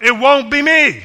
It 0.00 0.16
won't 0.16 0.50
be 0.50 0.62
me. 0.62 1.02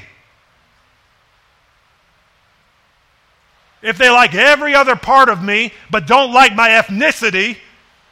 If 3.82 3.98
they 3.98 4.10
like 4.10 4.36
every 4.36 4.76
other 4.76 4.96
part 4.96 5.30
of 5.30 5.42
me 5.42 5.74
but 5.90 6.06
don't 6.06 6.34
like 6.34 6.56
my 6.56 6.70
ethnicity, 6.70 7.58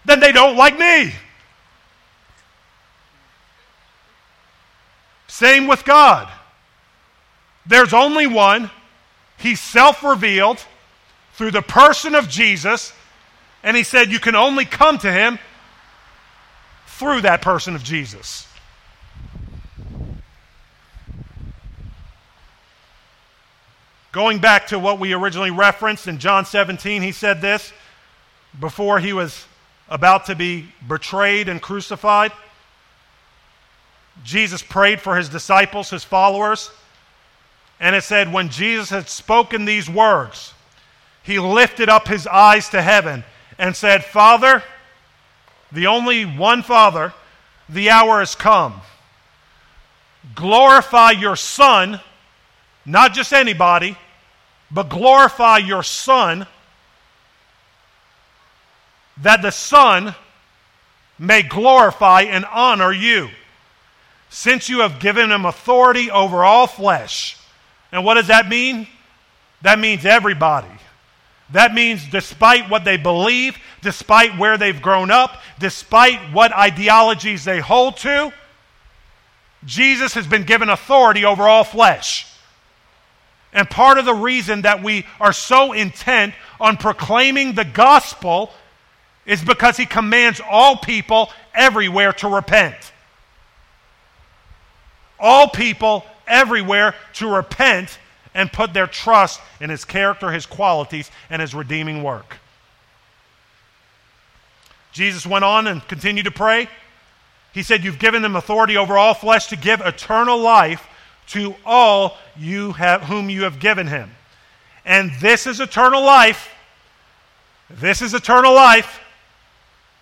then 0.05 0.19
they 0.19 0.31
don't 0.31 0.55
like 0.55 0.77
me. 0.79 1.13
Same 5.27 5.67
with 5.67 5.83
God. 5.83 6.31
There's 7.65 7.93
only 7.93 8.27
one. 8.27 8.71
He's 9.37 9.59
self 9.59 10.03
revealed 10.03 10.63
through 11.33 11.51
the 11.51 11.61
person 11.61 12.15
of 12.15 12.27
Jesus, 12.27 12.93
and 13.61 13.77
he 13.77 13.83
said 13.83 14.09
you 14.09 14.19
can 14.19 14.35
only 14.35 14.65
come 14.65 14.97
to 14.99 15.11
him 15.11 15.37
through 16.87 17.21
that 17.21 17.41
person 17.41 17.75
of 17.75 17.83
Jesus. 17.83 18.46
Going 24.17 24.39
back 24.39 24.65
to 24.69 24.79
what 24.79 24.97
we 24.97 25.13
originally 25.13 25.51
referenced 25.51 26.07
in 26.07 26.17
John 26.17 26.43
17, 26.43 27.03
he 27.03 27.11
said 27.11 27.39
this 27.39 27.71
before 28.59 28.99
he 28.99 29.13
was 29.13 29.45
about 29.89 30.25
to 30.25 30.33
be 30.33 30.69
betrayed 30.87 31.47
and 31.47 31.61
crucified. 31.61 32.31
Jesus 34.23 34.63
prayed 34.63 35.01
for 35.01 35.15
his 35.17 35.29
disciples, 35.29 35.91
his 35.91 36.03
followers, 36.03 36.71
and 37.79 37.95
it 37.95 38.03
said, 38.03 38.33
When 38.33 38.49
Jesus 38.49 38.89
had 38.89 39.07
spoken 39.07 39.65
these 39.65 39.87
words, 39.87 40.55
he 41.21 41.37
lifted 41.37 41.87
up 41.87 42.07
his 42.07 42.25
eyes 42.25 42.69
to 42.69 42.81
heaven 42.81 43.23
and 43.59 43.75
said, 43.75 44.03
Father, 44.03 44.63
the 45.71 45.85
only 45.85 46.25
one 46.25 46.63
Father, 46.63 47.13
the 47.69 47.91
hour 47.91 48.17
has 48.17 48.33
come. 48.33 48.81
Glorify 50.33 51.11
your 51.11 51.35
Son, 51.35 51.99
not 52.83 53.13
just 53.13 53.31
anybody, 53.31 53.95
but 54.69 54.89
glorify 54.89 55.57
your 55.57 55.83
Son, 55.83 56.45
that 59.21 59.41
the 59.41 59.51
Son 59.51 60.15
may 61.17 61.41
glorify 61.41 62.21
and 62.23 62.45
honor 62.45 62.91
you, 62.91 63.29
since 64.29 64.69
you 64.69 64.79
have 64.81 64.99
given 64.99 65.31
him 65.31 65.45
authority 65.45 66.11
over 66.11 66.43
all 66.43 66.67
flesh. 66.67 67.37
And 67.91 68.03
what 68.03 68.15
does 68.15 68.27
that 68.27 68.47
mean? 68.47 68.87
That 69.61 69.79
means 69.79 70.05
everybody. 70.05 70.67
That 71.51 71.73
means 71.73 72.05
despite 72.09 72.69
what 72.69 72.83
they 72.83 72.97
believe, 72.97 73.57
despite 73.81 74.37
where 74.37 74.57
they've 74.57 74.81
grown 74.81 75.11
up, 75.11 75.41
despite 75.59 76.33
what 76.33 76.51
ideologies 76.51 77.45
they 77.45 77.59
hold 77.59 77.97
to, 77.97 78.33
Jesus 79.65 80.13
has 80.13 80.27
been 80.27 80.43
given 80.43 80.69
authority 80.69 81.25
over 81.25 81.47
all 81.47 81.63
flesh. 81.63 82.27
And 83.53 83.69
part 83.69 83.97
of 83.97 84.05
the 84.05 84.13
reason 84.13 84.63
that 84.63 84.83
we 84.83 85.05
are 85.19 85.33
so 85.33 85.73
intent 85.73 86.33
on 86.59 86.77
proclaiming 86.77 87.53
the 87.53 87.65
gospel 87.65 88.51
is 89.25 89.43
because 89.43 89.77
he 89.77 89.85
commands 89.85 90.41
all 90.49 90.77
people 90.77 91.29
everywhere 91.53 92.13
to 92.13 92.27
repent. 92.27 92.75
All 95.19 95.47
people 95.47 96.05
everywhere 96.27 96.93
to 97.13 97.27
repent 97.27 97.97
and 98.33 98.51
put 98.51 98.73
their 98.73 98.87
trust 98.87 99.41
in 99.59 99.69
his 99.69 99.83
character, 99.83 100.31
his 100.31 100.45
qualities, 100.45 101.09
and 101.29 101.41
his 101.41 101.55
redeeming 101.55 102.03
work. 102.03 102.37
Jesus 104.91 105.25
went 105.25 105.43
on 105.43 105.67
and 105.67 105.85
continued 105.87 106.25
to 106.25 106.31
pray. 106.31 106.69
He 107.53 107.63
said, 107.63 107.83
You've 107.83 107.99
given 107.99 108.21
them 108.21 108.35
authority 108.35 108.77
over 108.77 108.97
all 108.97 109.13
flesh 109.13 109.47
to 109.47 109.55
give 109.55 109.81
eternal 109.81 110.37
life 110.37 110.87
to 111.27 111.55
all 111.65 112.17
you 112.37 112.71
have, 112.73 113.03
whom 113.03 113.29
you 113.29 113.43
have 113.43 113.59
given 113.59 113.87
him. 113.87 114.11
And 114.85 115.11
this 115.19 115.45
is 115.45 115.59
eternal 115.59 116.01
life. 116.01 116.49
This 117.69 118.01
is 118.01 118.13
eternal 118.13 118.53
life. 118.53 119.01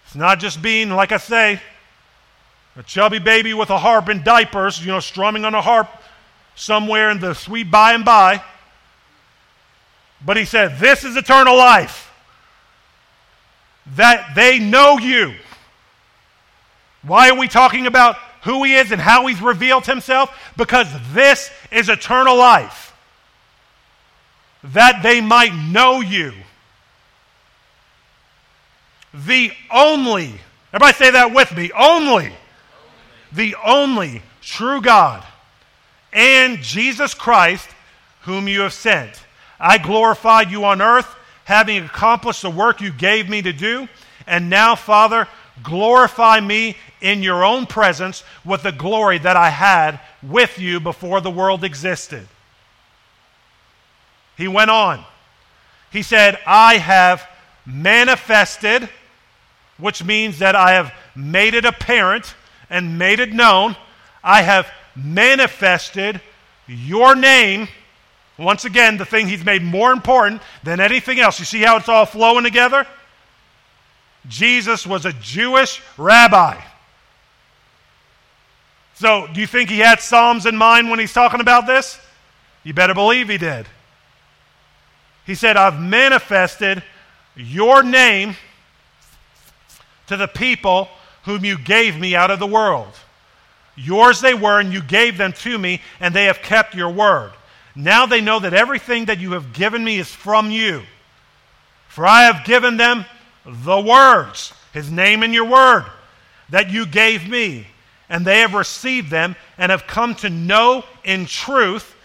It's 0.05 0.15
not 0.15 0.39
just 0.39 0.61
being, 0.61 0.91
like 0.91 1.11
I 1.11 1.17
say, 1.17 1.59
a 2.77 2.83
chubby 2.83 3.19
baby 3.19 3.53
with 3.53 3.69
a 3.69 3.77
harp 3.77 4.07
and 4.09 4.23
diapers, 4.23 4.79
you 4.85 4.91
know, 4.91 4.99
strumming 4.99 5.45
on 5.45 5.55
a 5.55 5.61
harp 5.61 5.89
somewhere 6.55 7.09
in 7.09 7.19
the 7.19 7.33
sweet 7.33 7.71
by 7.71 7.93
and 7.93 8.05
by. 8.05 8.43
But 10.23 10.37
he 10.37 10.45
said, 10.45 10.77
This 10.77 11.03
is 11.03 11.15
eternal 11.15 11.55
life, 11.55 12.11
that 13.95 14.33
they 14.35 14.59
know 14.59 14.97
you. 14.99 15.35
Why 17.01 17.29
are 17.29 17.37
we 17.37 17.47
talking 17.47 17.87
about 17.87 18.17
who 18.45 18.63
he 18.63 18.75
is 18.75 18.91
and 18.91 19.01
how 19.01 19.25
he's 19.27 19.41
revealed 19.41 19.85
himself? 19.85 20.35
Because 20.55 20.87
this 21.13 21.51
is 21.71 21.89
eternal 21.89 22.37
life, 22.37 22.93
that 24.63 25.01
they 25.03 25.19
might 25.19 25.53
know 25.53 25.99
you. 25.99 26.31
The 29.13 29.51
only, 29.71 30.33
everybody 30.73 30.93
say 30.93 31.11
that 31.11 31.33
with 31.33 31.55
me, 31.55 31.71
only, 31.77 32.31
the 33.31 33.55
only 33.65 34.21
true 34.41 34.79
God 34.79 35.25
and 36.13 36.59
Jesus 36.61 37.13
Christ, 37.13 37.67
whom 38.21 38.47
you 38.47 38.61
have 38.61 38.73
sent. 38.73 39.21
I 39.59 39.77
glorified 39.77 40.51
you 40.51 40.65
on 40.65 40.81
earth, 40.81 41.13
having 41.43 41.83
accomplished 41.83 42.41
the 42.41 42.49
work 42.49 42.79
you 42.79 42.91
gave 42.91 43.29
me 43.29 43.41
to 43.41 43.53
do. 43.53 43.87
And 44.27 44.49
now, 44.49 44.75
Father, 44.75 45.27
glorify 45.61 46.39
me 46.39 46.77
in 47.05 47.21
your 47.21 47.45
own 47.45 47.67
presence 47.67 48.23
with 48.43 48.63
the 48.63 48.71
glory 48.71 49.19
that 49.19 49.37
I 49.37 49.49
had 49.49 49.99
with 50.23 50.57
you 50.57 50.79
before 50.79 51.21
the 51.21 51.29
world 51.29 51.63
existed. 51.63 52.27
He 54.35 54.47
went 54.47 54.71
on. 54.71 55.05
He 55.91 56.01
said, 56.01 56.39
I 56.47 56.77
have 56.77 57.27
manifested, 57.65 58.89
which 59.77 60.03
means 60.03 60.39
that 60.39 60.55
I 60.55 60.73
have 60.73 60.91
made 61.15 61.53
it 61.53 61.63
apparent 61.63 62.33
and 62.71 62.97
made 62.97 63.19
it 63.19 63.31
known. 63.31 63.75
I 64.23 64.41
have 64.41 64.67
manifested 64.95 66.19
your 66.67 67.15
name 67.15 67.67
once 68.37 68.65
again, 68.65 68.97
the 68.97 69.05
thing 69.05 69.27
he's 69.27 69.45
made 69.45 69.63
more 69.63 69.93
important 69.93 70.41
than 70.63 70.79
anything 70.79 71.19
else. 71.19 71.39
You 71.39 71.45
see 71.45 71.61
how 71.61 71.77
it's 71.77 71.87
all 71.87 72.05
flowing 72.05 72.43
together? 72.43 72.85
Jesus 74.27 74.85
was 74.85 75.05
a 75.05 75.13
Jewish 75.13 75.81
rabbi. 75.97 76.59
So, 78.95 79.27
do 79.33 79.41
you 79.41 79.47
think 79.47 79.69
he 79.69 79.79
had 79.79 79.99
Psalms 79.99 80.45
in 80.45 80.55
mind 80.55 80.89
when 80.89 80.99
he's 80.99 81.13
talking 81.13 81.41
about 81.41 81.67
this? 81.67 81.99
You 82.63 82.73
better 82.73 82.93
believe 82.93 83.29
he 83.29 83.37
did. 83.37 83.67
He 85.25 85.35
said, 85.35 85.57
I've 85.57 85.79
manifested 85.79 86.81
your 87.35 87.83
name 87.83 88.35
to 90.07 90.17
the 90.17 90.27
people 90.27 90.87
whom 91.23 91.43
you 91.43 91.57
gave 91.57 91.99
me 91.99 92.15
out 92.15 92.31
of 92.31 92.39
the 92.39 92.47
world. 92.47 92.93
Yours 93.75 94.21
they 94.21 94.33
were, 94.33 94.59
and 94.59 94.71
you 94.71 94.81
gave 94.81 95.17
them 95.17 95.33
to 95.33 95.57
me, 95.57 95.81
and 95.99 96.13
they 96.13 96.25
have 96.25 96.41
kept 96.41 96.75
your 96.75 96.89
word. 96.89 97.31
Now 97.75 98.05
they 98.05 98.21
know 98.21 98.39
that 98.39 98.53
everything 98.53 99.05
that 99.05 99.19
you 99.19 99.33
have 99.33 99.51
given 99.51 99.83
me 99.83 99.99
is 99.99 100.09
from 100.09 100.49
you. 100.49 100.83
For 101.89 102.05
I 102.05 102.23
have 102.23 102.45
given 102.45 102.77
them 102.77 103.05
the 103.45 103.79
words, 103.81 104.53
his 104.73 104.89
name 104.89 105.23
and 105.23 105.33
your 105.33 105.45
word, 105.45 105.85
that 106.49 106.69
you 106.69 106.85
gave 106.85 107.27
me. 107.27 107.67
And 108.09 108.25
they 108.25 108.41
have 108.41 108.53
received 108.53 109.09
them 109.09 109.35
and 109.57 109.71
have 109.71 109.87
come 109.87 110.15
to 110.15 110.29
know 110.29 110.83
in 111.03 111.25
truth, 111.25 111.95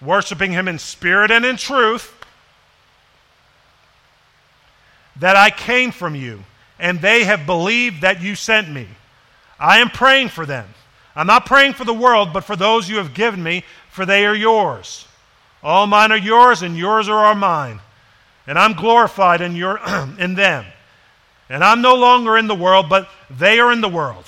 worshiping 0.00 0.52
him 0.52 0.68
in 0.68 0.78
spirit 0.78 1.30
and 1.30 1.44
in 1.44 1.56
truth, 1.56 2.14
that 5.16 5.36
I 5.36 5.50
came 5.50 5.90
from 5.90 6.14
you, 6.14 6.44
and 6.78 7.00
they 7.00 7.24
have 7.24 7.46
believed 7.46 8.02
that 8.02 8.22
you 8.22 8.34
sent 8.34 8.70
me. 8.70 8.86
I 9.58 9.78
am 9.78 9.90
praying 9.90 10.28
for 10.30 10.46
them. 10.46 10.66
I'm 11.14 11.26
not 11.26 11.44
praying 11.46 11.74
for 11.74 11.84
the 11.84 11.92
world, 11.92 12.32
but 12.32 12.44
for 12.44 12.56
those 12.56 12.88
you 12.88 12.96
have 12.96 13.12
given 13.12 13.42
me, 13.42 13.64
for 13.90 14.06
they 14.06 14.24
are 14.24 14.34
yours. 14.34 15.06
All 15.62 15.86
mine 15.86 16.12
are 16.12 16.18
yours, 16.18 16.62
and 16.62 16.76
yours 16.76 17.08
are 17.08 17.26
all 17.26 17.34
mine. 17.34 17.80
And 18.46 18.58
I'm 18.58 18.72
glorified 18.72 19.40
in, 19.42 19.54
your, 19.54 19.78
in 20.18 20.34
them. 20.34 20.64
And 21.50 21.62
I'm 21.62 21.82
no 21.82 21.96
longer 21.96 22.38
in 22.38 22.46
the 22.46 22.54
world, 22.54 22.88
but 22.88 23.08
they 23.28 23.58
are 23.58 23.72
in 23.72 23.80
the 23.80 23.88
world. 23.88 24.24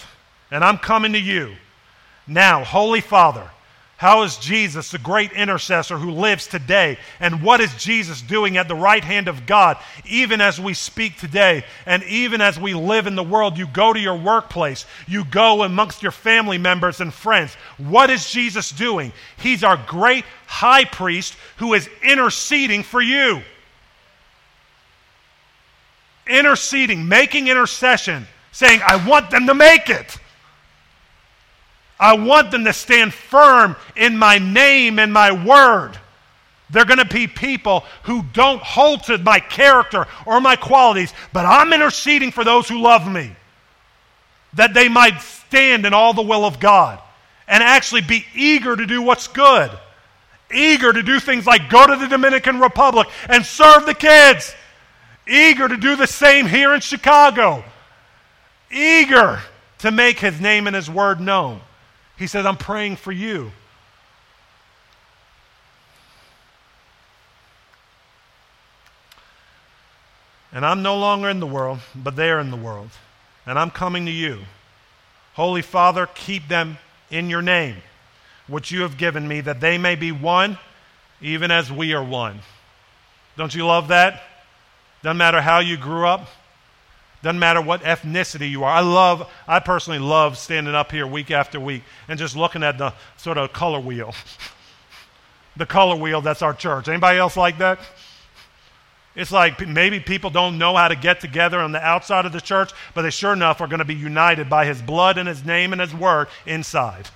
And 0.53 0.63
I'm 0.63 0.77
coming 0.77 1.15
to 1.15 1.19
you. 1.19 1.55
Now, 2.29 2.63
Holy 2.63 3.01
Father, 3.01 3.49
how 3.97 4.23
is 4.23 4.37
Jesus, 4.37 4.91
the 4.91 4.99
great 4.99 5.33
intercessor 5.33 5.97
who 5.97 6.11
lives 6.11 6.47
today? 6.47 6.99
And 7.21 7.43
what 7.43 7.61
is 7.63 7.75
Jesus 7.77 8.21
doing 8.21 8.59
at 8.59 8.69
the 8.69 8.75
right 8.75 9.03
hand 9.03 9.29
of 9.29 9.47
God, 9.47 9.79
even 10.05 10.43
as 10.43 10.61
we 10.61 10.75
speak 10.75 11.17
today? 11.17 11.65
And 11.87 12.03
even 12.05 12.43
as 12.43 12.61
we 12.61 12.75
live 12.75 13.07
in 13.07 13.15
the 13.15 13.23
world, 13.23 13.57
you 13.57 13.67
go 13.67 13.95
to 13.95 13.99
your 13.99 14.19
workplace, 14.19 14.85
you 15.09 15.25
go 15.25 15.63
amongst 15.63 16.03
your 16.03 16.13
family 16.13 16.59
members 16.59 17.01
and 17.01 17.15
friends. 17.15 17.55
What 17.79 18.11
is 18.11 18.31
Jesus 18.31 18.73
doing? 18.73 19.13
He's 19.39 19.65
our 19.65 19.79
great 19.87 20.25
high 20.47 20.85
priest 20.85 21.35
who 21.57 21.73
is 21.73 21.89
interceding 22.03 22.83
for 22.83 23.01
you. 23.01 23.41
Interceding, 26.27 27.09
making 27.09 27.49
intercession, 27.49 28.27
saying, 28.51 28.81
I 28.87 29.09
want 29.09 29.31
them 29.31 29.47
to 29.47 29.55
make 29.55 29.89
it. 29.89 30.19
I 32.03 32.15
want 32.15 32.51
them 32.51 32.65
to 32.65 32.73
stand 32.73 33.15
firm 33.15 33.77
in 33.95 34.19
my 34.19 34.39
name 34.39 34.99
and 34.99 35.13
my 35.13 35.31
word. 35.31 35.97
They're 36.69 36.85
going 36.85 36.99
to 36.99 37.05
be 37.05 37.29
people 37.29 37.85
who 38.03 38.25
don't 38.33 38.61
hold 38.61 39.05
to 39.05 39.19
my 39.19 39.39
character 39.39 40.09
or 40.27 40.41
my 40.41 40.57
qualities, 40.57 41.15
but 41.33 41.47
I'm 41.47 41.73
interceding 41.73 42.33
for 42.33 42.43
those 42.43 42.69
who 42.69 42.81
love 42.83 43.07
me, 43.07 43.37
that 44.55 44.75
they 44.75 44.89
might 44.89 45.21
stand 45.21 45.87
in 45.87 45.95
all 45.95 46.13
the 46.13 46.23
will 46.23 46.45
of 46.45 46.59
God 46.59 46.99
and 47.47 47.63
actually 47.63 48.01
be 48.01 48.27
eager 48.35 48.75
to 48.75 48.85
do 48.85 49.01
what's 49.01 49.29
good, 49.29 49.71
eager 50.53 50.93
to 50.93 51.05
do 51.05 51.21
things 51.21 51.47
like 51.47 51.71
go 51.71 51.87
to 51.87 51.95
the 51.95 52.09
Dominican 52.09 52.59
Republic 52.59 53.07
and 53.29 53.47
serve 53.47 53.87
the 53.87 53.95
kids, 53.95 54.57
eager 55.29 55.69
to 55.69 55.77
do 55.77 55.95
the 55.95 56.09
same 56.09 56.47
here 56.47 56.75
in 56.75 56.81
Chicago, 56.81 57.63
eager 58.73 59.39
to 59.79 59.93
make 59.93 60.19
his 60.19 60.41
name 60.41 60.67
and 60.67 60.75
his 60.75 60.91
word 60.91 61.21
known. 61.21 61.61
He 62.23 62.29
says, 62.29 62.47
I'm 62.47 62.57
praying 62.57 62.95
for 62.95 63.11
you. 63.11 63.51
And 70.53 70.64
I'm 70.64 70.83
no 70.85 70.97
longer 70.99 71.29
in 71.29 71.41
the 71.41 71.49
world, 71.49 71.81
but 71.97 72.14
they 72.14 72.31
are 72.31 72.39
in 72.39 72.53
the 72.53 72.57
world. 72.57 72.91
And 73.45 73.59
I'm 73.59 73.73
coming 73.73 74.07
to 74.07 74.12
you. 74.12 74.39
Holy 75.35 75.62
Father, 75.62 76.07
keep 76.14 76.47
them 76.47 76.79
in 77.11 77.29
your 77.29 77.43
name, 77.43 77.79
which 78.47 78.70
you 78.70 78.83
have 78.83 78.97
given 78.97 79.27
me, 79.27 79.41
that 79.41 79.59
they 79.59 79.77
may 79.77 79.97
be 79.97 80.12
one, 80.12 80.59
even 81.20 81.51
as 81.51 81.73
we 81.73 81.93
are 81.93 82.05
one. 82.05 82.39
Don't 83.37 83.53
you 83.53 83.66
love 83.66 83.89
that? 83.89 84.23
Doesn't 85.03 85.16
matter 85.16 85.41
how 85.41 85.59
you 85.59 85.77
grew 85.77 86.07
up. 86.07 86.29
Doesn't 87.23 87.39
matter 87.39 87.61
what 87.61 87.83
ethnicity 87.83 88.51
you 88.51 88.64
are. 88.64 88.73
I 88.73 88.81
love, 88.81 89.31
I 89.47 89.61
personally 89.61 90.01
love 90.01 90.37
standing 90.37 90.75
up 90.75 90.91
here 90.91 91.07
week 91.07 91.31
after 91.31 91.61
week 91.61 91.85
and 92.09 92.18
just 92.18 92.37
looking 92.37 92.64
at 92.64 92.79
the 92.79 92.93
sort 93.16 93.39
of 93.39 93.53
color 93.53 93.79
wheel. 93.79 94.12
the 95.57 95.66
color 95.66 95.95
wheel 95.95 96.20
that's 96.20 96.43
our 96.43 96.55
church. 96.55 96.89
Anybody 96.89 97.18
else 97.18 97.37
like 97.37 97.59
that? 97.59 97.79
It's 99.14 99.31
like 99.31 99.66
maybe 99.66 100.01
people 100.01 100.31
don't 100.31 100.59
know 100.59 100.75
how 100.75 100.89
to 100.89 100.97
get 100.97 101.20
together 101.20 101.61
on 101.61 101.70
the 101.70 101.85
outside 101.85 102.25
of 102.25 102.33
the 102.33 102.41
church, 102.41 102.73
but 102.95 103.03
they 103.03 103.11
sure 103.11 103.35
enough 103.35 103.61
are 103.61 103.68
going 103.68 103.79
to 103.79 103.85
be 103.85 103.95
united 103.95 104.49
by 104.49 104.64
his 104.64 104.81
blood 104.81 105.18
and 105.18 105.29
his 105.29 105.45
name 105.45 105.73
and 105.73 105.81
his 105.81 105.95
word 105.95 106.29
inside. 106.47 107.09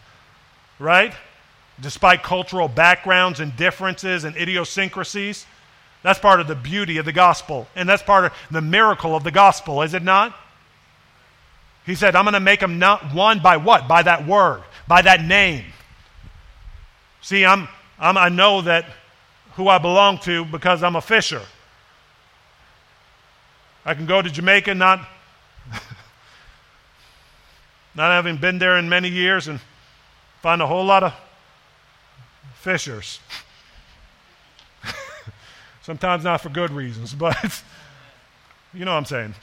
Right? 0.79 1.15
Despite 1.81 2.23
cultural 2.23 2.69
backgrounds 2.69 3.41
and 3.41 3.57
differences 3.57 4.25
and 4.25 4.37
idiosyncrasies. 4.37 5.47
That's 6.07 6.21
part 6.21 6.41
of 6.41 6.47
the 6.47 6.55
beauty 6.55 6.99
of 6.99 7.05
the 7.05 7.11
gospel. 7.11 7.67
And 7.75 7.89
that's 7.89 8.01
part 8.01 8.27
of 8.27 8.33
the 8.49 8.61
miracle 8.61 9.17
of 9.17 9.25
the 9.25 9.33
gospel, 9.33 9.83
is 9.83 9.93
it 9.93 10.05
not? 10.05 10.33
He 11.85 11.97
said, 11.97 12.15
I'm 12.15 12.23
going 12.23 12.35
to 12.35 12.39
make 12.39 12.61
them 12.61 12.79
not 12.79 13.13
one 13.13 13.41
by 13.41 13.57
what? 13.57 13.89
By 13.89 14.05
that 14.05 14.25
word, 14.25 14.63
by 14.87 15.03
that 15.03 15.25
name. 15.25 15.65
See, 17.23 17.45
I'm, 17.45 17.67
I'm, 17.99 18.17
I 18.17 18.29
know 18.29 18.63
that 18.63 18.85
who 19.55 19.67
I 19.67 19.79
belong 19.79 20.19
to 20.19 20.45
because 20.45 20.85
I'm 20.85 20.95
a 20.95 21.01
fisher. 21.01 21.43
I 23.85 23.95
can 23.95 24.07
go 24.07 24.23
to 24.23 24.31
Jamaica 24.31 24.77
not, 24.77 25.01
not 27.97 28.13
having 28.13 28.37
been 28.37 28.61
there 28.61 28.77
in 28.77 28.89
many 28.89 29.09
years 29.09 29.49
and 29.49 29.59
find 30.41 30.63
a 30.63 30.69
whole 30.69 30.85
lot 30.85 31.03
of 31.03 31.15
fishers. 32.55 33.19
Sometimes 35.87 36.25
not 36.25 36.41
for 36.41 36.49
good 36.49 36.73
reasons, 36.73 37.15
but 37.19 37.63
you 38.75 38.85
know 38.85 38.91
what 38.91 38.99
I'm 38.99 39.05
saying. 39.05 39.35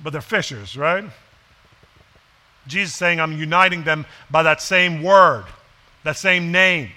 But 0.00 0.12
they're 0.12 0.22
fishers, 0.22 0.76
right? 0.76 1.02
Jesus 2.68 2.94
saying, 2.94 3.20
I'm 3.20 3.32
uniting 3.32 3.82
them 3.82 4.06
by 4.30 4.44
that 4.44 4.62
same 4.62 5.02
word, 5.02 5.44
that 6.04 6.16
same 6.16 6.52
name, 6.52 6.90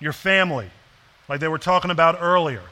your 0.00 0.14
family, 0.14 0.70
like 1.28 1.40
they 1.40 1.48
were 1.48 1.58
talking 1.58 1.90
about 1.90 2.22
earlier. 2.22 2.62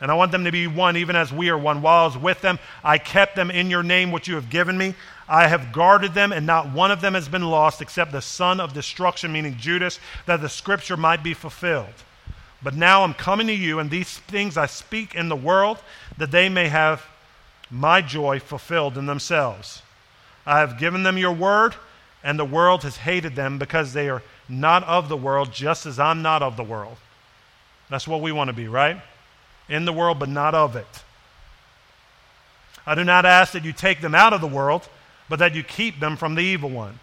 And 0.00 0.10
I 0.10 0.14
want 0.14 0.32
them 0.32 0.44
to 0.44 0.52
be 0.52 0.66
one, 0.66 0.96
even 0.96 1.14
as 1.14 1.30
we 1.30 1.50
are 1.50 1.58
one. 1.58 1.82
While 1.82 2.04
I 2.04 2.06
was 2.06 2.16
with 2.16 2.40
them, 2.40 2.58
I 2.82 2.96
kept 2.96 3.36
them 3.36 3.50
in 3.50 3.68
your 3.68 3.82
name, 3.82 4.12
which 4.12 4.28
you 4.28 4.36
have 4.36 4.48
given 4.48 4.78
me. 4.78 4.94
I 5.28 5.46
have 5.46 5.72
guarded 5.72 6.14
them, 6.14 6.32
and 6.32 6.46
not 6.46 6.72
one 6.72 6.90
of 6.90 7.02
them 7.02 7.12
has 7.12 7.28
been 7.28 7.42
lost 7.42 7.82
except 7.82 8.12
the 8.12 8.22
son 8.22 8.60
of 8.60 8.72
destruction, 8.72 9.30
meaning 9.30 9.58
Judas, 9.58 10.00
that 10.24 10.40
the 10.40 10.48
scripture 10.48 10.96
might 10.96 11.22
be 11.22 11.34
fulfilled. 11.34 11.92
But 12.62 12.74
now 12.74 13.04
I'm 13.04 13.14
coming 13.14 13.46
to 13.46 13.54
you, 13.54 13.78
and 13.78 13.90
these 13.90 14.18
things 14.18 14.56
I 14.56 14.66
speak 14.66 15.14
in 15.14 15.28
the 15.28 15.36
world, 15.36 15.78
that 16.16 16.30
they 16.30 16.48
may 16.48 16.68
have 16.68 17.04
my 17.70 18.00
joy 18.00 18.40
fulfilled 18.40 18.98
in 18.98 19.06
themselves. 19.06 19.82
I 20.46 20.60
have 20.60 20.78
given 20.78 21.02
them 21.02 21.18
your 21.18 21.32
word, 21.32 21.74
and 22.24 22.38
the 22.38 22.44
world 22.44 22.82
has 22.82 22.96
hated 22.96 23.36
them 23.36 23.58
because 23.58 23.92
they 23.92 24.08
are 24.08 24.22
not 24.48 24.82
of 24.84 25.08
the 25.08 25.16
world, 25.16 25.52
just 25.52 25.86
as 25.86 25.98
I'm 25.98 26.22
not 26.22 26.42
of 26.42 26.56
the 26.56 26.64
world. 26.64 26.96
That's 27.90 28.08
what 28.08 28.22
we 28.22 28.32
want 28.32 28.48
to 28.48 28.54
be, 28.54 28.66
right? 28.66 29.00
In 29.68 29.84
the 29.84 29.92
world, 29.92 30.18
but 30.18 30.28
not 30.28 30.54
of 30.54 30.74
it. 30.74 30.86
I 32.86 32.94
do 32.94 33.04
not 33.04 33.26
ask 33.26 33.52
that 33.52 33.64
you 33.64 33.72
take 33.72 34.00
them 34.00 34.14
out 34.14 34.32
of 34.32 34.40
the 34.40 34.46
world, 34.46 34.88
but 35.28 35.38
that 35.38 35.54
you 35.54 35.62
keep 35.62 36.00
them 36.00 36.16
from 36.16 36.34
the 36.34 36.42
evil 36.42 36.70
one. 36.70 36.98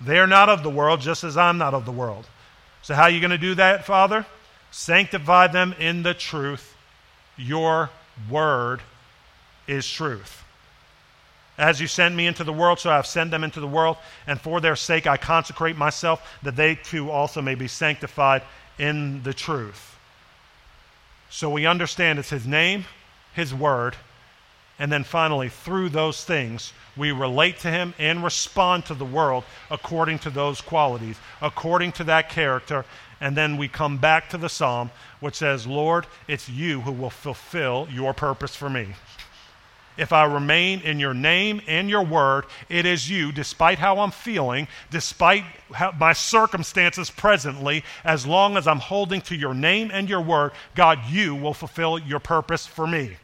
They 0.00 0.18
are 0.18 0.26
not 0.26 0.48
of 0.48 0.62
the 0.62 0.70
world, 0.70 1.00
just 1.00 1.24
as 1.24 1.36
I'm 1.36 1.58
not 1.58 1.74
of 1.74 1.84
the 1.84 1.92
world. 1.92 2.26
So, 2.82 2.94
how 2.94 3.04
are 3.04 3.10
you 3.10 3.20
going 3.20 3.30
to 3.30 3.38
do 3.38 3.54
that, 3.56 3.84
Father? 3.84 4.24
Sanctify 4.76 5.46
them 5.46 5.72
in 5.78 6.02
the 6.02 6.14
truth. 6.14 6.74
Your 7.36 7.90
word 8.28 8.80
is 9.68 9.88
truth. 9.88 10.42
As 11.56 11.80
you 11.80 11.86
sent 11.86 12.16
me 12.16 12.26
into 12.26 12.42
the 12.42 12.52
world, 12.52 12.80
so 12.80 12.90
I 12.90 12.96
have 12.96 13.06
sent 13.06 13.30
them 13.30 13.44
into 13.44 13.60
the 13.60 13.68
world, 13.68 13.98
and 14.26 14.40
for 14.40 14.60
their 14.60 14.74
sake 14.74 15.06
I 15.06 15.16
consecrate 15.16 15.76
myself, 15.76 16.28
that 16.42 16.56
they 16.56 16.74
too 16.74 17.08
also 17.08 17.40
may 17.40 17.54
be 17.54 17.68
sanctified 17.68 18.42
in 18.76 19.22
the 19.22 19.32
truth. 19.32 19.96
So 21.30 21.48
we 21.48 21.66
understand 21.66 22.18
it's 22.18 22.30
His 22.30 22.44
name, 22.44 22.84
His 23.32 23.54
word, 23.54 23.94
and 24.78 24.90
then 24.90 25.04
finally, 25.04 25.48
through 25.48 25.90
those 25.90 26.24
things, 26.24 26.72
we 26.96 27.12
relate 27.12 27.60
to 27.60 27.70
Him 27.70 27.94
and 27.98 28.24
respond 28.24 28.86
to 28.86 28.94
the 28.94 29.04
world 29.04 29.44
according 29.70 30.18
to 30.20 30.30
those 30.30 30.60
qualities, 30.60 31.16
according 31.40 31.92
to 31.92 32.04
that 32.04 32.28
character. 32.28 32.84
And 33.20 33.36
then 33.36 33.56
we 33.56 33.68
come 33.68 33.98
back 33.98 34.28
to 34.30 34.38
the 34.38 34.48
psalm, 34.48 34.90
which 35.20 35.36
says, 35.36 35.66
Lord, 35.66 36.06
it's 36.28 36.48
you 36.48 36.80
who 36.80 36.92
will 36.92 37.10
fulfill 37.10 37.88
your 37.90 38.12
purpose 38.12 38.54
for 38.56 38.68
me. 38.68 38.88
If 39.96 40.12
I 40.12 40.24
remain 40.24 40.80
in 40.80 40.98
your 40.98 41.14
name 41.14 41.62
and 41.68 41.88
your 41.88 42.04
word, 42.04 42.46
it 42.68 42.84
is 42.84 43.08
you, 43.08 43.30
despite 43.30 43.78
how 43.78 44.00
I'm 44.00 44.10
feeling, 44.10 44.66
despite 44.90 45.44
my 45.98 46.12
circumstances 46.12 47.10
presently, 47.10 47.84
as 48.02 48.26
long 48.26 48.56
as 48.56 48.66
I'm 48.66 48.80
holding 48.80 49.20
to 49.22 49.36
your 49.36 49.54
name 49.54 49.90
and 49.92 50.08
your 50.08 50.20
word, 50.20 50.50
God, 50.74 50.98
you 51.08 51.36
will 51.36 51.54
fulfill 51.54 51.98
your 52.00 52.18
purpose 52.18 52.66
for 52.66 52.88
me. 52.88 53.16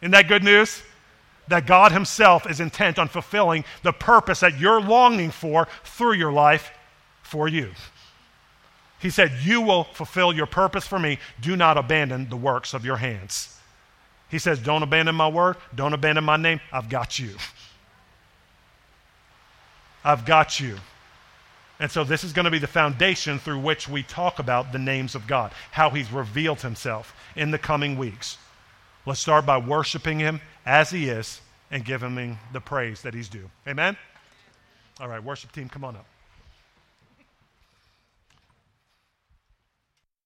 Isn't 0.00 0.12
that 0.12 0.28
good 0.28 0.44
news? 0.44 0.82
That 1.48 1.66
God 1.66 1.92
Himself 1.92 2.48
is 2.48 2.60
intent 2.60 2.98
on 2.98 3.08
fulfilling 3.08 3.64
the 3.82 3.92
purpose 3.92 4.40
that 4.40 4.58
you're 4.58 4.80
longing 4.80 5.30
for 5.30 5.66
through 5.84 6.14
your 6.14 6.32
life 6.32 6.70
for 7.22 7.48
you. 7.48 7.70
He 8.98 9.10
said, 9.10 9.32
You 9.42 9.60
will 9.60 9.84
fulfill 9.84 10.32
your 10.32 10.46
purpose 10.46 10.86
for 10.86 10.98
me. 10.98 11.18
Do 11.40 11.56
not 11.56 11.78
abandon 11.78 12.28
the 12.28 12.36
works 12.36 12.74
of 12.74 12.84
your 12.84 12.96
hands. 12.96 13.56
He 14.28 14.38
says, 14.38 14.58
Don't 14.58 14.82
abandon 14.82 15.14
my 15.14 15.28
word. 15.28 15.56
Don't 15.74 15.92
abandon 15.92 16.24
my 16.24 16.36
name. 16.36 16.60
I've 16.72 16.88
got 16.88 17.18
you. 17.18 17.36
I've 20.04 20.24
got 20.24 20.60
you. 20.60 20.76
And 21.80 21.90
so, 21.90 22.02
this 22.02 22.24
is 22.24 22.32
going 22.32 22.44
to 22.44 22.50
be 22.50 22.58
the 22.58 22.66
foundation 22.66 23.38
through 23.38 23.60
which 23.60 23.88
we 23.88 24.02
talk 24.02 24.40
about 24.40 24.72
the 24.72 24.78
names 24.78 25.14
of 25.14 25.26
God, 25.28 25.52
how 25.70 25.90
He's 25.90 26.10
revealed 26.10 26.60
Himself 26.60 27.14
in 27.36 27.52
the 27.52 27.58
coming 27.58 27.96
weeks. 27.96 28.36
Let's 29.08 29.20
start 29.20 29.46
by 29.46 29.56
worshiping 29.56 30.18
Him 30.18 30.42
as 30.66 30.90
He 30.90 31.08
is 31.08 31.40
and 31.70 31.82
giving 31.82 32.14
Him 32.14 32.38
the 32.52 32.60
praise 32.60 33.00
that 33.00 33.14
He's 33.14 33.30
due. 33.30 33.48
Amen? 33.66 33.96
All 35.00 35.08
right, 35.08 35.24
worship 35.24 35.50
team, 35.50 35.70
come 35.70 35.82
on 35.82 35.96
up. 35.96 36.04